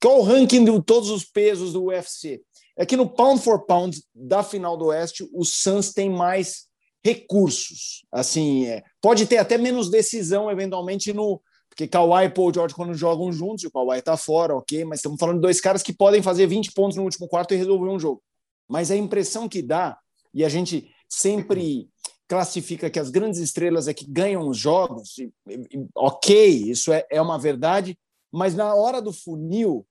qual 0.00 0.20
o 0.20 0.22
ranking 0.22 0.64
de 0.64 0.82
todos 0.82 1.10
os 1.10 1.24
pesos 1.24 1.72
do 1.72 1.84
UFC? 1.84 2.42
É 2.76 2.84
que 2.84 2.96
no 2.96 3.08
pound 3.08 3.40
for 3.40 3.64
pound 3.66 3.96
da 4.12 4.42
final 4.42 4.76
do 4.76 4.86
Oeste, 4.86 5.28
o 5.32 5.44
Suns 5.44 5.92
tem 5.92 6.10
mais 6.10 6.66
recursos, 7.04 8.04
assim, 8.10 8.66
é, 8.66 8.82
pode 9.00 9.26
ter 9.26 9.36
até 9.36 9.58
menos 9.58 9.90
decisão 9.90 10.50
eventualmente 10.50 11.12
no, 11.12 11.40
porque 11.74 11.88
Kawhi 11.88 12.26
e 12.26 12.30
Paul 12.30 12.54
George, 12.54 12.72
quando 12.72 12.94
jogam 12.94 13.32
juntos, 13.32 13.64
o 13.64 13.70
Kawhi 13.70 14.00
tá 14.00 14.16
fora, 14.16 14.54
ok, 14.54 14.84
mas 14.84 15.00
estamos 15.00 15.18
falando 15.18 15.36
de 15.36 15.42
dois 15.42 15.60
caras 15.60 15.82
que 15.82 15.92
podem 15.92 16.22
fazer 16.22 16.46
20 16.46 16.72
pontos 16.72 16.96
no 16.96 17.02
último 17.02 17.26
quarto 17.26 17.52
e 17.52 17.56
resolver 17.56 17.88
um 17.88 17.98
jogo. 17.98 18.22
Mas 18.68 18.92
a 18.92 18.96
impressão 18.96 19.48
que 19.48 19.60
dá, 19.60 19.98
e 20.32 20.44
a 20.44 20.48
gente 20.48 20.88
sempre 21.08 21.88
classifica 22.28 22.88
que 22.88 22.98
as 22.98 23.10
grandes 23.10 23.40
estrelas 23.40 23.88
é 23.88 23.92
que 23.92 24.08
ganham 24.08 24.48
os 24.48 24.56
jogos, 24.56 25.18
e, 25.18 25.32
e, 25.48 25.86
ok, 25.96 26.48
isso 26.70 26.92
é, 26.92 27.04
é 27.10 27.20
uma 27.20 27.40
verdade, 27.40 27.98
mas 28.32 28.54
na 28.54 28.72
hora 28.72 29.02
do 29.02 29.12
funil, 29.12 29.84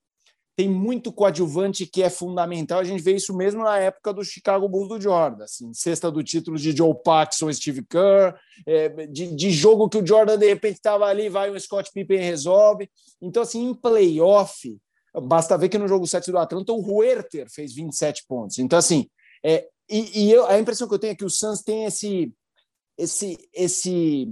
tem 0.55 0.69
muito 0.69 1.11
coadjuvante 1.11 1.85
que 1.85 2.03
é 2.03 2.09
fundamental. 2.09 2.79
A 2.79 2.83
gente 2.83 3.01
vê 3.01 3.15
isso 3.15 3.35
mesmo 3.35 3.63
na 3.63 3.77
época 3.79 4.13
do 4.13 4.23
Chicago 4.23 4.69
Bulls 4.69 4.89
do 4.89 5.01
Jordan, 5.01 5.43
assim, 5.43 5.73
sexta 5.73 6.11
do 6.11 6.23
título 6.23 6.57
de 6.57 6.75
Joe 6.75 6.93
Paxson, 7.03 7.51
Steve 7.51 7.83
Kerr, 7.85 8.35
é, 8.67 9.07
de, 9.07 9.35
de, 9.35 9.51
jogo 9.51 9.89
que 9.89 9.97
o 9.97 10.05
Jordan 10.05 10.37
de 10.37 10.47
repente 10.47 10.75
estava 10.75 11.05
ali, 11.05 11.27
vai 11.27 11.49
o 11.49 11.59
Scott 11.59 11.89
Pippen 11.91 12.19
resolve. 12.19 12.89
Então, 13.21 13.41
assim, 13.41 13.69
em 13.69 13.73
playoff, 13.73 14.77
basta 15.23 15.57
ver 15.57 15.69
que 15.69 15.77
no 15.77 15.87
jogo 15.87 16.05
7 16.05 16.31
do 16.31 16.37
Atlanta 16.37 16.71
o 16.71 16.81
Huerter 16.81 17.49
fez 17.49 17.73
27 17.73 18.25
pontos. 18.27 18.59
Então, 18.59 18.77
assim, 18.77 19.07
é, 19.43 19.67
e, 19.89 20.25
e 20.25 20.31
eu, 20.31 20.45
a 20.47 20.59
impressão 20.59 20.87
que 20.87 20.93
eu 20.93 20.99
tenho 20.99 21.11
é 21.11 21.15
que 21.15 21.25
o 21.25 21.29
Suns 21.29 21.61
tem 21.61 21.85
esse 21.85 22.31
esse 22.95 23.37
esse 23.53 24.31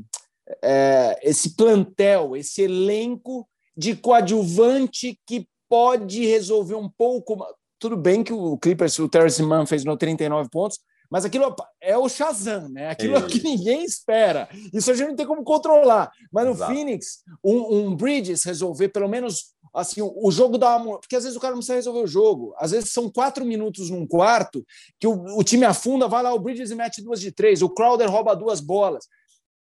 é, 0.63 1.19
esse 1.23 1.55
plantel, 1.55 2.35
esse 2.35 2.61
elenco 2.61 3.47
de 3.75 3.95
coadjuvante 3.95 5.19
que 5.25 5.47
pode 5.71 6.25
resolver 6.25 6.75
um 6.75 6.89
pouco. 6.89 7.37
Tudo 7.79 7.95
bem 7.95 8.25
que 8.25 8.33
o 8.33 8.57
Clippers, 8.57 8.99
o 8.99 9.07
Terrence 9.07 9.41
Mann 9.41 9.65
fez 9.65 9.85
no 9.85 9.95
39 9.95 10.49
pontos, 10.49 10.77
mas 11.09 11.23
aquilo 11.23 11.55
é 11.79 11.97
o 11.97 12.09
Shazam, 12.09 12.67
né? 12.67 12.89
Aquilo 12.89 13.15
é. 13.15 13.25
que 13.25 13.41
ninguém 13.41 13.85
espera. 13.85 14.49
Isso 14.73 14.91
a 14.91 14.93
gente 14.93 15.07
não 15.07 15.15
tem 15.15 15.25
como 15.25 15.45
controlar. 15.45 16.11
Mas 16.29 16.45
no 16.45 16.51
Exato. 16.51 16.73
Phoenix, 16.73 17.23
um, 17.41 17.77
um, 17.77 17.95
Bridges 17.95 18.43
resolver 18.43 18.89
pelo 18.89 19.07
menos 19.07 19.53
assim 19.73 20.01
o, 20.01 20.29
jogo 20.29 20.57
dá 20.57 20.75
uma... 20.75 20.99
porque 20.99 21.15
às 21.15 21.23
vezes 21.23 21.37
o 21.37 21.39
cara 21.39 21.53
não 21.53 21.59
precisa 21.59 21.75
resolver 21.75 22.01
o 22.01 22.07
jogo. 22.07 22.53
Às 22.57 22.71
vezes 22.71 22.91
são 22.91 23.09
quatro 23.09 23.45
minutos 23.45 23.89
num 23.89 24.05
quarto 24.05 24.65
que 24.99 25.07
o, 25.07 25.37
o 25.37 25.43
time 25.43 25.63
afunda, 25.63 26.05
vai 26.05 26.21
lá 26.21 26.33
o 26.33 26.39
Bridges 26.39 26.71
e 26.71 26.75
mete 26.75 27.01
duas 27.01 27.21
de 27.21 27.31
três, 27.31 27.61
o 27.61 27.69
Crowder 27.69 28.11
rouba 28.11 28.35
duas 28.35 28.59
bolas. 28.59 29.07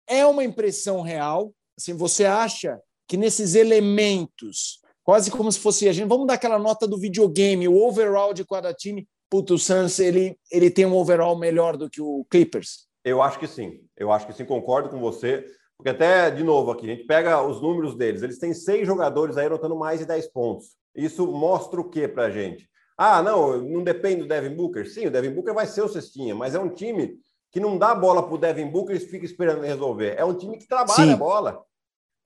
É 0.06 0.24
uma 0.24 0.44
impressão 0.44 1.02
real. 1.02 1.52
Assim, 1.76 1.94
você 1.94 2.24
acha 2.24 2.80
que 3.08 3.16
nesses 3.16 3.56
elementos 3.56 4.80
quase 5.08 5.30
como 5.30 5.50
se 5.50 5.58
fosse 5.58 5.88
a 5.88 5.92
gente. 5.92 6.06
Vamos 6.06 6.26
dar 6.26 6.34
aquela 6.34 6.58
nota 6.58 6.86
do 6.86 6.98
videogame, 6.98 7.66
o 7.66 7.82
overall 7.82 8.34
de 8.34 8.44
cada 8.44 8.74
time. 8.74 9.08
Puto, 9.30 9.54
o 9.54 9.58
Suns 9.58 9.98
ele, 9.98 10.36
ele 10.52 10.70
tem 10.70 10.84
um 10.84 10.94
overall 10.94 11.34
melhor 11.34 11.78
do 11.78 11.88
que 11.88 11.98
o 11.98 12.26
Clippers? 12.30 12.86
Eu 13.02 13.22
acho 13.22 13.38
que 13.38 13.46
sim. 13.46 13.80
Eu 13.96 14.12
acho 14.12 14.26
que 14.26 14.34
sim, 14.34 14.44
concordo 14.44 14.90
com 14.90 15.00
você. 15.00 15.46
Porque 15.78 15.88
até, 15.88 16.30
de 16.30 16.44
novo, 16.44 16.70
aqui, 16.70 16.84
a 16.84 16.94
gente 16.94 17.06
pega 17.06 17.40
os 17.40 17.58
números 17.62 17.94
deles. 17.96 18.22
Eles 18.22 18.38
têm 18.38 18.52
seis 18.52 18.86
jogadores 18.86 19.38
aí 19.38 19.46
anotando 19.46 19.74
mais 19.74 19.98
de 19.98 20.04
10 20.04 20.30
pontos. 20.30 20.76
Isso 20.94 21.26
mostra 21.26 21.80
o 21.80 21.88
que 21.88 22.06
para 22.06 22.24
a 22.24 22.30
gente? 22.30 22.68
Ah, 22.94 23.22
não, 23.22 23.56
não 23.62 23.82
depende 23.82 24.24
do 24.24 24.28
Devin 24.28 24.54
Booker. 24.54 24.86
Sim, 24.86 25.06
o 25.06 25.10
Devin 25.10 25.30
Booker 25.30 25.54
vai 25.54 25.66
ser 25.66 25.80
o 25.80 25.88
cestinha, 25.88 26.34
mas 26.34 26.54
é 26.54 26.58
um 26.58 26.68
time 26.68 27.18
que 27.50 27.58
não 27.58 27.78
dá 27.78 27.94
bola 27.94 28.22
para 28.22 28.34
o 28.34 28.38
Devin 28.38 28.66
Booker 28.66 28.94
e 28.94 29.00
fica 29.00 29.24
esperando 29.24 29.60
ele 29.60 29.68
resolver. 29.68 30.16
É 30.18 30.24
um 30.26 30.36
time 30.36 30.58
que 30.58 30.68
trabalha 30.68 31.06
Sim. 31.06 31.12
a 31.14 31.16
bola. 31.16 31.64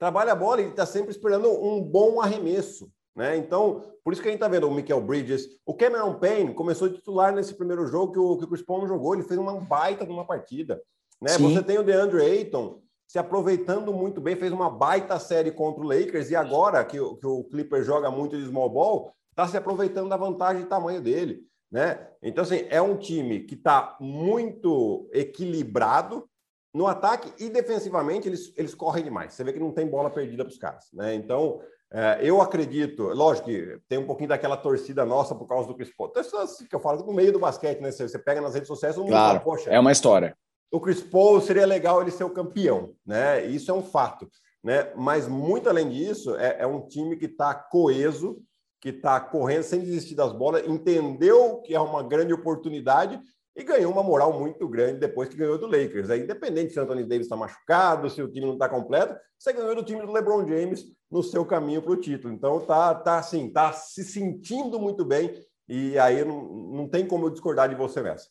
Trabalha 0.03 0.33
a 0.33 0.35
bola 0.35 0.61
e 0.61 0.67
está 0.67 0.85
sempre 0.85 1.11
esperando 1.11 1.49
um 1.49 1.81
bom 1.81 2.19
arremesso. 2.19 2.91
Né? 3.15 3.37
Então, 3.37 3.95
por 4.03 4.11
isso 4.11 4.21
que 4.21 4.27
a 4.27 4.31
gente 4.31 4.39
está 4.39 4.49
vendo 4.49 4.67
o 4.67 4.73
Michael 4.73 4.99
Bridges. 4.99 5.47
O 5.65 5.73
Cameron 5.73 6.15
Payne 6.15 6.53
começou 6.53 6.89
a 6.89 6.91
titular 6.91 7.33
nesse 7.33 7.53
primeiro 7.53 7.87
jogo 7.87 8.11
que 8.11 8.19
o, 8.19 8.37
que 8.37 8.43
o 8.43 8.47
Chris 8.49 8.61
Paul 8.61 8.85
jogou. 8.85 9.13
Ele 9.13 9.23
fez 9.23 9.39
uma 9.39 9.57
baita 9.61 10.05
de 10.05 10.11
uma 10.11 10.27
partida. 10.27 10.81
Né? 11.21 11.37
Você 11.37 11.63
tem 11.63 11.77
o 11.79 11.83
DeAndre 11.83 12.21
Ayton 12.21 12.81
se 13.07 13.17
aproveitando 13.17 13.93
muito 13.93 14.19
bem, 14.19 14.35
fez 14.35 14.51
uma 14.51 14.69
baita 14.69 15.17
série 15.19 15.51
contra 15.51 15.81
o 15.81 15.87
Lakers 15.87 16.29
e 16.31 16.35
agora 16.35 16.83
que, 16.83 16.97
que 16.97 17.25
o 17.25 17.45
Clipper 17.45 17.81
joga 17.81 18.11
muito 18.11 18.35
de 18.35 18.45
small 18.45 18.69
ball, 18.69 19.13
está 19.29 19.47
se 19.47 19.55
aproveitando 19.55 20.09
da 20.09 20.17
vantagem 20.17 20.63
de 20.63 20.67
tamanho 20.67 20.99
dele. 21.01 21.47
Né? 21.71 22.05
Então, 22.21 22.41
assim, 22.41 22.65
é 22.69 22.81
um 22.81 22.97
time 22.97 23.39
que 23.39 23.55
está 23.55 23.95
muito 24.01 25.09
equilibrado 25.13 26.27
no 26.73 26.87
ataque 26.87 27.31
e 27.37 27.49
defensivamente 27.49 28.27
eles, 28.27 28.53
eles 28.57 28.73
correm 28.73 29.03
demais. 29.03 29.33
Você 29.33 29.43
vê 29.43 29.53
que 29.53 29.59
não 29.59 29.71
tem 29.71 29.87
bola 29.87 30.09
perdida 30.09 30.43
para 30.43 30.51
os 30.51 30.57
caras. 30.57 30.85
Né? 30.93 31.13
Então, 31.13 31.61
é, 31.91 32.19
eu 32.21 32.41
acredito, 32.41 33.03
lógico 33.09 33.47
que 33.47 33.79
tem 33.87 33.99
um 33.99 34.07
pouquinho 34.07 34.29
daquela 34.29 34.57
torcida 34.57 35.05
nossa 35.05 35.35
por 35.35 35.47
causa 35.47 35.67
do 35.67 35.75
Chris 35.75 35.95
Paul. 35.95 36.09
Então, 36.09 36.41
assim, 36.41 36.65
que 36.65 36.75
eu 36.75 36.79
falo 36.79 37.05
no 37.05 37.13
meio 37.13 37.31
do 37.31 37.39
basquete, 37.39 37.79
né? 37.79 37.91
Você, 37.91 38.07
você 38.07 38.17
pega 38.17 38.41
nas 38.41 38.55
redes 38.55 38.67
sociais, 38.67 38.97
um 38.97 39.05
claro, 39.05 39.39
fala, 39.39 39.39
poxa. 39.39 39.69
É 39.69 39.79
uma 39.79 39.91
história 39.91 40.35
o 40.73 40.79
Chris 40.79 41.01
Paul 41.01 41.39
seria 41.39 41.67
legal 41.67 42.01
ele 42.01 42.09
ser 42.09 42.23
o 42.23 42.31
campeão, 42.31 42.95
né? 43.05 43.45
Isso 43.45 43.69
é 43.69 43.73
um 43.75 43.83
fato, 43.83 44.27
né? 44.63 44.91
Mas 44.95 45.27
muito 45.27 45.69
além 45.69 45.87
disso, 45.87 46.35
é, 46.35 46.57
é 46.61 46.67
um 46.67 46.81
time 46.87 47.15
que 47.15 47.25
está 47.25 47.53
coeso, 47.53 48.41
que 48.81 48.89
está 48.89 49.19
correndo 49.19 49.61
sem 49.61 49.81
desistir 49.81 50.15
das 50.15 50.33
bolas, 50.33 50.67
entendeu 50.67 51.61
que 51.61 51.75
é 51.75 51.79
uma 51.79 52.01
grande 52.01 52.33
oportunidade 52.33 53.21
e 53.55 53.63
ganhou 53.63 53.91
uma 53.91 54.03
moral 54.03 54.37
muito 54.39 54.67
grande 54.67 54.99
depois 54.99 55.29
que 55.29 55.35
ganhou 55.35 55.57
do 55.57 55.67
Lakers. 55.67 56.09
É 56.09 56.17
independente 56.17 56.73
se 56.73 56.79
o 56.79 56.83
Anthony 56.83 57.03
Davis 57.03 57.25
está 57.25 57.35
machucado, 57.35 58.09
se 58.09 58.21
o 58.21 58.27
time 58.27 58.47
não 58.47 58.53
está 58.53 58.67
completo, 58.67 59.15
você 59.37 59.53
ganhou 59.53 59.75
do 59.75 59.83
time 59.83 60.01
do 60.01 60.11
LeBron 60.11 60.47
James 60.47 60.85
no 61.11 61.21
seu 61.21 61.45
caminho 61.45 61.81
para 61.81 61.91
o 61.91 61.97
título. 61.97 62.33
Então 62.33 62.59
tá, 62.61 62.95
tá 62.95 63.19
assim, 63.19 63.49
tá 63.49 63.71
se 63.71 64.03
sentindo 64.03 64.79
muito 64.79 65.05
bem 65.05 65.39
e 65.67 65.97
aí 65.99 66.25
não, 66.25 66.43
não 66.43 66.87
tem 66.87 67.05
como 67.05 67.27
eu 67.27 67.29
discordar 67.29 67.69
de 67.69 67.75
você 67.75 68.01
nessa. 68.01 68.27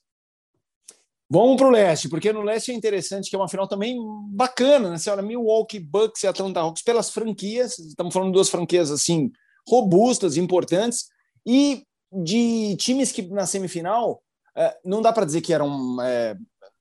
Vamos 1.30 1.56
para 1.56 1.68
o 1.68 1.70
leste, 1.70 2.10
porque 2.10 2.30
no 2.30 2.42
leste 2.42 2.72
é 2.72 2.74
interessante 2.74 3.30
que 3.30 3.36
é 3.36 3.38
uma 3.38 3.48
final 3.48 3.66
também 3.66 3.96
bacana, 4.28 4.90
né? 4.90 4.96
Olha 5.08 5.22
Milwaukee 5.22 5.80
Bucks 5.80 6.22
e 6.22 6.26
Atlanta 6.26 6.60
Hawks 6.60 6.82
pelas 6.82 7.08
franquias, 7.08 7.78
estamos 7.78 8.12
falando 8.12 8.28
de 8.28 8.34
duas 8.34 8.50
franquias 8.50 8.90
assim 8.90 9.32
robustas, 9.66 10.36
importantes, 10.36 11.06
e 11.46 11.84
de 12.12 12.76
times 12.76 13.12
que 13.12 13.22
na 13.22 13.46
semifinal 13.46 14.22
é, 14.56 14.76
não 14.84 15.02
dá 15.02 15.12
para 15.12 15.24
dizer 15.24 15.40
que 15.40 15.52
eram 15.52 16.00
é, 16.02 16.36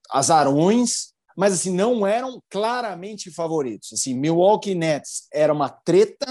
azarões, 0.09 1.13
mas 1.37 1.53
assim 1.53 1.71
não 1.71 2.05
eram 2.05 2.41
claramente 2.49 3.31
favoritos. 3.31 3.93
Assim, 3.93 4.13
Milwaukee 4.13 4.75
Nets 4.75 5.27
era 5.33 5.53
uma 5.53 5.69
treta 5.69 6.27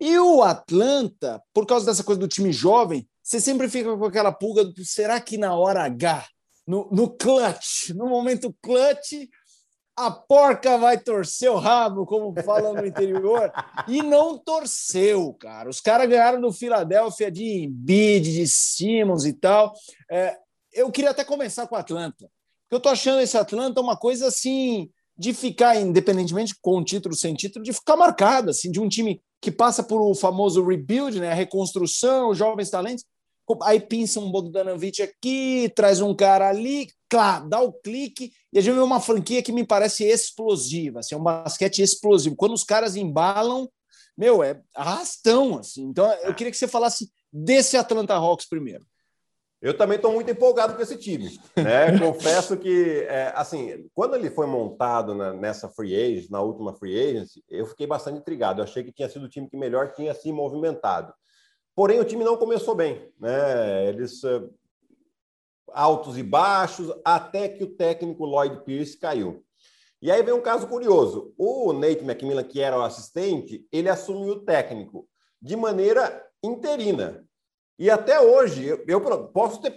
e 0.00 0.18
o 0.18 0.42
Atlanta, 0.42 1.42
por 1.52 1.66
causa 1.66 1.86
dessa 1.86 2.04
coisa 2.04 2.20
do 2.20 2.28
time 2.28 2.52
jovem, 2.52 3.08
você 3.22 3.40
sempre 3.40 3.68
fica 3.68 3.96
com 3.96 4.04
aquela 4.04 4.32
pulga 4.32 4.64
do 4.64 4.84
será 4.84 5.20
que 5.20 5.38
na 5.38 5.54
hora 5.54 5.84
H 5.84 6.26
no, 6.66 6.88
no 6.90 7.08
clutch, 7.10 7.90
no 7.94 8.08
momento 8.08 8.54
clutch, 8.62 9.28
a 9.96 10.10
porca 10.10 10.76
vai 10.76 10.98
torcer 10.98 11.50
o 11.50 11.58
rabo, 11.58 12.04
como 12.04 12.34
falam 12.42 12.74
no 12.74 12.84
interior, 12.84 13.52
e 13.86 14.02
não 14.02 14.36
torceu, 14.36 15.32
cara. 15.34 15.68
Os 15.68 15.80
caras 15.80 16.08
ganharam 16.08 16.40
no 16.40 16.52
Filadélfia 16.52 17.30
de 17.30 17.64
Embiid, 17.64 18.32
de 18.32 18.48
Simmons 18.48 19.24
e 19.24 19.32
tal. 19.32 19.72
É, 20.10 20.36
eu 20.74 20.90
queria 20.90 21.10
até 21.10 21.24
começar 21.24 21.66
com 21.66 21.74
o 21.74 21.78
Atlanta, 21.78 22.30
porque 22.62 22.74
eu 22.74 22.80
tô 22.80 22.88
achando 22.88 23.20
esse 23.20 23.36
Atlanta 23.36 23.80
uma 23.80 23.96
coisa 23.96 24.28
assim 24.28 24.90
de 25.16 25.32
ficar, 25.32 25.76
independentemente 25.80 26.54
com 26.60 26.82
título 26.82 27.14
sem 27.14 27.34
título, 27.34 27.64
de 27.64 27.72
ficar 27.72 27.96
marcado, 27.96 28.50
assim, 28.50 28.70
de 28.70 28.80
um 28.80 28.88
time 28.88 29.22
que 29.40 29.50
passa 29.50 29.82
por 29.82 30.00
o 30.00 30.14
famoso 30.14 30.64
rebuild, 30.64 31.20
né, 31.20 31.30
a 31.30 31.34
reconstrução, 31.34 32.34
jovens 32.34 32.70
talentos, 32.70 33.04
Aí 33.62 33.78
pinça 33.78 34.20
um 34.20 34.30
Bogdanovich 34.30 35.02
aqui, 35.02 35.70
traz 35.76 36.00
um 36.00 36.14
cara 36.14 36.48
ali, 36.48 36.88
claro, 37.10 37.48
dá 37.48 37.60
o 37.60 37.72
clique, 37.72 38.32
e 38.50 38.58
a 38.58 38.62
gente 38.62 38.74
vê 38.74 38.80
uma 38.80 39.00
franquia 39.00 39.42
que 39.42 39.52
me 39.52 39.66
parece 39.66 40.04
explosiva, 40.04 41.00
assim, 41.00 41.14
é 41.14 41.18
um 41.18 41.22
basquete 41.22 41.82
explosivo. 41.82 42.36
Quando 42.36 42.54
os 42.54 42.64
caras 42.64 42.96
embalam, 42.96 43.68
meu, 44.16 44.42
é 44.42 44.60
arrastão, 44.74 45.58
assim. 45.58 45.82
Então, 45.82 46.10
eu 46.22 46.34
queria 46.34 46.50
que 46.50 46.56
você 46.56 46.68
falasse 46.68 47.10
desse 47.30 47.76
Atlanta 47.76 48.14
Hawks 48.14 48.48
primeiro. 48.48 48.86
Eu 49.64 49.74
também 49.74 49.96
estou 49.96 50.12
muito 50.12 50.30
empolgado 50.30 50.74
com 50.74 50.82
esse 50.82 50.98
time. 50.98 51.40
Né? 51.56 51.96
Confesso 51.98 52.54
que, 52.54 53.06
é, 53.08 53.32
assim, 53.34 53.88
quando 53.94 54.14
ele 54.14 54.28
foi 54.28 54.46
montado 54.46 55.14
na, 55.14 55.32
nessa 55.32 55.70
free 55.70 55.96
agent, 55.96 56.28
na 56.28 56.42
última 56.42 56.74
free 56.74 56.94
agency, 56.94 57.42
eu 57.48 57.64
fiquei 57.64 57.86
bastante 57.86 58.18
intrigado. 58.18 58.60
Eu 58.60 58.64
achei 58.64 58.84
que 58.84 58.92
tinha 58.92 59.08
sido 59.08 59.24
o 59.24 59.28
time 59.28 59.48
que 59.48 59.56
melhor 59.56 59.92
tinha 59.92 60.12
se 60.12 60.30
movimentado. 60.30 61.14
Porém, 61.74 61.98
o 61.98 62.04
time 62.04 62.22
não 62.22 62.36
começou 62.36 62.74
bem, 62.74 63.10
né? 63.18 63.88
Eles 63.88 64.22
uh, 64.22 64.52
altos 65.72 66.18
e 66.18 66.22
baixos, 66.22 66.92
até 67.02 67.48
que 67.48 67.64
o 67.64 67.74
técnico 67.74 68.26
Lloyd 68.26 68.62
Pierce 68.66 68.98
caiu. 68.98 69.42
E 70.02 70.10
aí 70.10 70.22
vem 70.22 70.34
um 70.34 70.42
caso 70.42 70.66
curioso. 70.66 71.32
O 71.38 71.72
Nate 71.72 72.04
McMillan, 72.04 72.44
que 72.44 72.60
era 72.60 72.78
o 72.78 72.82
assistente, 72.82 73.66
ele 73.72 73.88
assumiu 73.88 74.34
o 74.34 74.44
técnico 74.44 75.08
de 75.40 75.56
maneira 75.56 76.22
interina. 76.42 77.24
E 77.76 77.90
até 77.90 78.20
hoje, 78.20 78.66
eu, 78.86 79.00
posso 79.32 79.60
ter 79.60 79.72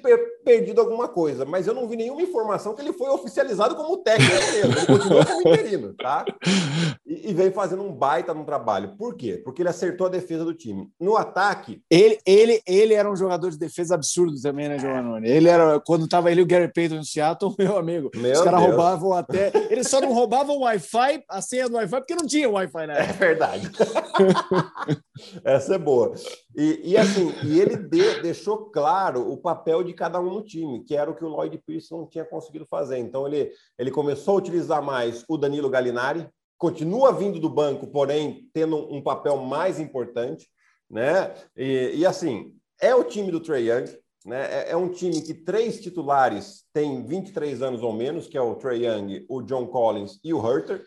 perdido 0.46 0.80
alguma 0.80 1.08
coisa, 1.08 1.46
mas 1.46 1.66
eu 1.66 1.74
não 1.74 1.88
vi 1.88 1.96
nenhuma 1.96 2.22
informação 2.22 2.76
que 2.76 2.82
ele 2.82 2.94
foi 2.94 3.10
oficializado 3.10 3.76
como 3.76 3.98
técnico 3.98 4.36
mesmo. 4.52 4.72
Ele 4.72 4.86
continua 4.86 5.26
como 5.26 5.42
interino, 5.42 5.94
tá? 5.96 6.24
E, 7.10 7.34
vem 7.34 7.52
fazendo 7.52 7.84
um 7.84 7.94
baita 7.94 8.34
no 8.34 8.44
trabalho. 8.44 8.98
Por 8.98 9.16
quê? 9.16 9.42
Porque 9.42 9.62
ele 9.62 9.70
acertou 9.70 10.08
a 10.08 10.10
defesa 10.10 10.44
do 10.44 10.54
time. 10.54 10.92
No 11.00 11.16
ataque. 11.16 11.82
Ele, 11.90 12.20
ele, 12.26 12.62
ele 12.68 12.94
era 12.94 13.10
um 13.10 13.16
jogador 13.16 13.50
de 13.50 13.58
defesa 13.58 13.96
absurdo 13.96 14.36
também, 14.42 14.68
né, 14.68 14.78
Giovanni? 14.78 15.26
Ele 15.26 15.48
era, 15.48 15.80
quando 15.80 16.04
estava 16.04 16.30
ele 16.30 16.42
e 16.42 16.44
o 16.44 16.48
Gary 16.48 16.70
Payton 16.72 16.96
no 16.96 17.06
Seattle, 17.06 17.56
meu 17.58 17.78
amigo. 17.78 18.12
Meu 18.14 18.34
os 18.34 18.42
caras 18.42 18.60
roubavam 18.60 19.14
até. 19.14 19.54
Eles 19.70 19.88
só 19.88 20.02
não 20.02 20.12
roubavam 20.12 20.58
o 20.58 20.64
Wi-Fi, 20.64 21.24
a 21.30 21.42
senha 21.42 21.70
do 21.70 21.78
Wi-Fi, 21.78 21.98
porque 21.98 22.16
não 22.16 22.28
tinha 22.28 22.50
Wi-Fi 22.50 22.88
na 22.88 22.94
época. 22.94 23.14
É 23.14 23.28
verdade. 23.28 23.72
Essa 25.46 25.76
é 25.76 25.78
boa. 25.78 26.14
E, 26.58 26.92
e 26.92 26.98
assim, 26.98 27.34
e 27.44 27.60
ele 27.60 27.78
de, 27.78 28.22
deixou 28.22 28.66
claro 28.66 29.32
o 29.32 29.38
papel 29.38 29.82
de 29.82 29.94
cada 29.94 30.20
um 30.20 30.34
no 30.34 30.42
time, 30.42 30.84
que 30.84 30.96
era 30.96 31.10
o 31.10 31.16
que 31.16 31.24
o 31.24 31.30
Lloyd 31.30 31.58
Pierce 31.66 31.92
não 31.92 32.06
tinha 32.06 32.26
conseguido 32.26 32.68
fazer. 32.70 32.98
Então 32.98 33.26
ele, 33.26 33.50
ele 33.80 33.92
começou 33.92 34.34
a 34.34 34.38
utilizar 34.38 34.82
mais 34.82 35.24
o 35.30 35.38
Danilo 35.38 35.70
Gallinari, 35.70 36.28
continua 36.58 37.12
vindo 37.12 37.40
do 37.40 37.50
banco, 37.50 37.88
porém 37.88 38.50
tendo 38.54 38.92
um 38.94 39.02
papel 39.02 39.38
mais 39.38 39.80
importante, 39.80 40.50
né? 40.90 41.34
E, 41.56 41.94
e 41.96 42.06
assim, 42.06 42.56
é 42.82 42.96
o 42.96 43.04
time 43.04 43.32
do 43.32 43.40
Trey 43.40 43.70
Young, 43.70 43.86
né? 44.26 44.46
É, 44.52 44.72
é, 44.72 44.78
um 44.78 44.90
time 44.90 45.22
que 45.22 45.34
três 45.34 45.80
titulares 45.80 46.66
têm 46.74 47.06
23 47.06 47.62
anos 47.62 47.84
ou 47.84 47.94
menos, 47.94 48.28
que 48.28 48.38
é 48.38 48.42
o 48.42 48.56
Trey 48.56 48.86
Young, 48.86 49.26
o 49.30 49.42
John 49.42 49.68
Collins 49.68 50.20
e 50.24 50.34
o 50.34 50.46
Herter, 50.46 50.84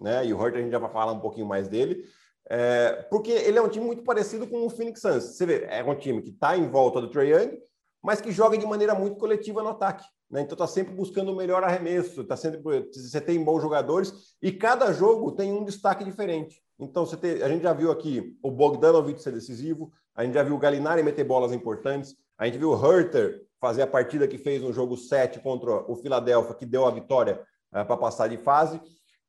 né? 0.00 0.26
E 0.26 0.32
o 0.32 0.40
Herter 0.40 0.60
a 0.60 0.62
gente 0.62 0.72
já 0.72 0.78
vai 0.78 0.90
falar 0.90 1.12
um 1.12 1.20
pouquinho 1.20 1.46
mais 1.46 1.68
dele. 1.68 2.04
É, 2.48 3.06
porque 3.10 3.30
ele 3.30 3.58
é 3.58 3.62
um 3.62 3.68
time 3.68 3.86
muito 3.86 4.02
parecido 4.02 4.46
com 4.46 4.66
o 4.66 4.70
Phoenix 4.70 5.00
Suns. 5.00 5.24
Você 5.24 5.46
vê, 5.46 5.66
é 5.68 5.82
um 5.82 5.94
time 5.94 6.20
que 6.20 6.30
está 6.30 6.56
em 6.56 6.68
volta 6.68 7.00
do 7.00 7.08
Trae 7.08 7.30
Young, 7.30 7.58
mas 8.02 8.20
que 8.20 8.30
joga 8.30 8.58
de 8.58 8.66
maneira 8.66 8.94
muito 8.94 9.16
coletiva 9.16 9.62
no 9.62 9.70
ataque. 9.70 10.04
Né? 10.34 10.40
Então 10.40 10.54
está 10.54 10.66
sempre 10.66 10.92
buscando 10.92 11.30
o 11.30 11.36
melhor 11.36 11.62
arremesso, 11.62 12.24
tá 12.24 12.36
sempre, 12.36 12.60
você 12.92 13.20
tem 13.20 13.42
bons 13.44 13.62
jogadores 13.62 14.34
e 14.42 14.50
cada 14.50 14.92
jogo 14.92 15.30
tem 15.30 15.52
um 15.52 15.64
destaque 15.64 16.02
diferente. 16.02 16.60
Então 16.76 17.06
você 17.06 17.16
tem, 17.16 17.40
a 17.40 17.48
gente 17.48 17.62
já 17.62 17.72
viu 17.72 17.92
aqui 17.92 18.36
o 18.42 18.50
Bogdanovic 18.50 19.22
ser 19.22 19.30
decisivo, 19.30 19.92
a 20.12 20.24
gente 20.24 20.34
já 20.34 20.42
viu 20.42 20.56
o 20.56 20.58
Galinari 20.58 21.04
meter 21.04 21.22
bolas 21.22 21.52
importantes, 21.52 22.16
a 22.36 22.46
gente 22.46 22.58
viu 22.58 22.72
o 22.72 22.74
Herter 22.74 23.42
fazer 23.60 23.82
a 23.82 23.86
partida 23.86 24.26
que 24.26 24.36
fez 24.36 24.60
no 24.60 24.72
jogo 24.72 24.96
7 24.96 25.38
contra 25.38 25.70
o 25.88 25.94
Philadelphia, 25.94 26.54
que 26.56 26.66
deu 26.66 26.84
a 26.84 26.90
vitória 26.90 27.40
eh, 27.72 27.84
para 27.84 27.96
passar 27.96 28.28
de 28.28 28.36
fase. 28.36 28.80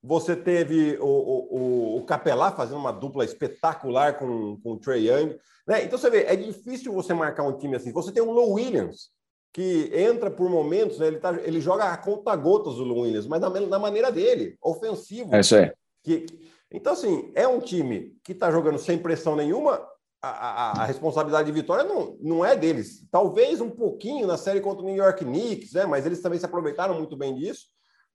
Você 0.01 0.35
teve 0.35 0.97
o, 0.99 1.05
o, 1.05 1.97
o 1.97 2.05
Capelá 2.05 2.51
fazendo 2.51 2.79
uma 2.79 2.91
dupla 2.91 3.23
espetacular 3.23 4.17
com, 4.17 4.59
com 4.59 4.71
o 4.71 4.79
Trey 4.79 5.07
Young. 5.07 5.37
Né? 5.67 5.83
Então 5.83 5.99
você 5.99 6.09
vê, 6.09 6.23
é 6.23 6.35
difícil 6.35 6.91
você 6.91 7.13
marcar 7.13 7.43
um 7.43 7.55
time 7.57 7.75
assim. 7.75 7.91
Você 7.91 8.11
tem 8.11 8.23
um 8.23 8.31
Low 8.31 8.53
Williams, 8.53 9.11
que 9.55 9.89
entra 9.93 10.29
por 10.29 10.49
momentos, 10.49 10.99
né? 10.99 11.07
ele, 11.07 11.17
tá, 11.17 11.33
ele 11.41 11.61
joga 11.61 11.85
a 11.85 11.95
conta-gotas 11.95 12.73
o 12.73 12.83
Williams, 12.93 13.25
mas 13.25 13.39
na, 13.39 13.49
na, 13.49 13.79
maneira 13.79 14.11
dele, 14.11 14.57
ofensivo. 14.61 15.33
É 15.33 15.39
isso 15.39 15.55
aí. 15.55 15.71
Que, 16.03 16.25
então, 16.69 16.91
assim, 16.91 17.31
é 17.33 17.47
um 17.47 17.61
time 17.61 18.17
que 18.21 18.33
está 18.33 18.51
jogando 18.51 18.77
sem 18.77 18.97
pressão 18.97 19.33
nenhuma. 19.33 19.81
A, 20.21 20.29
a, 20.29 20.71
a, 20.81 20.85
responsabilidade 20.85 21.45
de 21.45 21.53
vitória 21.53 21.85
não, 21.85 22.17
não 22.19 22.43
é 22.43 22.53
deles. 22.53 23.07
Talvez 23.09 23.61
um 23.61 23.69
pouquinho 23.69 24.27
na 24.27 24.35
série 24.35 24.59
contra 24.59 24.83
o 24.83 24.85
New 24.85 24.97
York 24.97 25.23
Knicks, 25.23 25.71
né? 25.71 25.85
mas 25.85 26.05
eles 26.05 26.21
também 26.21 26.37
se 26.37 26.45
aproveitaram 26.45 26.93
muito 26.93 27.15
bem 27.15 27.33
disso. 27.33 27.67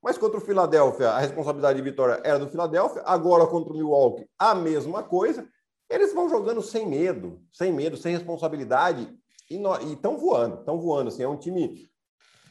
Mas 0.02 0.18
contra 0.18 0.36
o 0.36 0.42
Philadelphia, 0.42 1.08
a 1.08 1.20
responsabilidade 1.20 1.78
de 1.78 1.82
vitória 1.82 2.20
era 2.22 2.38
do 2.38 2.48
Philadelphia. 2.48 3.00
Agora, 3.06 3.46
contra 3.46 3.72
o 3.72 3.76
Milwaukee, 3.76 4.26
a 4.38 4.54
mesma 4.54 5.02
coisa. 5.02 5.48
Eles 5.88 6.12
vão 6.12 6.28
jogando 6.28 6.60
sem 6.60 6.86
medo, 6.86 7.40
sem 7.50 7.72
medo, 7.72 7.96
sem 7.96 8.12
responsabilidade. 8.12 9.10
E 9.50 9.60
estão 9.92 10.16
voando, 10.16 10.60
estão 10.60 10.80
voando. 10.80 11.08
Assim, 11.08 11.22
é 11.22 11.28
um 11.28 11.36
time 11.36 11.90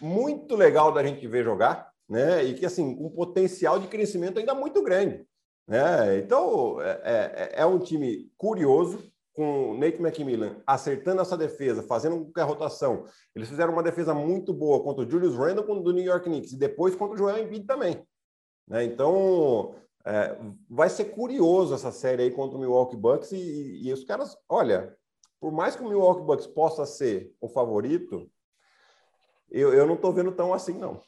muito 0.02 0.56
legal 0.56 0.92
da 0.92 1.04
gente 1.04 1.26
ver 1.28 1.44
jogar, 1.44 1.92
né? 2.08 2.44
E 2.44 2.54
que 2.54 2.66
assim, 2.66 2.98
um 3.00 3.10
potencial 3.10 3.80
de 3.80 3.88
crescimento 3.88 4.38
ainda 4.38 4.54
muito 4.54 4.84
grande. 4.84 5.26
Né? 5.68 6.18
Então, 6.18 6.82
é, 6.82 7.00
é, 7.04 7.62
é 7.62 7.66
um 7.66 7.80
time 7.80 8.30
curioso, 8.36 9.00
com 9.40 9.72
o 9.72 9.78
Nate 9.78 10.02
McMillan 10.02 10.58
acertando 10.68 11.22
essa 11.22 11.38
defesa, 11.38 11.82
fazendo 11.82 12.26
com 12.26 12.34
que 12.34 12.42
a 12.42 12.44
rotação. 12.44 13.06
Eles 13.34 13.48
fizeram 13.48 13.72
uma 13.72 13.82
defesa 13.82 14.14
muito 14.14 14.54
boa 14.54 14.84
contra 14.84 15.06
o 15.06 15.10
Julius 15.10 15.34
Randle 15.34 15.82
do 15.82 15.94
New 15.94 16.04
York 16.04 16.26
Knicks 16.26 16.52
e 16.52 16.58
depois 16.58 16.94
contra 16.94 17.16
o 17.16 17.18
Joel 17.18 17.46
Embiid 17.46 17.66
também. 17.66 18.04
Né? 18.68 18.84
Então, 18.84 19.76
é, 20.06 20.38
vai 20.70 20.90
ser 20.90 21.06
curioso 21.06 21.74
essa 21.74 21.90
série 21.90 22.24
aí 22.24 22.32
contra 22.32 22.58
o 22.58 22.60
Milwaukee 22.60 22.98
Bucks 22.98 23.32
e, 23.32 23.38
e, 23.38 23.88
e 23.88 23.94
os 23.94 24.04
caras, 24.04 24.36
olha, 24.50 24.94
por 25.40 25.52
mais 25.52 25.76
que 25.76 25.84
o 25.84 25.88
Milwaukee 25.88 26.26
Bucks 26.26 26.48
possa 26.48 26.86
ser 26.86 27.34
o 27.40 27.48
favorito, 27.48 28.30
eu, 29.50 29.74
eu 29.74 29.88
não 29.88 29.96
estou 29.96 30.14
vendo 30.14 30.32
tão 30.32 30.54
assim, 30.54 30.74
não. 30.74 31.02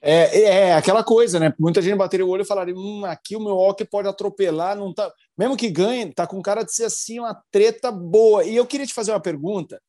É, 0.00 0.42
é, 0.42 0.74
aquela 0.74 1.02
coisa, 1.02 1.40
né? 1.40 1.52
Muita 1.58 1.82
gente 1.82 1.96
bateria 1.96 2.24
o 2.24 2.28
olho 2.28 2.42
e 2.42 2.46
falaria: 2.46 2.74
hum, 2.74 3.04
aqui 3.04 3.34
o 3.34 3.40
Milwaukee 3.40 3.84
pode 3.84 4.06
atropelar, 4.06 4.76
não 4.76 4.92
tá. 4.92 5.12
Mesmo 5.36 5.56
que 5.56 5.70
ganhe, 5.70 6.12
tá 6.12 6.26
com 6.26 6.40
cara 6.42 6.62
de 6.62 6.72
ser 6.72 6.84
assim 6.84 7.18
uma 7.18 7.34
treta 7.50 7.90
boa. 7.90 8.44
E 8.44 8.54
eu 8.54 8.66
queria 8.66 8.86
te 8.86 8.94
fazer 8.94 9.10
uma 9.10 9.20
pergunta, 9.20 9.80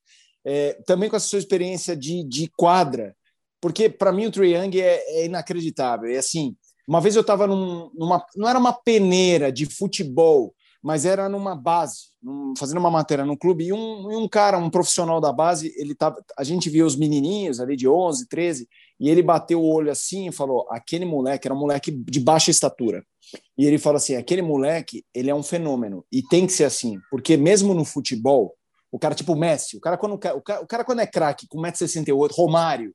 é, 0.43 0.73
também 0.85 1.09
com 1.09 1.15
essa 1.15 1.27
sua 1.27 1.39
experiência 1.39 1.95
de, 1.95 2.23
de 2.23 2.49
quadra, 2.57 3.15
porque 3.61 3.89
para 3.89 4.11
mim 4.11 4.27
o 4.27 4.31
Trae 4.31 4.55
Young 4.55 4.79
é, 4.79 5.19
é, 5.19 5.25
inacreditável. 5.25 6.09
É 6.09 6.17
assim, 6.17 6.55
uma 6.87 7.01
vez 7.01 7.15
eu 7.15 7.21
estava 7.21 7.45
num, 7.45 7.91
numa, 7.93 8.25
não 8.35 8.47
era 8.47 8.57
uma 8.57 8.73
peneira 8.73 9.51
de 9.51 9.65
futebol, 9.65 10.53
mas 10.81 11.05
era 11.05 11.27
numa 11.27 11.55
base, 11.55 12.11
num, 12.21 12.53
fazendo 12.57 12.77
uma 12.77 12.91
matéria 12.91 13.25
no 13.25 13.37
clube, 13.37 13.65
e 13.65 13.73
um, 13.73 14.11
e 14.11 14.15
um 14.15 14.27
cara, 14.27 14.57
um 14.57 14.69
profissional 14.69 15.19
da 15.19 15.31
base, 15.31 15.73
ele 15.77 15.95
tava, 15.95 16.23
a 16.37 16.43
gente 16.43 16.69
via 16.69 16.85
os 16.85 16.95
menininhos 16.95 17.59
ali 17.59 17.75
de 17.75 17.87
11, 17.87 18.27
13, 18.27 18.67
e 18.99 19.09
ele 19.09 19.21
bateu 19.21 19.61
o 19.61 19.67
olho 19.67 19.91
assim 19.91 20.27
e 20.27 20.31
falou: 20.31 20.67
aquele 20.69 21.05
moleque 21.05 21.47
era 21.47 21.55
um 21.55 21.59
moleque 21.59 21.91
de 21.91 22.19
baixa 22.19 22.51
estatura. 22.51 23.03
E 23.57 23.65
ele 23.65 23.77
falou 23.77 23.97
assim: 23.97 24.15
aquele 24.15 24.41
moleque, 24.41 25.03
ele 25.13 25.29
é 25.29 25.35
um 25.35 25.43
fenômeno, 25.43 26.05
e 26.11 26.21
tem 26.21 26.45
que 26.45 26.53
ser 26.53 26.65
assim, 26.65 26.97
porque 27.09 27.35
mesmo 27.35 27.73
no 27.73 27.83
futebol, 27.83 28.55
o 28.91 28.99
cara 28.99 29.15
tipo 29.15 29.35
Messi, 29.35 29.77
o 29.77 29.81
cara 29.81 29.97
quando, 29.97 30.13
o 30.13 30.17
cara, 30.17 30.61
o 30.61 30.67
cara 30.67 30.83
quando 30.83 30.99
é 30.99 31.07
craque 31.07 31.47
com 31.47 31.59
1,68m, 31.59 32.31
Romário, 32.31 32.93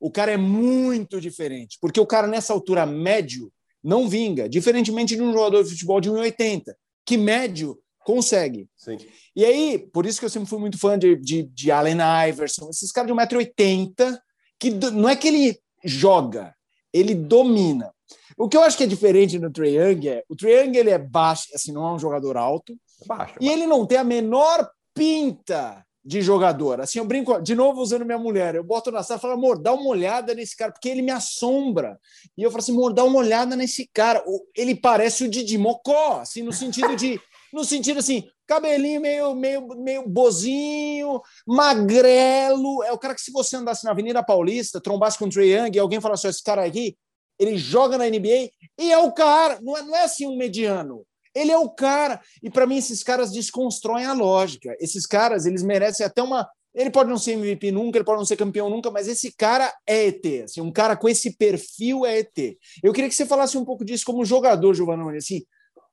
o 0.00 0.10
cara 0.10 0.32
é 0.32 0.36
muito 0.36 1.20
diferente, 1.20 1.76
porque 1.80 2.00
o 2.00 2.06
cara 2.06 2.26
nessa 2.26 2.52
altura 2.52 2.86
médio 2.86 3.52
não 3.82 4.08
vinga, 4.08 4.48
diferentemente 4.48 5.14
de 5.14 5.22
um 5.22 5.32
jogador 5.32 5.62
de 5.62 5.70
futebol 5.70 6.00
de 6.00 6.10
1,80 6.10 6.74
que 7.10 7.16
médio 7.16 7.76
consegue. 8.04 8.68
Sim. 8.76 8.96
E 9.34 9.44
aí, 9.44 9.76
por 9.92 10.06
isso 10.06 10.20
que 10.20 10.24
eu 10.24 10.30
sempre 10.30 10.48
fui 10.48 10.60
muito 10.60 10.78
fã 10.78 10.96
de, 10.96 11.16
de, 11.16 11.42
de 11.42 11.72
Allen 11.72 11.98
Iverson, 12.28 12.70
esses 12.70 12.92
caras 12.92 13.10
de 13.10 13.16
1,80m, 13.16 14.16
que 14.56 14.70
não 14.70 15.08
é 15.08 15.16
que 15.16 15.26
ele 15.26 15.58
joga, 15.84 16.54
ele 16.92 17.12
domina. 17.12 17.92
O 18.38 18.48
que 18.48 18.56
eu 18.56 18.62
acho 18.62 18.76
que 18.76 18.84
é 18.84 18.86
diferente 18.86 19.40
no 19.40 19.50
Trae 19.50 19.74
Young 19.74 20.08
é, 20.08 20.22
o 20.28 20.36
Trae 20.36 20.52
Young 20.52 20.76
ele 20.76 20.90
é 20.90 20.98
baixo, 20.98 21.48
assim, 21.52 21.72
não 21.72 21.84
é 21.84 21.92
um 21.94 21.98
jogador 21.98 22.36
alto, 22.36 22.74
é 23.02 23.06
baixo, 23.08 23.34
e 23.40 23.46
baixo. 23.46 23.58
ele 23.58 23.66
não 23.66 23.84
tem 23.84 23.98
a 23.98 24.04
menor 24.04 24.70
pinta 24.94 25.84
de 26.04 26.22
jogador. 26.22 26.80
Assim, 26.80 26.98
eu 26.98 27.04
brinco, 27.04 27.40
de 27.40 27.54
novo 27.54 27.80
usando 27.80 28.04
minha 28.04 28.18
mulher, 28.18 28.54
eu 28.54 28.64
boto 28.64 28.90
na 28.90 29.02
sala 29.02 29.18
e 29.18 29.20
falo, 29.20 29.34
amor, 29.34 29.58
dá 29.58 29.72
uma 29.72 29.88
olhada 29.88 30.34
nesse 30.34 30.56
cara, 30.56 30.72
porque 30.72 30.88
ele 30.88 31.02
me 31.02 31.10
assombra. 31.10 31.98
E 32.36 32.42
eu 32.42 32.50
falo 32.50 32.62
assim, 32.62 32.72
amor, 32.72 32.92
dá 32.92 33.04
uma 33.04 33.18
olhada 33.18 33.54
nesse 33.54 33.88
cara. 33.92 34.24
Ele 34.56 34.74
parece 34.74 35.24
o 35.24 35.28
Didi 35.28 35.58
Mocó, 35.58 36.20
assim, 36.20 36.42
no 36.42 36.52
sentido 36.52 36.96
de. 36.96 37.20
No 37.52 37.64
sentido 37.64 37.98
assim, 37.98 38.28
cabelinho 38.46 39.00
meio, 39.00 39.34
meio, 39.34 39.66
meio 39.76 40.08
bozinho, 40.08 41.20
magrelo. 41.44 42.80
É 42.84 42.92
o 42.92 42.98
cara 42.98 43.12
que, 43.12 43.20
se 43.20 43.32
você 43.32 43.56
andasse 43.56 43.84
na 43.84 43.90
Avenida 43.90 44.22
Paulista, 44.22 44.80
trombasse 44.80 45.18
com 45.18 45.24
o 45.24 45.28
Trae 45.28 45.48
Young 45.56 45.72
e 45.74 45.80
alguém 45.80 46.00
falasse, 46.00 46.28
esse 46.28 46.44
cara 46.44 46.64
aqui, 46.64 46.96
ele 47.40 47.58
joga 47.58 47.98
na 47.98 48.08
NBA 48.08 48.50
e 48.78 48.92
é 48.92 48.98
o 48.98 49.10
cara, 49.10 49.58
não 49.62 49.76
é, 49.76 49.82
não 49.82 49.96
é 49.96 50.04
assim 50.04 50.28
um 50.28 50.36
mediano. 50.36 51.04
Ele 51.34 51.50
é 51.50 51.58
o 51.58 51.68
cara. 51.68 52.20
E 52.42 52.50
para 52.50 52.66
mim, 52.66 52.76
esses 52.76 53.02
caras 53.02 53.32
desconstroem 53.32 54.04
a 54.04 54.12
lógica. 54.12 54.76
Esses 54.80 55.06
caras, 55.06 55.46
eles 55.46 55.62
merecem 55.62 56.04
até 56.04 56.22
uma. 56.22 56.48
Ele 56.74 56.90
pode 56.90 57.10
não 57.10 57.18
ser 57.18 57.32
MVP 57.32 57.72
nunca, 57.72 57.98
ele 57.98 58.04
pode 58.04 58.18
não 58.18 58.24
ser 58.24 58.36
campeão 58.36 58.70
nunca, 58.70 58.90
mas 58.90 59.08
esse 59.08 59.32
cara 59.36 59.72
é 59.86 60.06
ET. 60.06 60.24
Assim, 60.44 60.60
um 60.60 60.70
cara 60.70 60.96
com 60.96 61.08
esse 61.08 61.36
perfil 61.36 62.06
é 62.06 62.20
ET. 62.20 62.56
Eu 62.82 62.92
queria 62.92 63.08
que 63.08 63.14
você 63.14 63.26
falasse 63.26 63.58
um 63.58 63.64
pouco 63.64 63.84
disso 63.84 64.04
como 64.04 64.24
jogador, 64.24 64.72
Giovanni. 64.72 65.16
Assim, 65.16 65.42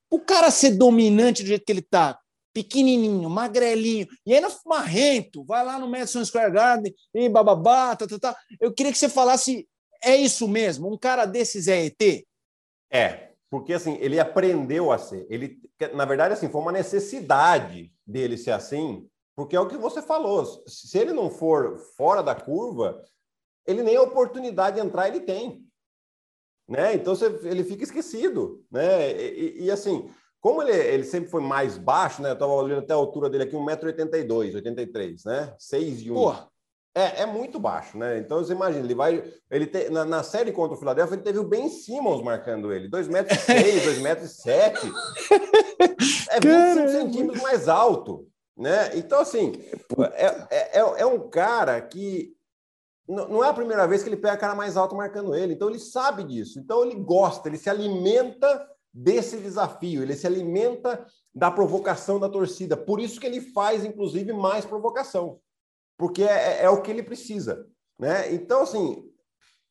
o 0.10 0.20
cara 0.20 0.52
ser 0.52 0.72
dominante 0.72 1.44
do 1.44 1.48
jeito 1.48 1.66
que 1.66 1.72
ele 1.72 1.82
tá, 1.82 2.20
pequenininho, 2.54 3.30
magrelinho, 3.30 4.08
e 4.26 4.34
ainda 4.34 4.48
marrento, 4.66 5.44
vai 5.44 5.64
lá 5.64 5.78
no 5.78 5.88
Madison 5.88 6.24
Square 6.24 6.52
Garden 6.52 6.94
e 7.14 7.30
bababá, 7.30 7.96
tá, 7.96 8.08
tá, 8.08 8.18
tá. 8.18 8.38
Eu 8.60 8.74
queria 8.74 8.92
que 8.92 8.98
você 8.98 9.10
falasse, 9.10 9.68
é 10.04 10.16
isso 10.16 10.48
mesmo? 10.48 10.92
Um 10.92 10.98
cara 10.98 11.26
desses 11.26 11.68
é 11.68 11.86
ET? 11.86 12.26
É, 12.92 13.27
porque 13.50 13.74
assim 13.74 13.98
ele 14.00 14.20
aprendeu 14.20 14.92
a 14.92 14.98
ser. 14.98 15.26
Ele, 15.30 15.60
na 15.94 16.06
verdade, 16.06 16.34
assim 16.34 16.50
foi 16.50 16.62
uma 16.62 16.72
necessidade 16.72 17.94
dele 18.06 18.38
ser 18.38 18.52
assim, 18.52 19.08
porque 19.36 19.56
é 19.56 19.60
o 19.60 19.68
que 19.68 19.78
você 19.78 20.02
falou. 20.02 20.46
Se 20.68 20.98
ele 20.98 21.14
não 21.14 21.30
for 21.30 21.78
fora 21.96 22.22
da 22.22 22.36
curva, 22.36 23.02
ele 23.66 23.84
nem 23.84 23.96
a 23.96 24.02
oportunidade 24.02 24.80
de 24.80 24.86
entrar 24.86 25.08
ele 25.08 25.22
tem, 25.22 25.66
né? 26.68 26.94
Então 26.94 27.16
você, 27.16 27.26
ele 27.44 27.64
fica 27.64 27.84
esquecido, 27.84 28.66
né? 28.72 29.12
E, 29.12 29.66
e, 29.66 29.72
assim, 29.72 30.10
como 30.42 30.62
ele, 30.62 30.72
ele 30.72 31.04
sempre 31.04 31.30
foi 31.30 31.42
mais 31.42 31.78
baixo, 31.78 32.22
né? 32.22 32.30
Eu 32.30 32.34
estava 32.34 32.52
olhando 32.52 32.80
até 32.80 32.94
a 32.94 32.98
altura 32.98 33.30
dele 33.30 33.44
aqui, 33.44 33.56
1,82m, 33.56 34.56
83, 34.56 35.24
né? 35.26 35.56
6 35.58 36.00
de 36.02 36.12
1. 36.12 36.14
Porra. 36.14 36.50
É, 36.98 37.22
é 37.22 37.26
muito 37.28 37.60
baixo, 37.60 37.96
né? 37.96 38.18
Então 38.18 38.40
você 38.40 38.54
imagina, 38.54 38.84
ele 38.84 38.96
vai. 38.96 39.24
Ele 39.52 39.68
te, 39.68 39.88
na, 39.92 40.04
na, 40.04 40.24
série 40.24 40.52
contra 40.52 40.76
o 40.76 40.80
Philadelphia, 40.80 41.14
ele 41.14 41.22
teve 41.22 41.38
o 41.38 41.48
Ben 41.48 41.70
Simmons 41.70 42.24
marcando 42.24 42.74
ele. 42.74 42.88
2 42.88 43.08
metros 43.08 43.40
6, 43.42 43.84
2 43.84 44.00
metros 44.00 44.32
7. 44.38 44.82
É 46.30 46.40
25 46.40 46.42
Caramba. 46.42 46.88
centímetros 46.90 47.42
mais 47.42 47.70
alto. 47.70 48.28
Né? 48.58 48.98
Então, 48.98 49.20
assim, 49.20 49.54
é, 50.14 50.26
é, 50.50 50.80
é, 50.80 51.02
é 51.02 51.06
um 51.06 51.30
cara 51.30 51.80
que 51.80 52.36
não 53.08 53.44
é 53.44 53.50
a 53.50 53.54
primeira 53.54 53.88
vez 53.88 54.04
que 54.04 54.10
ele 54.10 54.18
pega 54.18 54.34
a 54.34 54.38
cara 54.38 54.56
mais 54.56 54.76
alto 54.76 54.96
marcando 54.96 55.36
ele. 55.36 55.54
Então 55.54 55.70
ele 55.70 55.80
sabe 55.80 56.24
disso. 56.24 56.60
Então 56.60 56.84
ele 56.84 56.96
gosta, 56.96 57.48
ele 57.48 57.58
se 57.58 57.70
alimenta 57.70 58.68
desse 58.94 59.38
desafio, 59.38 60.02
ele 60.02 60.16
se 60.16 60.28
alimenta 60.28 61.06
da 61.34 61.52
provocação 61.52 62.20
da 62.20 62.28
torcida. 62.28 62.76
Por 62.76 63.00
isso 63.00 63.20
que 63.20 63.28
ele 63.28 63.40
faz, 63.40 63.86
inclusive, 63.86 64.34
mais 64.34 64.66
provocação 64.66 65.40
porque 65.98 66.24
é, 66.24 66.62
é, 66.62 66.64
é 66.64 66.70
o 66.70 66.82
que 66.82 66.92
ele 66.92 67.04
precisa. 67.04 67.66
Né? 68.00 68.34
Então, 68.34 68.62
assim, 68.62 69.04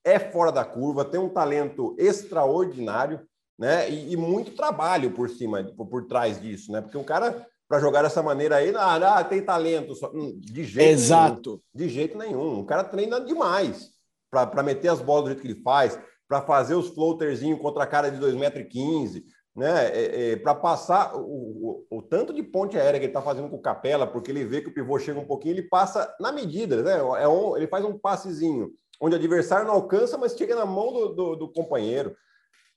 é 0.04 0.18
fora 0.18 0.50
da 0.50 0.64
curva, 0.64 1.04
tem 1.04 1.20
um 1.20 1.28
talento 1.28 1.94
extraordinário, 1.98 3.20
né? 3.58 3.88
E, 3.90 4.12
e, 4.12 4.16
muito 4.16 4.54
trabalho 4.54 5.12
por 5.12 5.30
cima, 5.30 5.64
por, 5.76 5.86
por 5.86 6.06
trás 6.06 6.40
disso, 6.40 6.70
né? 6.70 6.80
Porque 6.80 6.98
o 6.98 7.04
cara, 7.04 7.46
para 7.68 7.80
jogar 7.80 8.02
dessa 8.02 8.22
maneira 8.22 8.56
aí, 8.56 8.74
ah, 8.76 9.18
ah, 9.18 9.24
tem 9.24 9.42
talento, 9.42 9.94
só... 9.94 10.12
De 10.38 10.64
jeito 10.64 10.90
Exato. 10.90 11.50
Nenhum, 11.50 11.60
de 11.74 11.88
jeito 11.88 12.18
nenhum. 12.18 12.60
O 12.60 12.66
cara 12.66 12.84
treina 12.84 13.20
demais 13.20 13.90
para 14.30 14.62
meter 14.62 14.88
as 14.88 15.00
bolas 15.00 15.24
do 15.24 15.26
jeito 15.28 15.40
que 15.40 15.48
ele 15.48 15.62
faz, 15.62 15.98
para 16.28 16.42
fazer 16.42 16.74
os 16.74 16.88
floaterzinhos 16.88 17.60
contra 17.60 17.84
a 17.84 17.86
cara 17.86 18.10
de 18.10 18.18
2,15 18.18 18.36
m, 18.36 19.24
né, 19.56 19.86
é, 19.88 20.32
é, 20.32 20.36
para 20.36 20.54
passar 20.54 21.16
o, 21.16 21.86
o, 21.90 21.98
o, 21.98 22.02
tanto 22.02 22.30
de 22.30 22.42
ponte 22.42 22.76
aérea 22.76 23.00
que 23.00 23.06
ele 23.06 23.10
está 23.10 23.22
fazendo 23.22 23.48
com 23.48 23.56
o 23.56 23.62
Capela, 23.62 24.06
porque 24.06 24.30
ele 24.30 24.44
vê 24.44 24.60
que 24.60 24.68
o 24.68 24.74
pivô 24.74 24.98
chega 24.98 25.18
um 25.18 25.26
pouquinho, 25.26 25.54
ele 25.54 25.62
passa 25.62 26.14
na 26.20 26.30
medida, 26.30 26.82
né? 26.82 26.98
É 27.22 27.26
um, 27.26 27.56
ele 27.56 27.66
faz 27.66 27.82
um 27.82 27.98
passezinho 27.98 28.70
onde 29.00 29.14
o 29.14 29.18
adversário 29.18 29.66
não 29.66 29.72
alcança, 29.72 30.18
mas 30.18 30.36
chega 30.36 30.54
na 30.54 30.66
mão 30.66 30.92
do, 30.92 31.08
do, 31.08 31.36
do, 31.36 31.52
companheiro. 31.52 32.14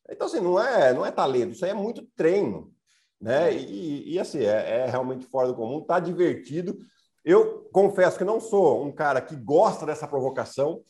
Então, 0.10 0.28
assim, 0.28 0.40
não 0.40 0.58
é, 0.58 0.94
não 0.94 1.06
é 1.06 1.12
talento, 1.12 1.52
isso 1.52 1.66
aí 1.66 1.72
é 1.72 1.76
muito 1.76 2.08
treino, 2.16 2.72
né? 3.20 3.54
E, 3.54 4.14
e 4.14 4.20
assim, 4.20 4.40
é, 4.40 4.80
é 4.80 4.86
realmente 4.86 5.26
fora 5.26 5.50
do 5.50 5.56
comum, 5.56 5.82
tá 5.82 6.00
divertido. 6.00 6.78
Eu 7.26 7.70
confesso 7.74 8.18
que 8.18 8.24
não 8.24 8.40
sou 8.40 8.86
um 8.86 8.92
cara 8.92 9.20
que 9.20 9.36
gosta 9.36 9.86
dessa 9.86 10.08
provocação. 10.08 10.82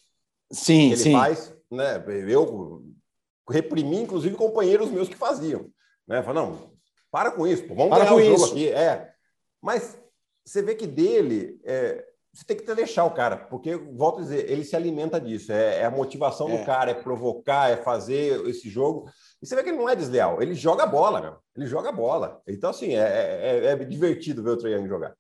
Sim, 0.52 0.90
que 0.90 0.94
ele 0.94 0.98
sim. 0.98 1.12
faz, 1.14 1.56
né? 1.72 2.04
Eu 2.28 2.84
reprimi, 3.50 4.02
inclusive, 4.02 4.36
companheiros 4.36 4.92
meus 4.92 5.10
que 5.10 5.16
faziam. 5.16 5.68
Né? 6.10 6.24
Fala, 6.24 6.42
não, 6.42 6.72
para 7.12 7.32
com 7.32 7.48
isso, 7.48 7.64
pô, 7.68 7.76
vamos 7.76 7.96
para 7.96 8.04
ganhar 8.04 8.16
o 8.16 8.22
jogo 8.22 8.44
isso. 8.44 8.52
aqui. 8.52 8.70
É. 8.70 9.12
Mas 9.62 9.98
você 10.44 10.64
vê 10.64 10.74
que 10.74 10.88
dele, 10.88 11.62
é, 11.64 12.04
você 12.34 12.44
tem 12.44 12.58
que 12.58 12.74
deixar 12.74 13.06
o 13.06 13.14
cara, 13.14 13.38
porque, 13.38 13.76
volto 13.76 14.20
a 14.20 14.24
dizer, 14.24 14.50
ele 14.50 14.64
se 14.64 14.76
alimenta 14.76 15.22
disso. 15.22 15.52
É, 15.52 15.82
é 15.82 15.86
a 15.86 15.92
motivação 15.92 16.50
é. 16.50 16.58
do 16.58 16.66
cara, 16.66 16.92
é 16.92 16.96
provocar, 16.96 17.70
é 17.70 17.78
fazer 17.78 18.44
esse 18.48 18.70
jogo. 18.70 19.08
E 19.42 19.46
você 19.46 19.56
vê 19.56 19.64
que 19.64 19.70
ele 19.70 19.78
não 19.78 19.88
é 19.88 19.96
desleal, 19.96 20.42
ele 20.42 20.56
joga 20.56 20.86
bola, 20.88 21.22
meu. 21.22 21.38
Ele 21.56 21.68
joga 21.68 21.92
bola. 21.92 22.42
Então, 22.48 22.72
assim, 22.72 22.96
é, 22.96 23.02
é, 23.02 23.66
é 23.68 23.76
divertido 23.76 24.42
ver 24.42 24.52
o 24.52 24.58
Trae 24.58 24.88
jogar. 24.88 25.16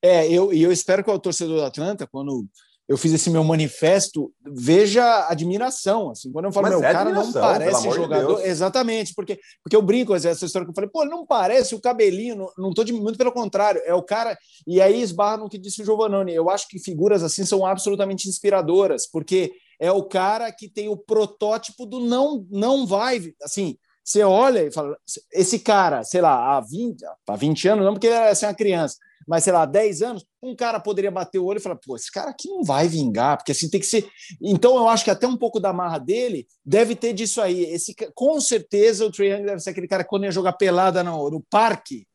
É, 0.00 0.26
eu, 0.32 0.52
e 0.52 0.62
eu 0.62 0.72
espero 0.72 1.04
que 1.04 1.10
o 1.10 1.18
torcedor 1.18 1.58
do 1.58 1.64
Atlanta, 1.64 2.06
quando 2.06 2.46
eu 2.88 2.96
fiz 2.96 3.12
esse 3.12 3.28
meu 3.28 3.44
manifesto, 3.44 4.32
veja 4.42 5.28
admiração. 5.28 6.10
Assim, 6.10 6.32
quando 6.32 6.46
eu 6.46 6.52
falo, 6.52 6.68
Mas 6.68 6.80
meu, 6.80 6.88
é 6.88 6.92
cara 6.92 7.12
não 7.12 7.32
parece 7.32 7.90
jogador. 7.90 8.40
De 8.40 8.48
exatamente, 8.48 9.12
porque, 9.14 9.38
porque 9.62 9.76
eu 9.76 9.82
brinco 9.82 10.14
essa 10.14 10.30
história 10.30 10.64
que 10.64 10.70
eu 10.70 10.74
falei, 10.74 10.88
pô, 10.88 11.04
não 11.04 11.26
parece 11.26 11.74
o 11.74 11.80
cabelinho, 11.80 12.34
não, 12.34 12.50
não 12.56 12.72
tô 12.72 12.82
de, 12.82 12.94
muito 12.94 13.18
pelo 13.18 13.30
contrário, 13.30 13.82
é 13.84 13.92
o 13.92 14.02
cara. 14.02 14.38
E 14.66 14.80
aí 14.80 15.02
esbarra 15.02 15.36
no 15.36 15.50
que 15.50 15.58
disse 15.58 15.82
o 15.82 15.84
Giovannone. 15.84 16.32
Eu 16.32 16.48
acho 16.48 16.66
que 16.66 16.78
figuras 16.78 17.22
assim 17.22 17.44
são 17.44 17.66
absolutamente 17.66 18.26
inspiradoras, 18.26 19.06
porque 19.06 19.52
é 19.78 19.92
o 19.92 20.02
cara 20.02 20.50
que 20.50 20.66
tem 20.66 20.88
o 20.88 20.96
protótipo 20.96 21.84
do 21.84 22.00
não, 22.00 22.46
não 22.50 22.86
vai. 22.86 23.20
Assim, 23.42 23.76
você 24.02 24.24
olha 24.24 24.62
e 24.64 24.72
fala, 24.72 24.96
esse 25.30 25.58
cara, 25.58 26.02
sei 26.04 26.22
lá, 26.22 26.56
há 26.56 26.60
20, 26.62 27.04
há 27.04 27.36
20 27.36 27.68
anos, 27.68 27.84
não 27.84 27.92
porque 27.92 28.06
ele 28.06 28.16
era 28.16 28.30
assim, 28.30 28.46
uma 28.46 28.54
criança 28.54 28.96
mas 29.26 29.44
sei 29.44 29.52
lá, 29.52 29.64
10 29.66 30.02
anos, 30.02 30.26
um 30.42 30.54
cara 30.54 30.80
poderia 30.80 31.10
bater 31.10 31.38
o 31.38 31.44
olho 31.44 31.58
e 31.58 31.62
falar, 31.62 31.76
pô, 31.76 31.96
esse 31.96 32.10
cara 32.10 32.30
aqui 32.30 32.48
não 32.48 32.62
vai 32.62 32.88
vingar, 32.88 33.36
porque 33.36 33.52
assim 33.52 33.68
tem 33.68 33.80
que 33.80 33.86
ser. 33.86 34.08
Então 34.40 34.76
eu 34.76 34.88
acho 34.88 35.04
que 35.04 35.10
até 35.10 35.26
um 35.26 35.36
pouco 35.36 35.60
da 35.60 35.72
marra 35.72 35.98
dele 35.98 36.46
deve 36.64 36.94
ter 36.94 37.12
disso 37.12 37.40
aí. 37.40 37.64
Esse, 37.64 37.94
com 38.14 38.40
certeza 38.40 39.04
o 39.04 39.10
Trae 39.10 39.30
Young 39.30 39.44
deve 39.44 39.60
ser 39.60 39.70
aquele 39.70 39.88
cara 39.88 40.04
que 40.04 40.10
quando 40.10 40.24
ia 40.24 40.30
jogar 40.30 40.52
pelada 40.54 41.02
no, 41.02 41.30
no 41.30 41.40
parque. 41.40 42.06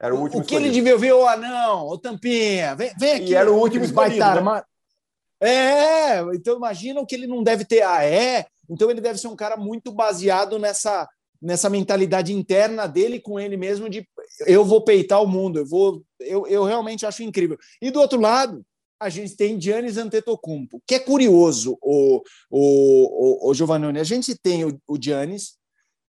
Era 0.00 0.14
o 0.14 0.20
último. 0.20 0.40
O 0.40 0.44
que 0.44 0.54
escolhido. 0.54 0.66
ele 0.66 0.74
devia 0.74 0.98
ver, 0.98 1.12
o 1.12 1.26
anão, 1.26 1.86
o 1.86 1.98
Tampinha, 1.98 2.74
vem, 2.74 2.92
vem 2.98 3.14
aqui. 3.14 3.30
E 3.30 3.34
era 3.34 3.50
o 3.50 3.56
último 3.56 3.84
escolhido, 3.84 4.18
né? 4.18 4.62
É, 5.40 6.20
então 6.34 6.56
imagina 6.56 7.00
o 7.00 7.06
que 7.06 7.14
ele 7.14 7.26
não 7.26 7.42
deve 7.42 7.64
ter. 7.64 7.82
Ah, 7.82 8.04
é? 8.04 8.46
Então 8.70 8.90
ele 8.90 9.00
deve 9.00 9.18
ser 9.18 9.28
um 9.28 9.36
cara 9.36 9.56
muito 9.56 9.92
baseado 9.92 10.58
nessa 10.58 11.08
nessa 11.42 11.68
mentalidade 11.68 12.32
interna 12.32 12.86
dele 12.86 13.18
com 13.18 13.38
ele 13.38 13.56
mesmo 13.56 13.90
de 13.90 14.08
eu 14.46 14.64
vou 14.64 14.80
peitar 14.84 15.20
o 15.20 15.26
mundo, 15.26 15.58
eu 15.58 15.66
vou, 15.66 16.02
eu, 16.26 16.46
eu 16.46 16.64
realmente 16.64 17.06
acho 17.06 17.22
incrível. 17.22 17.58
E 17.80 17.90
do 17.90 18.00
outro 18.00 18.20
lado, 18.20 18.64
a 19.00 19.08
gente 19.08 19.36
tem 19.36 19.60
Giannis 19.60 19.96
Antetokounmpo, 19.96 20.80
que 20.86 20.94
é 20.94 20.98
curioso, 21.00 21.76
o, 21.82 22.22
o, 22.50 23.46
o, 23.46 23.50
o 23.50 23.54
Giovannone. 23.54 23.98
A 23.98 24.04
gente 24.04 24.36
tem 24.36 24.64
o, 24.64 24.80
o 24.86 24.96
Giannis, 25.00 25.54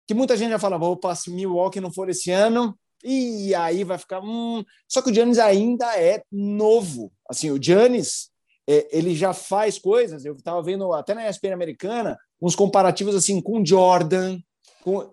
que 0.08 0.14
muita 0.14 0.36
gente 0.36 0.50
já 0.50 0.58
fala, 0.58 0.76
vou 0.76 0.96
passar 0.96 1.30
Milwaukee 1.30 1.80
não 1.80 1.92
for 1.92 2.08
esse 2.08 2.30
ano, 2.30 2.76
e 3.02 3.54
aí 3.54 3.84
vai 3.84 3.96
ficar. 3.96 4.20
Hum. 4.20 4.64
Só 4.88 5.00
que 5.00 5.10
o 5.10 5.14
Giannis 5.14 5.38
ainda 5.38 5.96
é 5.96 6.22
novo. 6.30 7.12
Assim, 7.28 7.50
o 7.50 7.62
Giannis, 7.62 8.30
é, 8.68 8.88
ele 8.90 9.14
já 9.14 9.32
faz 9.32 9.78
coisas. 9.78 10.24
Eu 10.24 10.34
estava 10.34 10.62
vendo 10.62 10.92
até 10.92 11.14
na 11.14 11.28
ESPN 11.28 11.52
americana 11.52 12.18
uns 12.40 12.54
comparativos 12.54 13.14
assim 13.14 13.40
com 13.40 13.64
Jordan, 13.64 14.40
com, 14.82 15.08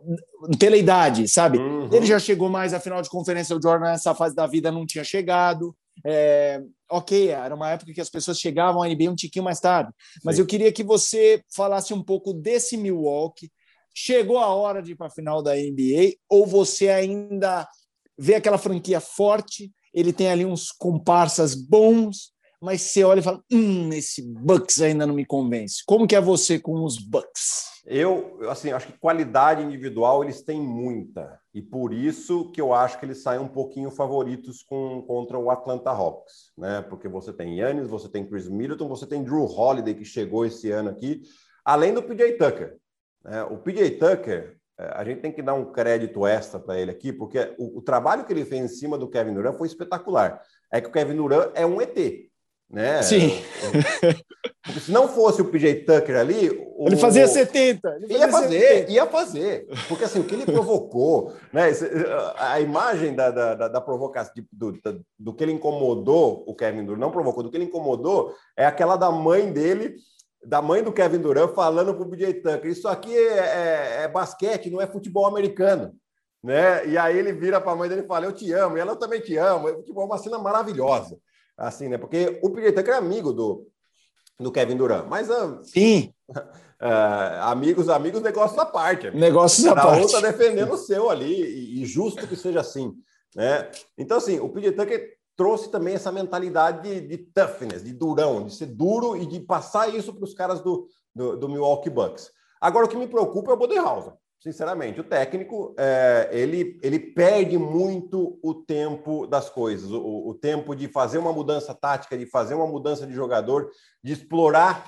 pela 0.59 0.77
idade, 0.77 1.27
sabe? 1.27 1.57
Uhum. 1.57 1.89
Ele 1.91 2.05
já 2.05 2.19
chegou 2.19 2.49
mais 2.49 2.73
à 2.73 2.79
final 2.79 3.01
de 3.01 3.09
conferência, 3.09 3.55
o 3.55 3.61
Jordan 3.61 3.91
nessa 3.91 4.15
fase 4.15 4.35
da 4.35 4.47
vida 4.47 4.71
não 4.71 4.85
tinha 4.85 5.03
chegado. 5.03 5.75
É, 6.05 6.61
ok, 6.89 7.29
era 7.29 7.53
uma 7.55 7.71
época 7.71 7.93
que 7.93 8.01
as 8.01 8.09
pessoas 8.09 8.39
chegavam 8.39 8.81
à 8.81 8.87
NBA 8.87 9.09
um 9.09 9.15
tiquinho 9.15 9.45
mais 9.45 9.59
tarde, 9.59 9.91
mas 10.23 10.35
Sim. 10.35 10.41
eu 10.41 10.45
queria 10.45 10.71
que 10.71 10.83
você 10.83 11.41
falasse 11.55 11.93
um 11.93 12.03
pouco 12.03 12.33
desse 12.33 12.77
Milwaukee. 12.77 13.51
Chegou 13.93 14.37
a 14.37 14.47
hora 14.47 14.81
de 14.81 14.91
ir 14.91 14.95
para 14.95 15.07
a 15.07 15.11
final 15.11 15.41
da 15.41 15.55
NBA 15.55 16.13
ou 16.29 16.45
você 16.45 16.89
ainda 16.89 17.67
vê 18.17 18.35
aquela 18.35 18.57
franquia 18.57 18.99
forte? 18.99 19.71
Ele 19.93 20.13
tem 20.13 20.29
ali 20.29 20.45
uns 20.45 20.71
comparsas 20.71 21.55
bons, 21.55 22.31
mas 22.61 22.81
você 22.81 23.03
olha 23.03 23.19
e 23.19 23.23
fala: 23.23 23.41
hum, 23.51 23.89
esse 23.93 24.21
Bucks 24.21 24.81
ainda 24.81 25.05
não 25.05 25.13
me 25.13 25.25
convence. 25.25 25.83
Como 25.85 26.07
que 26.07 26.15
é 26.15 26.21
você 26.21 26.59
com 26.59 26.83
os 26.83 26.97
Bucks? 26.97 27.77
Eu, 27.85 28.39
assim, 28.49 28.71
acho 28.71 28.87
que 28.87 28.99
qualidade 28.99 29.63
individual 29.63 30.21
eles 30.21 30.41
têm 30.41 30.59
muita 30.59 31.39
e 31.53 31.61
por 31.61 31.93
isso 31.93 32.51
que 32.51 32.59
eu 32.59 32.73
acho 32.73 32.99
que 32.99 33.05
eles 33.05 33.23
saem 33.23 33.39
um 33.39 33.47
pouquinho 33.47 33.89
favoritos 33.89 34.61
com, 34.61 35.01
contra 35.03 35.37
o 35.37 35.49
Atlanta 35.49 35.89
Hawks, 35.91 36.51
né? 36.57 36.81
Porque 36.81 37.07
você 37.07 37.31
tem 37.31 37.59
Yannis, 37.59 37.87
você 37.87 38.09
tem 38.09 38.25
Chris 38.25 38.49
Middleton, 38.49 38.89
você 38.89 39.07
tem 39.07 39.23
Drew 39.23 39.45
Holiday 39.45 39.93
que 39.93 40.03
chegou 40.03 40.45
esse 40.45 40.69
ano 40.69 40.89
aqui, 40.89 41.21
além 41.63 41.93
do 41.93 42.03
PJ 42.03 42.33
Tucker. 42.33 42.75
Né? 43.23 43.43
O 43.43 43.57
PJ 43.57 43.91
Tucker, 43.91 44.57
é, 44.77 44.91
a 44.93 45.03
gente 45.05 45.21
tem 45.21 45.31
que 45.31 45.41
dar 45.41 45.53
um 45.53 45.71
crédito 45.71 46.27
extra 46.27 46.59
para 46.59 46.77
ele 46.77 46.91
aqui, 46.91 47.13
porque 47.13 47.55
o, 47.57 47.77
o 47.77 47.81
trabalho 47.81 48.25
que 48.25 48.33
ele 48.33 48.43
fez 48.43 48.63
em 48.63 48.67
cima 48.67 48.97
do 48.97 49.09
Kevin 49.09 49.33
Durant 49.33 49.57
foi 49.57 49.67
espetacular. 49.67 50.41
É 50.69 50.81
que 50.81 50.89
o 50.89 50.91
Kevin 50.91 51.15
Durant 51.15 51.51
é 51.55 51.65
um 51.65 51.79
ET. 51.81 51.97
Né? 52.69 53.01
Sim. 53.01 53.41
Se 54.81 54.91
não 54.91 55.07
fosse 55.07 55.41
o 55.41 55.45
PJ 55.45 55.85
Tucker 55.85 56.17
ali. 56.17 56.49
O... 56.77 56.87
Ele 56.87 56.97
fazia 56.97 57.27
70. 57.27 57.87
Ele 57.95 58.07
fazia 58.07 58.17
ia 58.17 58.29
fazer, 58.29 58.59
70. 58.59 58.91
ia 58.91 59.05
fazer. 59.05 59.67
Porque 59.87 60.03
assim, 60.03 60.19
o 60.19 60.25
que 60.25 60.35
ele 60.35 60.45
provocou, 60.45 61.33
né? 61.53 61.71
A 62.37 62.59
imagem 62.59 63.15
da, 63.15 63.31
da, 63.31 63.67
da 63.69 63.81
provocação, 63.81 64.33
do, 64.51 64.73
do, 64.73 65.05
do, 65.17 65.33
que 65.33 65.43
ele 65.43 65.53
incomodou 65.53 66.43
o 66.45 66.53
Kevin 66.53 66.83
Durant, 66.83 66.99
não 66.99 67.11
provocou, 67.11 67.43
do 67.43 67.49
que 67.49 67.55
ele 67.55 67.65
incomodou, 67.65 68.35
é 68.57 68.65
aquela 68.65 68.97
da 68.97 69.09
mãe 69.09 69.51
dele, 69.51 69.95
da 70.43 70.61
mãe 70.61 70.83
do 70.83 70.91
Kevin 70.91 71.19
Durant, 71.19 71.53
falando 71.55 71.95
para 71.95 72.03
o 72.03 72.09
PJ 72.09 72.33
Tucker: 72.41 72.69
Isso 72.69 72.89
aqui 72.89 73.15
é, 73.15 73.37
é, 73.37 74.03
é 74.03 74.07
basquete, 74.09 74.69
não 74.69 74.81
é 74.81 74.87
futebol 74.87 75.25
americano. 75.25 75.93
Né? 76.43 76.87
E 76.87 76.97
aí 76.97 77.17
ele 77.17 77.31
vira 77.31 77.61
para 77.61 77.71
a 77.71 77.75
mãe 77.75 77.87
dele 77.87 78.01
e 78.01 78.07
fala: 78.07 78.25
Eu 78.25 78.33
te 78.33 78.51
amo, 78.51 78.77
e 78.77 78.81
ela 78.81 78.97
também 78.97 79.21
te 79.21 79.37
ama. 79.37 79.71
O 79.71 79.75
futebol 79.77 80.03
é 80.03 80.07
uma 80.07 80.17
cena 80.17 80.37
maravilhosa 80.37 81.17
assim, 81.57 81.87
né? 81.87 81.97
Porque 81.97 82.39
o 82.41 82.49
PJ 82.49 82.71
Tucker 82.71 82.93
é 82.93 82.97
amigo 82.97 83.33
do, 83.33 83.67
do 84.39 84.51
Kevin 84.51 84.77
Durant, 84.77 85.07
mas 85.07 85.29
uh, 85.29 85.59
sim, 85.63 86.13
uh, 86.29 86.35
amigos, 87.41 87.89
amigos, 87.89 88.21
negócios 88.21 88.59
à 88.59 88.65
parte. 88.65 89.09
Negócios 89.11 89.65
à 89.65 89.75
parte. 89.75 90.03
Um 90.03 90.05
está 90.05 90.19
defendendo 90.19 90.73
o 90.73 90.77
seu 90.77 91.09
ali 91.09 91.41
e, 91.41 91.81
e, 91.81 91.85
justo 91.85 92.27
que 92.27 92.35
seja 92.35 92.59
assim, 92.59 92.93
né? 93.35 93.69
Então 93.97 94.17
assim, 94.17 94.39
o 94.39 94.49
Tucker 94.49 95.17
trouxe 95.35 95.69
também 95.69 95.93
essa 95.93 96.11
mentalidade 96.11 96.81
de, 96.81 97.07
de, 97.07 97.17
toughness, 97.17 97.83
de 97.83 97.93
durão, 97.93 98.45
de 98.45 98.55
ser 98.55 98.65
duro 98.65 99.15
e 99.15 99.25
de 99.25 99.39
passar 99.39 99.93
isso 99.93 100.13
para 100.13 100.23
os 100.23 100.33
caras 100.33 100.61
do, 100.61 100.87
do, 101.13 101.37
do, 101.37 101.47
Milwaukee 101.47 101.91
Bucks. 101.91 102.31
Agora 102.59 102.87
o 102.87 102.89
que 102.89 102.97
me 102.97 103.07
preocupa 103.07 103.51
é 103.51 103.53
o 103.53 103.57
Bodenhauser. 103.57 104.13
Sinceramente, 104.47 105.01
o 105.01 105.03
técnico 105.03 105.75
é, 105.77 106.29
ele, 106.31 106.79
ele 106.81 106.97
perde 106.97 107.57
muito 107.57 108.39
o 108.41 108.53
tempo 108.53 109.27
das 109.27 109.49
coisas, 109.49 109.91
o, 109.91 110.29
o, 110.29 110.33
tempo 110.33 110.73
de 110.73 110.87
fazer 110.87 111.17
uma 111.17 111.33
mudança 111.33 111.73
tática, 111.73 112.17
de 112.17 112.25
fazer 112.25 112.53
uma 112.53 112.65
mudança 112.65 113.05
de 113.05 113.11
jogador, 113.13 113.69
de 114.01 114.13
explorar 114.13 114.87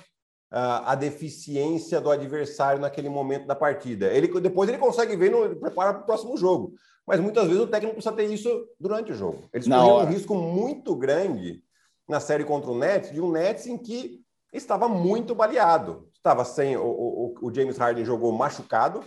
uh, 0.50 0.86
a 0.86 0.96
deficiência 0.96 2.00
do 2.00 2.10
adversário 2.10 2.80
naquele 2.80 3.10
momento 3.10 3.48
da 3.48 3.54
partida. 3.54 4.06
Ele 4.14 4.30
depois 4.40 4.70
ele 4.70 4.78
consegue 4.78 5.18
ver 5.18 5.30
no 5.30 5.54
prepara 5.58 5.94
para 5.94 6.04
o 6.04 6.06
próximo 6.06 6.38
jogo, 6.38 6.76
mas 7.06 7.20
muitas 7.20 7.46
vezes 7.46 7.62
o 7.62 7.68
técnico 7.68 7.96
precisa 7.96 8.16
ter 8.16 8.32
isso 8.32 8.66
durante 8.80 9.12
o 9.12 9.16
jogo. 9.16 9.50
Eles 9.52 9.68
correram 9.68 9.98
um 9.98 10.06
risco 10.06 10.36
muito 10.36 10.96
grande 10.96 11.62
na 12.08 12.22
série 12.22 12.46
contra 12.46 12.72
o 12.72 12.78
Nets, 12.78 13.12
de 13.12 13.20
um 13.20 13.30
Nets 13.30 13.68
em 13.68 13.78
que 13.78 14.22
estava 14.54 14.88
muito 14.88 15.36
baleado. 15.36 16.08
Estava 16.14 16.46
sem 16.46 16.78
o, 16.78 16.82
o, 16.82 17.36
o 17.42 17.54
James 17.54 17.78
Harden 17.78 18.06
jogou 18.06 18.32
machucado 18.32 19.04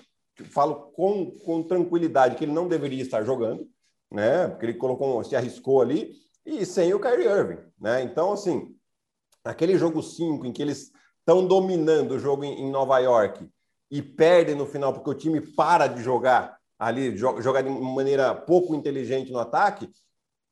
falo 0.51 0.93
com, 0.93 1.31
com 1.45 1.63
tranquilidade 1.63 2.37
que 2.37 2.45
ele 2.45 2.53
não 2.53 2.69
deveria 2.69 3.03
estar 3.03 3.23
jogando, 3.23 3.69
né? 4.11 4.49
Porque 4.49 4.67
ele 4.67 4.75
colocou, 4.75 5.23
se 5.25 5.37
arriscou 5.37 5.81
ali, 5.81 6.13
e 6.45 6.67
sem 6.67 6.93
o 6.93 7.01
Kyrie 7.01 7.29
Irving, 7.29 7.59
né? 7.81 8.03
Então, 8.03 8.33
assim, 8.33 8.75
aquele 9.45 9.77
jogo 9.79 10.03
5 10.03 10.45
em 10.47 10.53
que 10.53 10.63
eles 10.63 10.91
estão 11.19 11.47
dominando 11.47 12.13
o 12.13 12.19
jogo 12.19 12.45
em, 12.45 12.63
em, 12.63 12.71
Nova 12.71 12.99
York 12.99 13.49
e 13.91 14.03
perdem 14.03 14.55
no 14.55 14.67
final 14.67 14.93
porque 14.93 15.11
o 15.11 15.15
time 15.15 15.41
para 15.41 15.87
de 15.87 16.03
jogar 16.03 16.59
ali, 16.79 17.17
jogar 17.17 17.63
de 17.63 17.71
maneira 17.71 18.35
pouco 18.35 18.75
inteligente 18.75 19.31
no 19.31 19.39
ataque, 19.39 19.89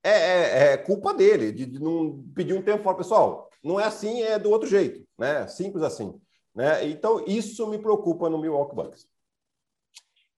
é, 0.03 0.11
é, 0.11 0.73
é 0.73 0.77
culpa 0.77 1.13
dele, 1.13 1.53
de, 1.53 1.67
de, 1.67 1.79
não 1.81 2.23
pedir 2.35 2.55
um 2.55 2.63
tempo 2.63 2.83
fora. 2.83 2.97
Pessoal, 2.97 3.51
não 3.63 3.81
é 3.81 3.85
assim, 3.85 4.23
é 4.23 4.39
do 4.39 4.51
outro 4.51 4.69
jeito, 4.69 5.05
né? 5.19 5.47
Simples 5.49 5.83
assim. 5.83 6.19
Né? 6.55 6.89
Então, 6.89 7.25
isso 7.27 7.67
me 7.67 7.79
preocupa 7.79 8.31
no 8.31 8.39
Milwaukee 8.39 8.75
Bucks. 8.75 9.07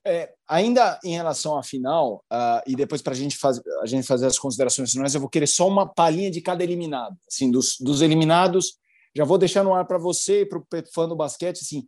É, 0.05 0.33
ainda 0.49 0.99
em 1.05 1.15
relação 1.15 1.57
à 1.57 1.63
final, 1.63 2.25
uh, 2.33 2.61
e 2.67 2.75
depois 2.75 3.01
para 3.01 3.15
gente 3.15 3.39
a 3.81 3.87
gente 3.87 4.05
fazer 4.05 4.27
as 4.27 4.39
considerações 4.39 4.91
finais, 4.91 5.15
eu 5.15 5.21
vou 5.21 5.31
querer 5.31 5.47
só 5.47 5.69
uma 5.69 5.87
palhinha 5.87 6.31
de 6.31 6.41
cada 6.41 6.65
eliminado. 6.65 7.17
Assim, 7.29 7.51
dos, 7.51 7.77
dos 7.79 8.03
eliminados, 8.03 8.79
já 9.15 9.25
vou 9.25 9.39
deixar 9.39 9.63
no 9.63 9.75
ar 9.75 9.87
para 9.87 9.99
você 9.99 10.43
e 10.43 10.47
para 10.47 10.59
o 10.59 10.67
fã 10.93 11.09
do 11.09 11.15
basquete. 11.15 11.61
Assim, 11.61 11.87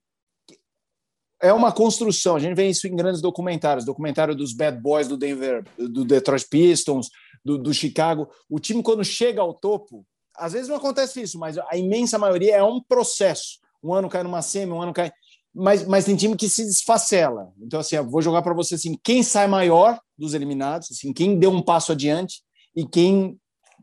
é 1.43 1.53
uma 1.53 1.73
construção. 1.73 2.37
A 2.37 2.39
gente 2.41 2.55
vê 2.55 2.69
isso 2.69 2.87
em 2.87 2.95
grandes 2.95 3.21
documentários, 3.21 3.85
documentário 3.85 4.35
dos 4.35 4.55
Bad 4.55 4.81
Boys 4.81 5.09
do 5.09 5.17
Denver, 5.17 5.65
do 5.77 6.05
Detroit 6.05 6.47
Pistons, 6.49 7.11
do, 7.45 7.59
do 7.59 7.75
Chicago. 7.75 8.29
O 8.49 8.59
time 8.59 8.83
quando 8.83 9.05
chega 9.05 9.41
ao 9.41 9.55
topo, 9.55 10.07
às 10.37 10.53
vezes 10.53 10.69
não 10.69 10.77
acontece 10.77 11.21
isso, 11.21 11.39
mas 11.39 11.59
a 11.59 11.77
imensa 11.77 12.19
maioria 12.19 12.57
é 12.57 12.63
um 12.63 12.81
processo. 12.81 13.59
Um 13.83 13.93
ano 13.93 14.09
cai 14.09 14.23
numa 14.23 14.41
semi, 14.41 14.73
um 14.73 14.81
ano 14.81 14.93
cai 14.93 15.13
mas, 15.55 15.87
mas 15.87 16.05
tem 16.05 16.17
time 16.17 16.37
que 16.37 16.49
se 16.49 16.65
desfacela. 16.65 17.53
Então, 17.61 17.79
assim, 17.79 17.97
vou 18.01 18.21
jogar 18.21 18.43
para 18.43 18.55
você 18.55 18.75
assim, 18.75 18.99
quem 19.03 19.23
sai 19.23 19.47
maior 19.47 20.01
dos 20.19 20.35
eliminados, 20.35 20.89
assim, 20.91 21.13
quem 21.13 21.39
deu 21.39 21.51
um 21.51 21.63
passo 21.63 21.93
adiante 21.93 22.43
e 22.75 22.87
quem 22.87 23.39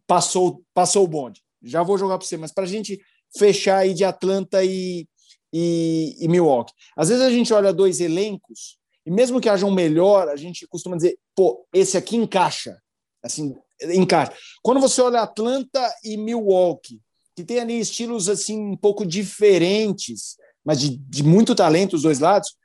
passou, 0.06 0.64
passou 0.74 1.06
o 1.06 1.08
bonde. 1.08 1.42
Já 1.64 1.82
vou 1.82 1.98
jogar 1.98 2.18
para 2.18 2.28
você, 2.28 2.36
mas 2.36 2.52
para 2.52 2.66
a 2.66 2.68
gente 2.68 3.00
fechar 3.38 3.78
aí 3.78 3.94
de 3.94 4.04
Atlanta 4.04 4.64
e, 4.64 5.08
e, 5.54 6.18
e, 6.20 6.28
Milwaukee. 6.28 6.74
Às 6.98 7.10
vezes 7.10 7.24
a 7.24 7.30
gente 7.30 7.54
olha 7.54 7.72
dois 7.72 8.02
elencos 8.02 8.78
e 9.06 9.12
mesmo 9.12 9.40
que 9.40 9.48
haja 9.48 9.66
um 9.66 9.74
melhor, 9.74 10.28
a 10.28 10.36
gente 10.36 10.68
costuma 10.68 10.98
dizer, 10.98 11.18
pô, 11.34 11.66
esse 11.74 11.98
aqui 11.98 12.18
encaixa. 12.18 12.78
Assim, 13.24 13.56
encaixa. 13.82 14.34
Quando 14.62 14.82
você 14.82 15.02
olha 15.02 15.22
Atlanta 15.22 15.94
e 16.04 16.18
Milwaukee, 16.18 17.00
que 17.36 17.42
que 17.42 17.46
tem 17.46 17.60
ali 17.60 17.80
estilos 17.80 18.30
assim 18.30 18.60
um 18.60 18.78
pouco 18.78 19.06
diferentes, 19.06 20.38
mas 20.64 20.80
de, 20.80 20.98
de 20.98 21.24
muito 21.24 21.56
talento 21.56 21.96
os 21.96 22.04
dois 22.04 22.20
lados. 22.20 22.56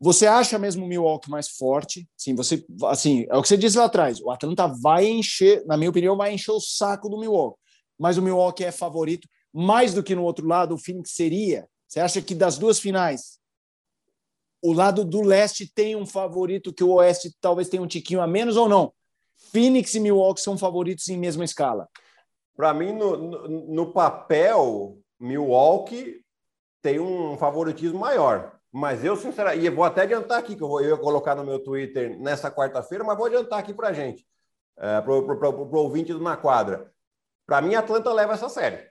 Você 0.00 0.26
acha 0.26 0.58
mesmo 0.58 0.84
o 0.84 0.88
Milwaukee 0.88 1.30
mais 1.30 1.48
forte? 1.48 2.08
Sim, 2.16 2.34
você 2.34 2.64
assim, 2.84 3.26
é 3.28 3.36
o 3.36 3.42
que 3.42 3.48
você 3.48 3.56
disse 3.56 3.76
lá 3.76 3.84
atrás. 3.84 4.20
O 4.20 4.30
Atlanta 4.30 4.66
vai 4.66 5.06
encher, 5.06 5.64
na 5.66 5.76
minha 5.76 5.90
opinião, 5.90 6.16
vai 6.16 6.32
encher 6.32 6.52
o 6.52 6.60
saco 6.60 7.08
do 7.08 7.18
Milwaukee. 7.18 7.58
Mas 7.98 8.16
o 8.16 8.22
Milwaukee 8.22 8.64
é 8.64 8.70
favorito 8.70 9.28
mais 9.52 9.94
do 9.94 10.02
que 10.02 10.14
no 10.14 10.22
outro 10.22 10.46
lado 10.46 10.74
o 10.74 10.78
Phoenix 10.78 11.12
seria. 11.12 11.68
Você 11.88 11.98
acha 11.98 12.22
que 12.22 12.34
das 12.34 12.58
duas 12.58 12.78
finais 12.78 13.38
o 14.62 14.72
lado 14.72 15.04
do 15.04 15.22
leste 15.22 15.70
tem 15.72 15.94
um 15.96 16.06
favorito 16.06 16.72
que 16.72 16.82
o 16.82 16.94
oeste 16.94 17.34
talvez 17.40 17.68
tenha 17.68 17.82
um 17.82 17.86
tiquinho 17.86 18.20
a 18.20 18.26
menos 18.26 18.56
ou 18.56 18.68
não? 18.68 18.92
Phoenix 19.52 19.94
e 19.94 20.00
Milwaukee 20.00 20.40
são 20.40 20.58
favoritos 20.58 21.08
em 21.08 21.16
mesma 21.16 21.44
escala. 21.44 21.88
Para 22.56 22.74
mim, 22.74 22.92
no, 22.92 23.16
no, 23.16 23.48
no, 23.48 23.92
papel, 23.92 24.98
Milwaukee 25.18 26.20
tem 26.88 26.98
um 26.98 27.36
favoritismo 27.36 27.98
maior. 27.98 28.52
Mas 28.72 29.04
eu, 29.04 29.14
sinceramente, 29.16 29.66
e 29.66 29.70
vou 29.70 29.84
até 29.84 30.02
adiantar 30.02 30.38
aqui, 30.38 30.56
que 30.56 30.62
eu 30.62 30.68
vou 30.68 30.80
eu 30.80 30.96
colocar 30.98 31.34
no 31.34 31.44
meu 31.44 31.62
Twitter 31.62 32.18
nessa 32.18 32.50
quarta-feira, 32.50 33.04
mas 33.04 33.16
vou 33.16 33.26
adiantar 33.26 33.58
aqui 33.58 33.74
para 33.74 33.88
a 33.88 33.92
gente, 33.92 34.26
é, 34.78 35.00
para 35.00 35.12
o 35.12 35.76
ouvinte 35.76 36.12
do 36.12 36.20
Na 36.20 36.36
Quadra. 36.36 36.90
Para 37.46 37.60
mim, 37.60 37.74
Atlanta 37.74 38.12
leva 38.12 38.34
essa 38.34 38.48
série. 38.48 38.88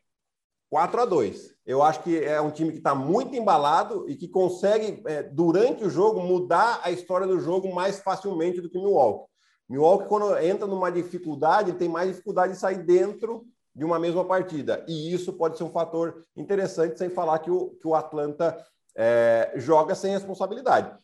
4 0.69 1.01
a 1.01 1.05
2 1.05 1.55
Eu 1.65 1.81
acho 1.81 2.03
que 2.03 2.21
é 2.21 2.41
um 2.41 2.51
time 2.51 2.71
que 2.71 2.79
está 2.79 2.93
muito 2.93 3.33
embalado 3.35 4.07
e 4.09 4.15
que 4.15 4.27
consegue, 4.27 5.01
é, 5.07 5.23
durante 5.23 5.83
o 5.85 5.89
jogo, 5.89 6.19
mudar 6.19 6.81
a 6.83 6.91
história 6.91 7.25
do 7.25 7.39
jogo 7.39 7.73
mais 7.73 7.99
facilmente 7.99 8.61
do 8.61 8.69
que 8.69 8.77
Milwaukee. 8.77 9.27
Milwaukee, 9.69 10.07
quando 10.07 10.37
entra 10.39 10.67
numa 10.67 10.91
dificuldade, 10.91 11.73
tem 11.73 11.89
mais 11.89 12.09
dificuldade 12.09 12.53
de 12.53 12.59
sair 12.59 12.83
dentro 12.83 13.45
de 13.77 13.85
uma 13.85 13.99
mesma 13.99 14.25
partida. 14.25 14.83
E 14.87 15.13
isso 15.13 15.31
pode 15.31 15.55
ser 15.55 15.63
um 15.63 15.69
fator 15.69 16.25
interessante, 16.35 16.97
sem 16.97 17.09
falar 17.09 17.37
que 17.39 17.51
o, 17.51 17.69
que 17.79 17.87
o 17.87 17.93
Atlanta 17.93 18.57
é, 18.95 19.53
joga 19.55 19.93
sem 19.93 20.11
responsabilidade. 20.11 20.97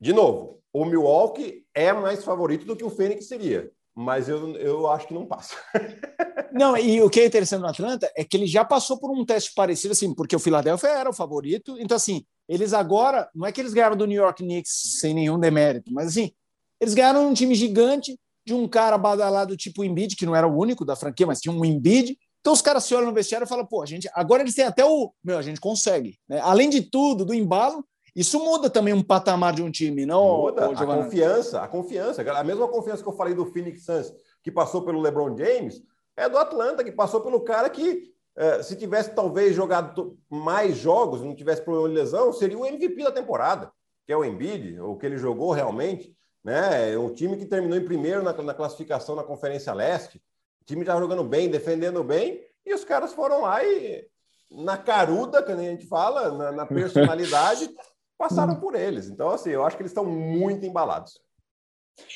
De 0.00 0.12
novo, 0.12 0.60
o 0.72 0.84
Milwaukee 0.84 1.64
é 1.72 1.92
mais 1.92 2.24
favorito 2.24 2.66
do 2.66 2.74
que 2.74 2.84
o 2.84 2.90
Fênix 2.90 3.28
seria, 3.28 3.70
mas 3.94 4.28
eu, 4.28 4.56
eu 4.56 4.90
acho 4.90 5.06
que 5.06 5.14
não 5.14 5.24
passa. 5.24 5.54
não, 6.52 6.76
e 6.76 7.00
o 7.00 7.08
que 7.08 7.20
é 7.20 7.26
interessante 7.26 7.60
no 7.60 7.68
Atlanta 7.68 8.10
é 8.16 8.24
que 8.24 8.36
ele 8.36 8.48
já 8.48 8.64
passou 8.64 8.98
por 8.98 9.12
um 9.12 9.24
teste 9.24 9.54
parecido, 9.54 9.92
assim, 9.92 10.12
porque 10.12 10.34
o 10.34 10.40
Philadelphia 10.40 10.88
era 10.88 11.08
o 11.08 11.14
favorito, 11.14 11.78
então, 11.78 11.96
assim, 11.96 12.26
eles 12.48 12.72
agora, 12.72 13.30
não 13.32 13.46
é 13.46 13.52
que 13.52 13.60
eles 13.60 13.72
ganharam 13.72 13.96
do 13.96 14.06
New 14.06 14.20
York 14.20 14.42
Knicks 14.42 14.98
sem 14.98 15.14
nenhum 15.14 15.38
demérito, 15.38 15.92
mas, 15.94 16.08
assim, 16.08 16.32
eles 16.80 16.94
ganharam 16.94 17.28
um 17.28 17.32
time 17.32 17.54
gigante 17.54 18.18
de 18.46 18.54
um 18.54 18.68
cara 18.68 18.96
badalado 18.96 19.56
tipo 19.56 19.82
Embiid, 19.82 20.14
que 20.14 20.24
não 20.24 20.36
era 20.36 20.46
o 20.46 20.56
único 20.56 20.84
da 20.84 20.94
franquia, 20.94 21.26
mas 21.26 21.40
tinha 21.40 21.52
um 21.52 21.64
Embiid. 21.64 22.16
Então 22.40 22.52
os 22.52 22.62
caras 22.62 22.84
se 22.84 22.94
olham 22.94 23.08
no 23.08 23.12
vestiário 23.12 23.44
e 23.44 23.48
falam, 23.48 23.66
pô, 23.66 23.82
a 23.82 23.86
gente, 23.86 24.08
agora 24.14 24.42
eles 24.42 24.54
têm 24.54 24.64
até 24.64 24.84
o, 24.84 25.12
meu, 25.22 25.36
a 25.36 25.42
gente 25.42 25.60
consegue. 25.60 26.16
Né? 26.28 26.38
Além 26.40 26.70
de 26.70 26.82
tudo, 26.82 27.24
do 27.24 27.34
embalo, 27.34 27.84
isso 28.14 28.38
muda 28.38 28.70
também 28.70 28.94
um 28.94 29.02
patamar 29.02 29.52
de 29.52 29.62
um 29.62 29.70
time, 29.70 30.06
não? 30.06 30.42
Muda 30.42 30.70
a 30.70 30.86
confiança, 30.86 31.60
a 31.60 31.66
confiança. 31.66 32.22
A 32.22 32.44
mesma 32.44 32.68
confiança 32.68 33.02
que 33.02 33.08
eu 33.08 33.16
falei 33.16 33.34
do 33.34 33.46
Phoenix 33.46 33.84
Suns, 33.84 34.14
que 34.44 34.50
passou 34.52 34.82
pelo 34.82 35.00
LeBron 35.00 35.36
James, 35.36 35.82
é 36.16 36.28
do 36.28 36.38
Atlanta, 36.38 36.84
que 36.84 36.92
passou 36.92 37.20
pelo 37.20 37.40
cara 37.40 37.68
que, 37.68 38.12
eh, 38.36 38.62
se 38.62 38.76
tivesse 38.76 39.10
talvez 39.10 39.54
jogado 39.56 40.16
mais 40.30 40.76
jogos, 40.76 41.20
não 41.20 41.34
tivesse 41.34 41.62
problema 41.62 41.88
de 41.88 41.94
lesão, 41.96 42.32
seria 42.32 42.56
o 42.56 42.64
MVP 42.64 43.02
da 43.02 43.12
temporada, 43.12 43.70
que 44.06 44.12
é 44.12 44.16
o 44.16 44.24
Embiid, 44.24 44.80
o 44.80 44.96
que 44.96 45.04
ele 45.04 45.18
jogou 45.18 45.50
realmente 45.50 46.16
né? 46.46 46.92
É 46.92 46.98
um 46.98 47.12
time 47.12 47.36
que 47.36 47.44
terminou 47.44 47.76
em 47.76 47.84
primeiro 47.84 48.22
na, 48.22 48.32
na 48.32 48.54
classificação 48.54 49.16
na 49.16 49.24
Conferência 49.24 49.74
Leste. 49.74 50.22
O 50.62 50.64
time 50.64 50.84
já 50.84 50.96
jogando 50.96 51.24
bem, 51.24 51.50
defendendo 51.50 52.04
bem, 52.04 52.40
e 52.64 52.72
os 52.72 52.84
caras 52.84 53.12
foram 53.12 53.42
lá 53.42 53.64
e, 53.64 54.08
na 54.48 54.78
caruda, 54.78 55.42
que 55.42 55.50
a 55.50 55.56
gente 55.56 55.86
fala, 55.86 56.30
na, 56.30 56.52
na 56.52 56.64
personalidade, 56.64 57.68
passaram 58.16 58.60
por 58.60 58.76
eles. 58.76 59.08
Então, 59.08 59.30
assim, 59.30 59.50
eu 59.50 59.64
acho 59.64 59.76
que 59.76 59.82
eles 59.82 59.90
estão 59.90 60.04
muito 60.04 60.64
embalados. 60.64 61.18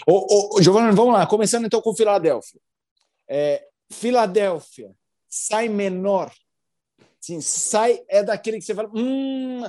Ô, 0.07 0.57
ô, 0.57 0.63
Giovanni, 0.63 0.95
vamos 0.95 1.13
lá. 1.13 1.27
Começando 1.27 1.67
então 1.67 1.83
com 1.83 1.93
Filadélfia. 1.93 2.61
É, 3.29 3.67
Filadélfia 3.91 4.95
sai 5.29 5.69
menor. 5.69 6.31
Sim, 7.21 7.41
sai 7.41 8.01
é 8.09 8.23
daquele 8.23 8.59
que 8.59 8.65
você 8.65 8.77
fala, 8.77 8.91
hum, 8.95 9.63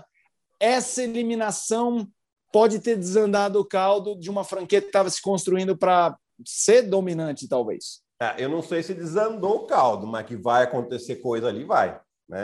essa 0.59 1.01
eliminação 1.01 2.07
pode 2.51 2.79
ter 2.79 2.97
desandado 2.97 3.59
o 3.59 3.65
caldo 3.65 4.15
de 4.15 4.29
uma 4.29 4.43
franquia 4.43 4.81
que 4.81 4.87
estava 4.87 5.09
se 5.09 5.21
construindo 5.21 5.77
para 5.77 6.17
ser 6.45 6.83
dominante, 6.83 7.47
talvez. 7.47 8.01
É, 8.21 8.43
eu 8.43 8.49
não 8.49 8.61
sei 8.61 8.83
se 8.83 8.93
desandou 8.93 9.63
o 9.63 9.67
caldo, 9.67 10.05
mas 10.05 10.25
que 10.25 10.35
vai 10.35 10.63
acontecer 10.63 11.15
coisa 11.17 11.47
ali, 11.47 11.63
vai. 11.63 11.99
Né? 12.29 12.39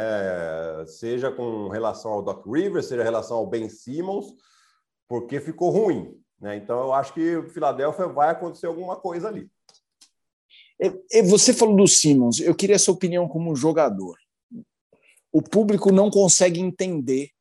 Seja 0.88 1.32
com 1.32 1.68
relação 1.70 2.12
ao 2.12 2.24
Doc 2.24 2.46
Rivers, 2.48 2.88
seja 2.88 3.02
em 3.02 3.06
relação 3.06 3.38
ao 3.38 3.48
Ben 3.48 3.70
Simmons, 3.70 4.34
porque 5.08 5.40
ficou 5.40 5.70
ruim. 5.70 6.20
Né? 6.40 6.58
Então, 6.58 6.80
eu 6.80 6.94
acho 6.94 7.14
que 7.14 7.38
o 7.38 7.50
Philadelphia 7.50 8.08
vai 8.08 8.30
acontecer 8.30 8.66
alguma 8.66 8.96
coisa 8.96 9.28
ali. 9.28 9.50
Você 11.26 11.54
falou 11.54 11.76
do 11.76 11.88
Simmons, 11.88 12.40
eu 12.40 12.54
queria 12.54 12.76
a 12.76 12.80
sua 12.80 12.94
opinião 12.94 13.28
como 13.28 13.56
jogador. 13.56 14.16
O 15.32 15.42
público 15.42 15.92
não 15.92 16.10
consegue 16.10 16.60
entender 16.60 17.32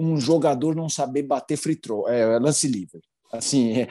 um 0.00 0.18
jogador 0.18 0.74
não 0.74 0.88
saber 0.88 1.22
bater 1.22 1.56
free 1.56 1.76
throw, 1.76 2.08
é, 2.08 2.38
lance 2.38 2.66
livre. 2.66 3.00
Assim, 3.32 3.82
é, 3.82 3.88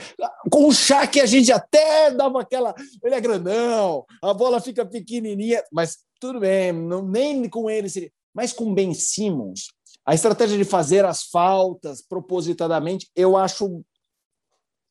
com 0.51 0.68
o 0.68 0.74
Shaq 0.74 1.20
a 1.22 1.26
gente 1.26 1.51
até 1.51 2.12
dava 2.12 2.41
aquela. 2.41 2.76
Ele 3.03 3.16
é 3.16 3.22
grandão, 3.22 4.05
a 4.22 4.34
bola 4.34 4.60
fica 4.60 4.86
pequenininha, 4.86 5.64
mas 5.72 5.99
tudo 6.20 6.41
bem, 6.41 6.74
não, 6.74 7.01
nem 7.01 7.47
com 7.49 7.70
ele 7.70 7.89
seria. 7.89 8.12
Mas 8.34 8.51
com 8.51 8.74
Ben 8.74 8.93
Simmons, 8.93 9.68
a 10.05 10.14
estratégia 10.14 10.57
de 10.57 10.66
fazer 10.66 11.05
as 11.05 11.24
faltas 11.24 12.01
propositadamente, 12.01 13.10
eu 13.16 13.38
acho. 13.38 13.84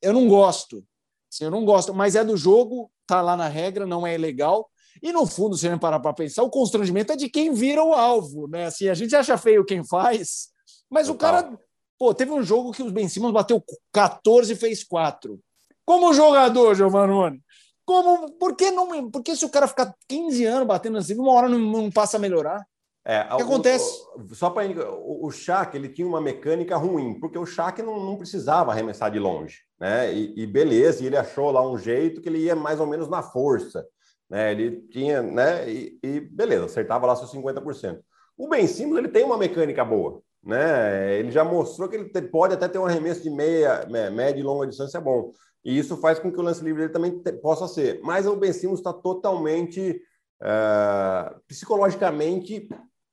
Eu 0.01 0.13
não 0.13 0.29
gosto. 0.29 0.85
Assim, 1.31 1.45
eu 1.45 1.51
não 1.51 1.65
gosto, 1.65 1.93
mas 1.93 2.15
é 2.15 2.25
do 2.25 2.37
jogo, 2.37 2.91
tá 3.07 3.21
lá 3.21 3.37
na 3.37 3.49
regra, 3.49 3.87
não 3.87 4.07
é 4.07 4.15
ilegal. 4.15 4.71
E 5.03 5.13
no 5.13 5.27
fundo, 5.27 5.57
se 5.57 5.69
a 5.69 5.79
parar 5.79 6.01
para 6.01 6.13
pensar, 6.13 6.43
o 6.43 6.51
constrangimento 6.51 7.13
é 7.13 7.17
de 7.17 7.29
quem 7.29 7.53
vira 7.53 7.83
o 7.85 7.93
alvo, 7.93 8.49
né? 8.49 8.67
Assim, 8.67 8.89
a 8.89 8.95
gente 8.95 9.15
acha 9.15 9.37
feio 9.37 9.65
quem 9.65 9.85
faz, 9.85 10.49
mas 10.91 11.07
Total. 11.07 11.15
o 11.15 11.19
cara, 11.19 11.59
pô, 11.99 12.15
teve 12.15 12.33
um 12.33 12.43
jogo 12.43 12.73
que 12.73 12.83
os 12.83 12.93
Ben 12.93 13.09
Simmons 13.09 13.33
bateu 13.33 13.63
14 13.93 14.53
e 14.53 14.57
fez 14.57 14.85
4. 14.85 15.39
Como 15.85 16.13
jogador, 16.13 16.75
Giovanni, 16.75 17.43
como, 17.85 18.31
por 18.33 18.55
que 18.55 18.71
não, 18.71 19.11
por 19.11 19.23
que 19.23 19.35
se 19.35 19.47
o 19.47 19.49
cara 19.49 19.67
ficar 19.67 19.95
15 20.09 20.45
anos 20.45 20.69
batendo 20.69 20.99
assim, 20.99 21.19
uma 21.19 21.33
hora 21.33 21.49
não, 21.49 21.59
não 21.59 21.91
passa 21.91 22.19
a 22.19 22.21
melhorar? 22.21 22.63
É, 23.03 23.23
o 23.33 23.37
que 23.39 23.43
acontece? 23.43 24.03
O, 24.15 24.35
só 24.35 24.51
para 24.51 24.69
o, 24.69 25.25
o 25.25 25.31
Shaq, 25.31 25.75
ele 25.75 25.89
tinha 25.89 26.07
uma 26.07 26.21
mecânica 26.21 26.77
ruim, 26.77 27.19
porque 27.19 27.39
o 27.39 27.47
Shaq 27.47 27.83
não, 27.83 28.05
não 28.05 28.19
precisava 28.19 28.71
arremessar 28.71 29.11
de 29.11 29.19
longe, 29.19 29.63
né? 29.81 30.13
E, 30.13 30.35
e, 30.43 30.47
beleza, 30.47 31.03
e 31.03 31.07
ele 31.07 31.17
achou 31.17 31.51
lá 31.51 31.67
um 31.67 31.79
jeito 31.79 32.21
que 32.21 32.29
ele 32.29 32.41
ia 32.41 32.55
mais 32.55 32.79
ou 32.79 32.87
menos 32.87 33.09
na 33.09 33.23
força, 33.23 33.87
né? 34.29 34.53
Ele 34.53 34.83
tinha, 34.91 35.23
né? 35.23 35.71
E, 35.71 35.99
e 36.03 36.21
beleza, 36.21 36.67
acertava 36.67 37.07
lá 37.07 37.17
seus 37.17 37.33
50%. 37.33 37.99
O 38.37 38.47
Ben 38.47 38.67
Simmons, 38.67 38.99
ele 38.99 39.09
tem 39.09 39.25
uma 39.25 39.39
mecânica 39.39 39.83
boa, 39.83 40.21
né? 40.49 41.19
Ele 41.19 41.31
já 41.31 41.45
mostrou 41.45 41.91
que 41.91 41.97
ele 41.97 42.09
pode 42.29 42.55
até 42.55 42.67
ter 42.67 42.79
um 42.79 42.87
arremesso 42.87 43.23
de 43.23 43.29
meia, 43.29 43.87
média 44.11 44.41
e 44.41 44.43
longa 44.43 44.67
distância 44.67 44.99
bom. 44.99 45.35
E 45.63 45.79
isso 45.79 45.99
faz 45.99 46.19
com 46.19 46.33
que 46.33 46.41
o 46.41 46.43
lance 46.43 46.65
livre 46.65 46.81
dele 46.81 46.93
também 46.93 47.23
possa 47.43 47.69
ser. 47.69 48.01
Mas 48.03 48.27
o 48.27 48.35
Ben 48.35 48.51
Simmons 48.51 48.81
está 48.81 48.91
totalmente 48.91 50.01
uh, 50.41 51.39
psicologicamente 51.47 52.67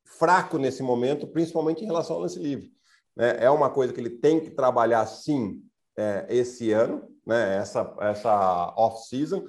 fraco 0.06 0.58
nesse 0.58 0.82
momento, 0.82 1.28
principalmente 1.28 1.84
em 1.84 1.88
relação 1.88 2.16
ao 2.16 2.22
lance 2.22 2.40
livre. 2.40 2.72
Né? 3.14 3.36
É 3.42 3.50
uma 3.50 3.70
coisa 3.70 3.92
que 3.92 4.00
ele 4.00 4.12
tem 4.12 4.40
que 4.40 4.52
trabalhar 4.52 5.06
sim 5.06 5.62
é, 5.98 6.26
esse 6.30 6.72
ano, 6.72 7.04
né? 7.28 7.58
essa, 7.58 7.94
essa 8.00 8.74
off-season. 8.78 9.46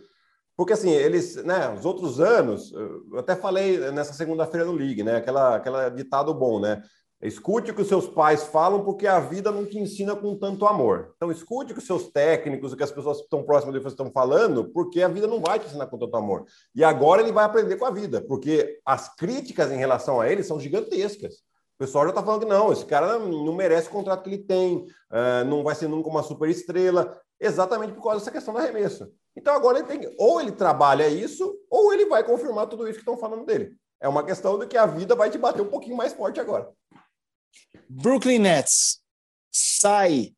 Porque 0.57 0.73
assim, 0.73 0.91
eles, 0.91 1.37
né, 1.37 1.73
os 1.73 1.85
outros 1.85 2.19
anos, 2.19 2.73
eu 2.73 3.19
até 3.19 3.37
falei 3.37 3.79
nessa 3.93 4.15
segunda-feira 4.15 4.67
no 4.67 4.73
League, 4.73 5.05
né, 5.05 5.17
aquela, 5.17 5.55
aquela 5.55 5.91
ditado 5.91 6.33
bom, 6.33 6.59
né, 6.59 6.83
Escute 7.23 7.71
o 7.71 7.75
que 7.75 7.81
os 7.81 7.89
seus 7.89 8.07
pais 8.07 8.45
falam, 8.45 8.85
porque 8.85 9.07
a 9.07 9.19
vida 9.19 9.51
não 9.51 9.65
te 9.65 9.79
ensina 9.79 10.15
com 10.15 10.37
tanto 10.37 10.67
amor. 10.67 11.15
Então, 11.17 11.31
escute 11.31 11.73
o 11.73 11.75
que 11.75 11.81
os 11.81 11.87
seus 11.87 12.11
técnicos, 12.11 12.73
o 12.73 12.77
que 12.77 12.83
as 12.83 12.93
pessoas 12.93 13.19
que 13.19 13.25
estão 13.25 13.43
próximas 13.43 13.75
de 13.75 13.81
você 13.81 13.95
estão 13.95 14.11
falando, 14.11 14.71
porque 14.71 15.01
a 15.01 15.09
vida 15.09 15.27
não 15.27 15.41
vai 15.41 15.59
te 15.59 15.67
ensinar 15.67 15.87
com 15.87 15.99
tanto 15.99 16.15
amor. 16.15 16.45
E 16.75 16.85
agora 16.85 17.23
ele 17.23 17.33
vai 17.33 17.45
aprender 17.45 17.77
com 17.77 17.87
a 17.87 17.91
vida, 17.91 18.21
porque 18.21 18.79
as 18.85 19.15
críticas 19.17 19.73
em 19.73 19.79
relação 19.79 20.21
a 20.21 20.31
ele 20.31 20.43
são 20.43 20.61
gigantescas. 20.61 21.37
O 21.77 21.79
pessoal 21.79 22.05
já 22.05 22.11
está 22.11 22.23
falando 22.23 22.41
que 22.41 22.49
não, 22.49 22.73
esse 22.73 22.85
cara 22.85 23.19
não 23.19 23.55
merece 23.55 23.89
o 23.89 23.93
contrato 23.93 24.23
que 24.23 24.31
ele 24.31 24.43
tem, 24.43 24.77
uh, 24.77 25.45
não 25.47 25.63
vai 25.63 25.75
ser 25.75 25.89
nunca 25.89 26.09
uma 26.09 26.23
super 26.23 26.49
estrela, 26.49 27.19
exatamente 27.41 27.93
por 27.93 28.03
causa 28.03 28.19
dessa 28.19 28.31
questão 28.31 28.55
da 28.55 28.61
remessa. 28.61 29.11
Então 29.37 29.55
agora 29.55 29.79
ele 29.79 29.87
tem, 29.87 30.15
ou 30.19 30.41
ele 30.41 30.53
trabalha 30.53 31.09
isso, 31.09 31.55
ou 31.71 31.93
ele 31.93 32.07
vai 32.07 32.25
confirmar 32.25 32.67
tudo 32.67 32.85
isso 32.85 32.95
que 32.95 33.01
estão 33.01 33.19
falando 33.19 33.45
dele. 33.45 33.75
É 34.01 34.09
uma 34.09 34.25
questão 34.25 34.59
de 34.59 34.67
que 34.67 34.77
a 34.77 34.87
vida 34.87 35.15
vai 35.15 35.31
te 35.31 35.39
bater 35.39 35.63
um 35.63 35.69
pouquinho 35.69 35.97
mais 35.97 36.13
forte 36.13 36.41
agora. 36.41 36.69
Brooklyn 37.89 38.39
Nets 38.39 39.01
sai. 39.51 40.35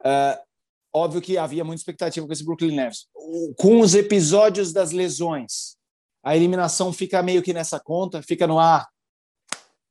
Uh, 0.00 0.38
óbvio 0.92 1.20
que 1.20 1.38
havia 1.38 1.64
muita 1.64 1.80
expectativa 1.80 2.26
com 2.26 2.32
esse 2.32 2.44
Brooklyn 2.44 2.74
Nets. 2.74 3.06
Com 3.56 3.80
os 3.80 3.94
episódios 3.94 4.72
das 4.72 4.92
lesões, 4.92 5.76
a 6.22 6.36
eliminação 6.36 6.92
fica 6.92 7.22
meio 7.22 7.42
que 7.42 7.52
nessa 7.52 7.80
conta, 7.80 8.22
fica 8.22 8.46
no 8.46 8.58
ar. 8.58 8.88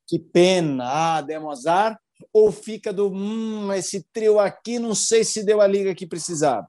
Que 0.07 0.19
pena, 0.19 0.85
ah, 0.85 1.21
demos 1.21 1.59
azar, 1.59 1.99
ou 2.33 2.51
fica 2.51 2.91
do 2.91 3.09
hum, 3.09 3.71
esse 3.73 4.05
trio 4.11 4.39
aqui, 4.39 4.77
não 4.77 4.93
sei 4.93 5.23
se 5.23 5.43
deu 5.43 5.61
a 5.61 5.67
liga 5.67 5.95
que 5.95 6.05
precisava? 6.05 6.67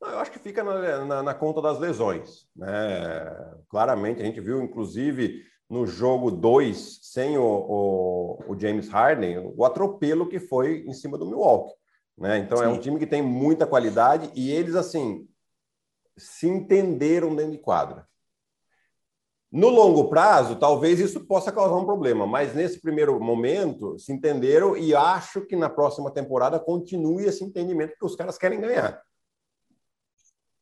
Eu 0.00 0.18
acho 0.18 0.32
que 0.32 0.38
fica 0.38 0.62
na, 0.62 1.04
na, 1.04 1.22
na 1.22 1.34
conta 1.34 1.62
das 1.62 1.78
lesões. 1.78 2.46
Né? 2.54 2.68
Claramente, 3.68 4.20
a 4.20 4.24
gente 4.24 4.40
viu, 4.40 4.62
inclusive, 4.62 5.42
no 5.74 5.88
jogo 5.88 6.30
2, 6.30 7.00
sem 7.02 7.36
o, 7.36 7.42
o, 7.42 8.44
o, 8.52 8.58
James 8.58 8.88
Harden, 8.88 9.52
o 9.56 9.64
atropelo 9.64 10.28
que 10.28 10.38
foi 10.38 10.84
em 10.86 10.92
cima 10.92 11.18
do 11.18 11.26
Milwaukee. 11.26 11.74
Né? 12.16 12.38
Então, 12.38 12.58
Sim. 12.58 12.64
é 12.64 12.68
um 12.68 12.78
time 12.78 12.96
que 12.96 13.06
tem 13.08 13.20
muita 13.20 13.66
qualidade 13.66 14.30
e 14.36 14.52
eles, 14.52 14.76
assim, 14.76 15.28
se 16.16 16.46
entenderam 16.46 17.34
dentro 17.34 17.50
de 17.50 17.58
quadra. 17.58 18.06
No 19.50 19.68
longo 19.68 20.08
prazo, 20.08 20.54
talvez 20.54 21.00
isso 21.00 21.26
possa 21.26 21.50
causar 21.50 21.74
um 21.74 21.84
problema, 21.84 22.24
mas 22.24 22.54
nesse 22.54 22.80
primeiro 22.80 23.18
momento 23.18 23.98
se 23.98 24.12
entenderam 24.12 24.76
e 24.76 24.94
acho 24.94 25.40
que 25.44 25.56
na 25.56 25.68
próxima 25.68 26.08
temporada 26.12 26.60
continue 26.60 27.24
esse 27.24 27.42
entendimento 27.42 27.96
que 27.98 28.04
os 28.04 28.14
caras 28.14 28.38
querem 28.38 28.60
ganhar. 28.60 29.02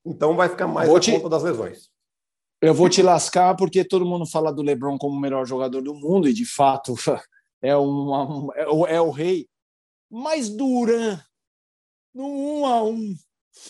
Então 0.06 0.34
vai 0.34 0.48
ficar 0.48 0.66
mais 0.66 0.88
vou 0.88 0.98
te... 0.98 1.12
conta 1.12 1.28
das 1.28 1.42
lesões. 1.42 1.91
Eu 2.62 2.72
vou 2.72 2.88
te 2.88 3.02
lascar 3.02 3.56
porque 3.56 3.84
todo 3.84 4.06
mundo 4.06 4.24
fala 4.24 4.52
do 4.52 4.62
LeBron 4.62 4.96
como 4.96 5.16
o 5.16 5.20
melhor 5.20 5.44
jogador 5.44 5.82
do 5.82 5.94
mundo 5.94 6.28
e 6.28 6.32
de 6.32 6.46
fato 6.46 6.94
é, 7.60 7.76
uma, 7.76 8.54
é, 8.54 8.68
o, 8.68 8.86
é 8.86 9.00
o 9.00 9.10
rei. 9.10 9.48
Mas 10.08 10.48
Duran, 10.48 11.18
no 12.14 12.24
um 12.24 12.66
a 12.66 12.82
um, 12.84 13.16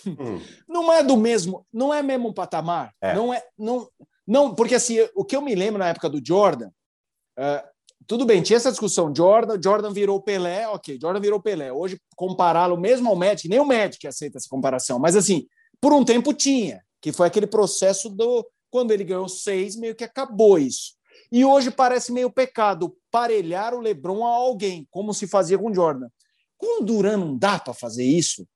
hum. 0.06 0.40
não 0.68 0.92
é 0.92 1.02
do 1.02 1.16
mesmo, 1.16 1.66
não 1.72 1.92
é 1.92 2.02
mesmo 2.02 2.34
patamar. 2.34 2.92
É. 3.00 3.14
Não 3.14 3.32
é, 3.32 3.42
não, 3.58 3.88
não, 4.26 4.54
porque 4.54 4.74
assim, 4.74 4.98
o 5.14 5.24
que 5.24 5.34
eu 5.34 5.40
me 5.40 5.54
lembro 5.54 5.78
na 5.78 5.88
época 5.88 6.10
do 6.10 6.20
Jordan, 6.24 6.68
uh, 7.38 7.72
tudo 8.06 8.26
bem, 8.26 8.42
tinha 8.42 8.56
essa 8.56 8.70
discussão. 8.70 9.12
Jordan, 9.14 9.60
Jordan 9.62 9.92
virou 9.92 10.20
Pelé, 10.20 10.68
ok, 10.68 10.98
Jordan 11.00 11.20
virou 11.20 11.40
Pelé. 11.40 11.72
Hoje, 11.72 11.98
compará-lo 12.14 12.76
mesmo 12.76 13.08
ao 13.08 13.16
Magic, 13.16 13.48
nem 13.48 13.60
o 13.60 13.64
Magic 13.64 14.06
aceita 14.06 14.38
essa 14.38 14.48
comparação, 14.50 14.98
mas 14.98 15.16
assim, 15.16 15.46
por 15.80 15.92
um 15.92 16.04
tempo 16.04 16.32
tinha, 16.32 16.82
que 17.00 17.12
foi 17.12 17.26
aquele 17.26 17.46
processo 17.46 18.10
do. 18.10 18.46
Quando 18.72 18.90
ele 18.90 19.04
ganhou 19.04 19.28
seis, 19.28 19.76
meio 19.76 19.94
que 19.94 20.02
acabou 20.02 20.58
isso. 20.58 20.94
E 21.30 21.44
hoje 21.44 21.70
parece 21.70 22.10
meio 22.10 22.30
pecado 22.30 22.96
parelhar 23.10 23.74
o 23.74 23.80
LeBron 23.80 24.24
a 24.24 24.30
alguém, 24.30 24.88
como 24.90 25.12
se 25.12 25.26
fazia 25.26 25.58
com 25.58 25.72
Jordan. 25.72 26.08
Com 26.56 26.80
o 26.80 26.84
Duran 26.84 27.18
não 27.18 27.36
dá 27.36 27.58
para 27.58 27.74
fazer 27.74 28.02
isso? 28.02 28.48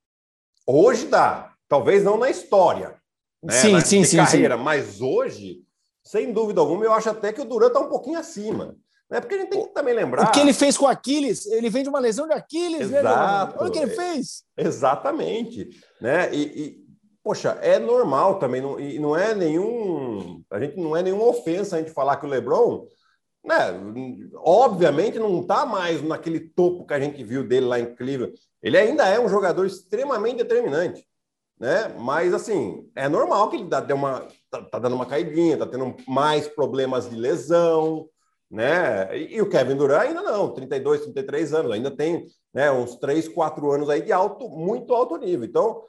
Hoje 0.66 1.06
dá. 1.06 1.52
Talvez 1.68 2.02
não 2.02 2.16
na 2.16 2.30
história 2.30 2.96
né, 3.42 3.52
sim, 3.52 3.72
na, 3.72 3.80
sim, 3.82 4.04
sim, 4.04 4.16
carreira. 4.16 4.56
Sim. 4.56 4.62
Mas 4.62 5.02
hoje, 5.02 5.62
sem 6.02 6.32
dúvida 6.32 6.62
alguma, 6.62 6.82
eu 6.82 6.94
acho 6.94 7.10
até 7.10 7.30
que 7.30 7.42
o 7.42 7.44
Duran 7.44 7.66
está 7.66 7.80
um 7.80 7.88
pouquinho 7.88 8.18
acima. 8.18 8.74
Né? 9.10 9.20
Porque 9.20 9.34
a 9.34 9.38
gente 9.38 9.50
tem 9.50 9.66
que 9.66 9.74
também 9.74 9.94
lembrar. 9.94 10.28
O 10.28 10.32
que 10.32 10.40
ele 10.40 10.54
fez 10.54 10.78
com 10.78 10.86
o 10.86 10.88
Aquiles, 10.88 11.44
ele 11.46 11.68
vem 11.68 11.82
de 11.82 11.90
uma 11.90 12.00
lesão 12.00 12.26
de 12.26 12.32
Aquiles, 12.32 12.90
né, 12.90 13.00
Exato. 13.00 13.52
né? 13.52 13.58
Olha 13.60 13.68
o 13.68 13.72
que 13.72 13.78
ele 13.78 13.94
fez. 13.94 14.44
Exatamente. 14.56 15.68
Né? 16.00 16.34
E, 16.34 16.42
e, 16.42 16.85
poxa, 17.26 17.58
é 17.60 17.78
normal 17.78 18.38
também, 18.38 18.60
não, 18.60 18.78
e 18.78 18.98
não 19.00 19.16
é 19.16 19.34
nenhum. 19.34 20.44
A 20.48 20.60
gente 20.60 20.76
não 20.76 20.96
é 20.96 21.02
nenhuma 21.02 21.26
ofensa 21.26 21.76
a 21.76 21.78
gente 21.80 21.90
falar 21.90 22.16
que 22.18 22.26
o 22.26 22.28
Lebron. 22.28 22.86
Né, 23.44 23.54
obviamente 24.36 25.20
não 25.20 25.40
está 25.40 25.64
mais 25.64 26.02
naquele 26.02 26.40
topo 26.40 26.84
que 26.84 26.92
a 26.92 26.98
gente 26.98 27.22
viu 27.22 27.46
dele 27.46 27.66
lá 27.66 27.78
em 27.78 27.94
Cleveland. 27.94 28.34
Ele 28.60 28.76
ainda 28.76 29.06
é 29.06 29.20
um 29.20 29.28
jogador 29.28 29.64
extremamente 29.66 30.38
determinante 30.38 31.06
né? 31.58 31.88
Mas 31.98 32.34
assim, 32.34 32.88
é 32.94 33.08
normal 33.08 33.50
que 33.50 33.56
ele 33.56 33.68
dá, 33.68 33.82
uma, 33.94 34.26
tá, 34.50 34.62
tá, 34.62 34.78
dando 34.78 34.94
uma 34.94 35.06
caidinha, 35.06 35.56
tá 35.56 35.66
tendo 35.66 35.96
mais 36.06 36.46
problemas 36.48 37.08
de 37.08 37.16
lesão, 37.16 38.08
né? 38.50 39.16
E, 39.16 39.36
e, 39.36 39.42
o 39.42 39.48
Kevin 39.48 39.76
Durant 39.76 40.02
ainda 40.08 40.22
não, 40.22 40.52
32, 40.52 41.02
33 41.02 41.54
anos, 41.54 41.72
ainda 41.72 41.90
tem 41.90 42.26
né, 42.52 42.70
uns 42.70 42.96
3, 42.96 43.28
4 43.28 43.72
anos 43.72 43.90
aí 43.90 44.02
de 44.02 44.12
alto, 44.12 44.48
muito 44.48 44.94
alto 44.94 45.16
nível. 45.16 45.46
Então, 45.46 45.82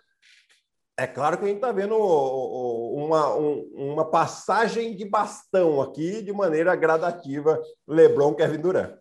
é 0.97 1.05
claro 1.05 1.37
que 1.37 1.45
a 1.45 1.47
gente 1.47 1.57
está 1.57 1.71
vendo 1.71 1.95
uma, 1.95 3.35
uma 3.35 4.05
passagem 4.05 4.95
de 4.95 5.05
bastão 5.05 5.79
aqui 5.79 6.23
de 6.23 6.33
maneira 6.33 6.75
gradativa, 6.75 7.61
LeBron, 7.87 8.33
Kevin 8.33 8.59
Durant. 8.59 8.95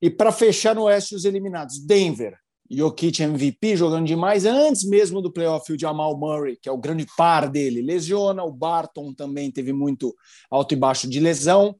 E 0.00 0.08
para 0.08 0.30
fechar 0.30 0.76
no 0.76 0.84
Oeste 0.84 1.16
os 1.16 1.24
eliminados, 1.24 1.78
Denver, 1.84 2.38
Jokic 2.70 3.20
MVP 3.20 3.76
jogando 3.76 4.06
demais 4.06 4.44
antes 4.44 4.84
mesmo 4.84 5.20
do 5.20 5.32
playoff 5.32 5.72
o 5.72 5.78
Jamal 5.78 6.16
Murray, 6.16 6.56
que 6.56 6.68
é 6.68 6.72
o 6.72 6.78
grande 6.78 7.04
par 7.16 7.48
dele, 7.48 7.82
lesiona, 7.82 8.44
o 8.44 8.52
Barton 8.52 9.12
também 9.12 9.50
teve 9.50 9.72
muito 9.72 10.14
alto 10.48 10.72
e 10.72 10.76
baixo 10.76 11.08
de 11.08 11.18
lesão. 11.18 11.76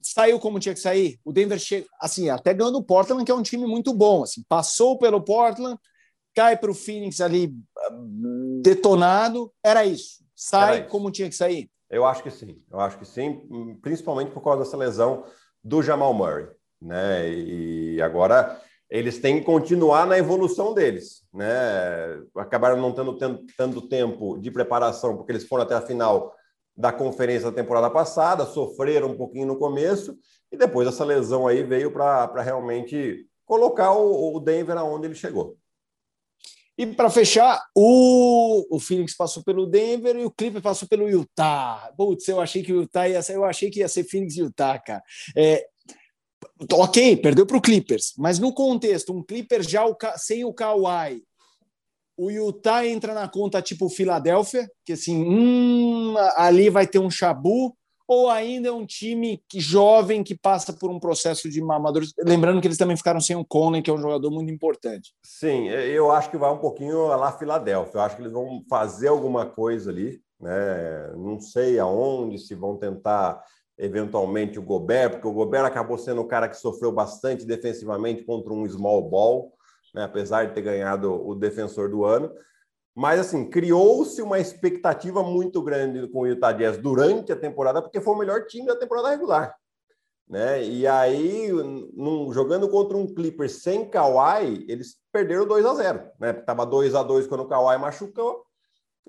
Saiu 0.00 0.38
como 0.38 0.60
tinha 0.60 0.74
que 0.74 0.80
sair. 0.80 1.18
O 1.24 1.32
Denver 1.32 1.58
chega, 1.58 1.86
assim, 2.00 2.28
até 2.30 2.54
ganhando 2.54 2.78
o 2.78 2.84
Portland, 2.84 3.24
que 3.24 3.30
é 3.30 3.34
um 3.34 3.42
time 3.42 3.66
muito 3.66 3.92
bom, 3.92 4.22
assim, 4.22 4.44
passou 4.48 4.96
pelo 4.98 5.20
Portland, 5.20 5.76
cai 6.36 6.56
para 6.56 6.70
o 6.70 6.74
Phoenix 6.74 7.20
ali 7.22 7.52
detonado, 8.62 9.50
era 9.64 9.86
isso. 9.86 10.22
Sai 10.34 10.74
era 10.74 10.80
isso. 10.82 10.90
como 10.90 11.10
tinha 11.10 11.30
que 11.30 11.34
sair. 11.34 11.70
Eu 11.88 12.04
acho 12.04 12.22
que 12.22 12.30
sim. 12.30 12.62
Eu 12.70 12.78
acho 12.78 12.98
que 12.98 13.06
sim, 13.06 13.40
principalmente 13.80 14.30
por 14.30 14.42
causa 14.42 14.62
dessa 14.62 14.76
lesão 14.76 15.24
do 15.64 15.82
Jamal 15.82 16.12
Murray, 16.12 16.48
né? 16.80 17.28
E 17.30 18.02
agora 18.02 18.60
eles 18.90 19.18
têm 19.18 19.40
que 19.40 19.46
continuar 19.46 20.06
na 20.06 20.18
evolução 20.18 20.74
deles. 20.74 21.24
Né? 21.32 21.48
Acabaram 22.36 22.76
não 22.76 22.92
tendo 22.92 23.46
tanto 23.56 23.88
tempo 23.88 24.38
de 24.38 24.50
preparação, 24.50 25.16
porque 25.16 25.32
eles 25.32 25.46
foram 25.48 25.64
até 25.64 25.74
a 25.74 25.80
final 25.80 26.34
da 26.76 26.92
conferência 26.92 27.50
da 27.50 27.56
temporada 27.56 27.88
passada, 27.88 28.44
sofreram 28.44 29.08
um 29.08 29.16
pouquinho 29.16 29.46
no 29.46 29.58
começo, 29.58 30.16
e 30.52 30.56
depois 30.56 30.86
essa 30.86 31.04
lesão 31.04 31.46
aí 31.46 31.62
veio 31.62 31.90
para 31.90 32.42
realmente 32.42 33.26
colocar 33.46 33.92
o, 33.92 34.36
o 34.36 34.40
Denver 34.40 34.76
aonde 34.76 35.06
ele 35.06 35.14
chegou. 35.14 35.56
E 36.78 36.86
para 36.86 37.08
fechar, 37.08 37.62
o, 37.74 38.66
o 38.70 38.78
Phoenix 38.78 39.16
passou 39.16 39.42
pelo 39.42 39.66
Denver 39.66 40.16
e 40.16 40.24
o 40.24 40.30
Clipper 40.30 40.60
passou 40.60 40.86
pelo 40.86 41.08
Utah. 41.08 41.90
Putz, 41.96 42.28
eu 42.28 42.40
achei 42.40 42.62
que 42.62 42.72
o 42.72 42.82
Utah 42.82 43.08
ia 43.08 43.22
ser, 43.22 43.36
eu 43.36 43.44
achei 43.44 43.70
que 43.70 43.80
ia 43.80 43.88
ser 43.88 44.04
Phoenix 44.04 44.36
e 44.36 44.40
Utah, 44.40 44.78
cara. 44.78 45.02
É, 45.34 45.66
Ok, 46.72 47.16
perdeu 47.18 47.44
para 47.44 47.56
o 47.56 47.60
Clippers, 47.60 48.14
mas 48.16 48.38
no 48.38 48.52
contexto, 48.52 49.12
um 49.12 49.22
Clippers 49.22 49.68
já 49.68 49.84
sem 50.16 50.44
o 50.44 50.54
Kawhi, 50.54 51.22
o 52.16 52.30
Utah 52.30 52.86
entra 52.86 53.12
na 53.12 53.28
conta 53.28 53.60
tipo 53.60 53.90
Filadélfia, 53.90 54.66
que 54.84 54.94
assim, 54.94 55.22
hum, 55.22 56.14
ali 56.36 56.70
vai 56.70 56.86
ter 56.86 56.98
um 56.98 57.10
chabu, 57.10 57.76
ou 58.08 58.30
ainda 58.30 58.68
é 58.68 58.72
um 58.72 58.86
time 58.86 59.42
jovem 59.54 60.22
que 60.22 60.36
passa 60.36 60.72
por 60.72 60.90
um 60.90 61.00
processo 61.00 61.48
de 61.50 61.60
mamadores. 61.60 62.12
Lembrando 62.18 62.60
que 62.60 62.66
eles 62.66 62.78
também 62.78 62.96
ficaram 62.96 63.20
sem 63.20 63.36
o 63.36 63.44
Conley, 63.44 63.82
que 63.82 63.90
é 63.90 63.92
um 63.92 63.98
jogador 63.98 64.30
muito 64.30 64.52
importante. 64.52 65.14
Sim, 65.22 65.68
eu 65.68 66.10
acho 66.12 66.30
que 66.30 66.36
vai 66.36 66.50
um 66.50 66.58
pouquinho 66.58 67.06
lá 67.08 67.32
Filadélfia. 67.32 67.98
Eu 67.98 68.00
acho 68.02 68.16
que 68.16 68.22
eles 68.22 68.32
vão 68.32 68.62
fazer 68.68 69.08
alguma 69.08 69.46
coisa 69.46 69.90
ali, 69.90 70.20
né? 70.40 71.12
Não 71.16 71.40
sei 71.40 71.78
aonde, 71.78 72.38
se 72.38 72.54
vão 72.54 72.76
tentar 72.76 73.42
eventualmente 73.78 74.58
o 74.58 74.62
Gobert, 74.62 75.10
porque 75.10 75.28
o 75.28 75.32
Gobert 75.32 75.66
acabou 75.66 75.98
sendo 75.98 76.22
o 76.22 76.26
cara 76.26 76.48
que 76.48 76.56
sofreu 76.56 76.90
bastante 76.90 77.44
defensivamente 77.44 78.24
contra 78.24 78.52
um 78.52 78.66
small 78.66 79.02
ball, 79.08 79.52
né, 79.94 80.04
apesar 80.04 80.46
de 80.46 80.54
ter 80.54 80.62
ganhado 80.62 81.12
o 81.12 81.34
defensor 81.34 81.90
do 81.90 82.04
ano. 82.04 82.32
Mas, 82.96 83.20
assim, 83.20 83.44
criou-se 83.50 84.22
uma 84.22 84.38
expectativa 84.40 85.22
muito 85.22 85.60
grande 85.60 86.08
com 86.08 86.20
o 86.20 86.26
Utah 86.26 86.52
Jazz 86.52 86.78
durante 86.78 87.30
a 87.30 87.36
temporada, 87.36 87.82
porque 87.82 88.00
foi 88.00 88.14
o 88.14 88.18
melhor 88.18 88.46
time 88.46 88.66
da 88.66 88.74
temporada 88.74 89.10
regular. 89.10 89.54
Né? 90.26 90.64
E 90.64 90.86
aí, 90.86 91.52
num, 91.92 92.32
jogando 92.32 92.70
contra 92.70 92.96
um 92.96 93.06
Clippers 93.06 93.62
sem 93.62 93.84
Kawhi, 93.84 94.64
eles 94.66 94.96
perderam 95.12 95.46
2 95.46 95.66
a 95.66 95.74
0 95.74 96.10
né? 96.18 96.32
Tava 96.32 96.64
2 96.64 96.94
a 96.94 97.02
2 97.02 97.26
quando 97.26 97.40
o 97.40 97.48
Kawhi 97.48 97.76
machucou. 97.76 98.46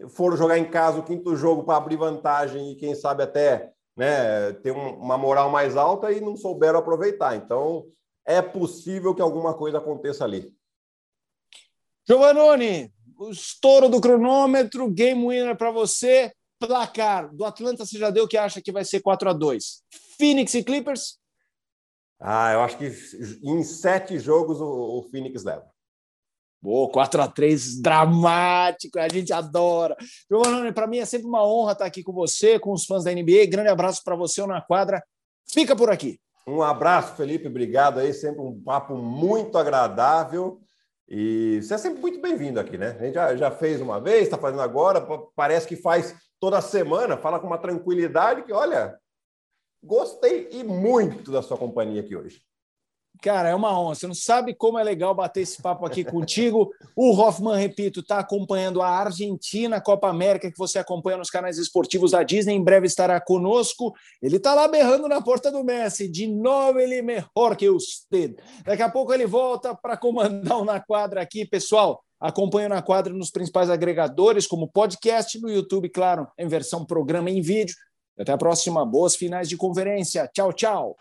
Foram 0.09 0.35
jogar 0.35 0.57
em 0.57 0.69
casa 0.69 0.99
o 0.99 1.03
quinto 1.03 1.33
jogo 1.37 1.63
para 1.63 1.77
abrir 1.77 1.95
vantagem 1.95 2.73
e, 2.73 2.75
quem 2.75 2.93
sabe, 2.93 3.23
até 3.23 3.71
né, 3.95 4.51
ter 4.61 4.71
uma 4.71 5.17
moral 5.17 5.49
mais 5.49 5.77
alta 5.77 6.11
e 6.11 6.19
não 6.19 6.35
souberam 6.35 6.79
aproveitar. 6.79 7.37
Então, 7.37 7.85
é 8.25 8.41
possível 8.41 9.15
que 9.15 9.21
alguma 9.21 9.53
coisa 9.53 9.77
aconteça 9.77 10.25
ali. 10.25 10.53
Giovanoni, 12.05 12.85
o 12.85 12.96
estouro 13.29 13.89
do 13.89 14.01
cronômetro, 14.01 14.89
game 14.89 15.27
winner 15.27 15.55
para 15.55 15.71
você. 15.71 16.31
Placar 16.59 17.33
do 17.35 17.45
Atlanta, 17.45 17.85
você 17.85 17.99
já 17.99 18.09
deu 18.09 18.23
o 18.23 18.27
que 18.27 18.35
acha 18.35 18.59
que 18.59 18.71
vai 18.71 18.83
ser 18.83 18.99
4 18.99 19.29
a 19.29 19.33
2 19.33 19.83
Phoenix 20.17 20.55
e 20.55 20.63
Clippers? 20.63 21.19
Ah, 22.19 22.51
eu 22.53 22.61
acho 22.61 22.77
que 22.79 22.91
em 23.43 23.63
sete 23.63 24.17
jogos 24.17 24.59
o, 24.59 24.65
o 24.65 25.03
Phoenix 25.03 25.43
leva. 25.43 25.65
Boa, 26.59 26.91
4 26.91 27.21
a 27.21 27.27
3 27.27 27.79
dramático, 27.79 28.99
a 28.99 29.07
gente 29.07 29.31
adora. 29.31 29.95
Giovanni, 30.29 30.71
para 30.71 30.87
mim 30.87 30.97
é 30.97 31.05
sempre 31.05 31.27
uma 31.27 31.45
honra 31.45 31.73
estar 31.73 31.85
aqui 31.85 32.01
com 32.01 32.11
você, 32.11 32.59
com 32.59 32.73
os 32.73 32.85
fãs 32.85 33.03
da 33.03 33.13
NBA. 33.13 33.45
Grande 33.47 33.69
abraço 33.69 34.01
para 34.03 34.15
você 34.15 34.45
na 34.47 34.61
quadra. 34.61 35.03
Fica 35.47 35.75
por 35.75 35.91
aqui. 35.91 36.19
Um 36.47 36.63
abraço, 36.63 37.15
Felipe. 37.15 37.47
Obrigado 37.47 37.99
aí. 37.99 38.11
Sempre 38.13 38.41
um 38.41 38.59
papo 38.59 38.95
muito 38.95 39.57
agradável. 39.57 40.59
E 41.07 41.61
você 41.61 41.73
é 41.73 41.77
sempre 41.77 42.01
muito 42.01 42.19
bem-vindo 42.19 42.59
aqui, 42.59 42.77
né? 42.77 42.97
A 42.99 43.05
gente 43.05 43.13
já, 43.13 43.35
já 43.35 43.51
fez 43.51 43.79
uma 43.79 43.99
vez, 43.99 44.23
está 44.23 44.37
fazendo 44.37 44.61
agora, 44.61 44.99
parece 45.35 45.65
que 45.65 45.77
faz 45.77 46.13
toda 46.39 46.59
semana, 46.61 47.15
fala 47.17 47.39
com 47.39 47.47
uma 47.47 47.57
tranquilidade 47.57 48.43
que, 48.43 48.51
olha, 48.51 48.99
gostei 49.81 50.49
e 50.51 50.63
muito 50.63 51.31
da 51.31 51.41
sua 51.41 51.57
companhia 51.57 52.01
aqui 52.01 52.15
hoje. 52.15 52.41
Cara, 53.21 53.49
é 53.49 53.55
uma 53.55 53.77
honra. 53.77 53.95
Você 53.95 54.07
não 54.07 54.13
sabe 54.13 54.53
como 54.53 54.77
é 54.77 54.83
legal 54.83 55.13
bater 55.13 55.41
esse 55.41 55.61
papo 55.61 55.85
aqui 55.85 56.03
contigo. 56.03 56.71
O 56.95 57.11
Hoffman, 57.11 57.57
repito, 57.57 58.01
está 58.01 58.19
acompanhando 58.19 58.81
a 58.81 58.89
Argentina, 58.89 59.77
a 59.77 59.81
Copa 59.81 60.07
América, 60.07 60.51
que 60.51 60.57
você 60.57 60.77
acompanha 60.77 61.17
nos 61.17 61.29
canais 61.29 61.57
esportivos 61.57 62.11
da 62.11 62.23
Disney. 62.23 62.53
Em 62.53 62.63
breve 62.63 62.85
estará 62.85 63.19
conosco. 63.19 63.93
Ele 64.21 64.37
está 64.37 64.53
lá 64.53 64.67
berrando 64.67 65.07
na 65.07 65.21
porta 65.21 65.51
do 65.51 65.63
Messi. 65.63 66.07
De 66.07 66.27
novo, 66.27 66.79
ele 66.79 67.01
melhor 67.01 67.55
que 67.57 67.69
você. 67.69 68.35
Daqui 68.65 68.83
a 68.83 68.89
pouco 68.89 69.13
ele 69.13 69.25
volta 69.25 69.75
para 69.75 69.97
comandar 69.97 70.57
o 70.57 70.65
Na 70.65 70.79
Quadra 70.79 71.21
aqui. 71.21 71.45
Pessoal, 71.45 72.03
acompanhe 72.19 72.67
Na 72.67 72.81
Quadra 72.81 73.13
nos 73.13 73.31
principais 73.31 73.69
agregadores, 73.69 74.45
como 74.45 74.67
podcast, 74.67 75.39
no 75.39 75.49
YouTube, 75.49 75.89
claro, 75.89 76.27
em 76.37 76.47
versão 76.47 76.85
programa 76.85 77.29
em 77.29 77.41
vídeo. 77.41 77.75
Até 78.19 78.31
a 78.31 78.37
próxima. 78.37 78.85
Boas 78.85 79.15
finais 79.15 79.47
de 79.47 79.57
conferência. 79.57 80.29
Tchau, 80.33 80.51
tchau. 80.53 80.97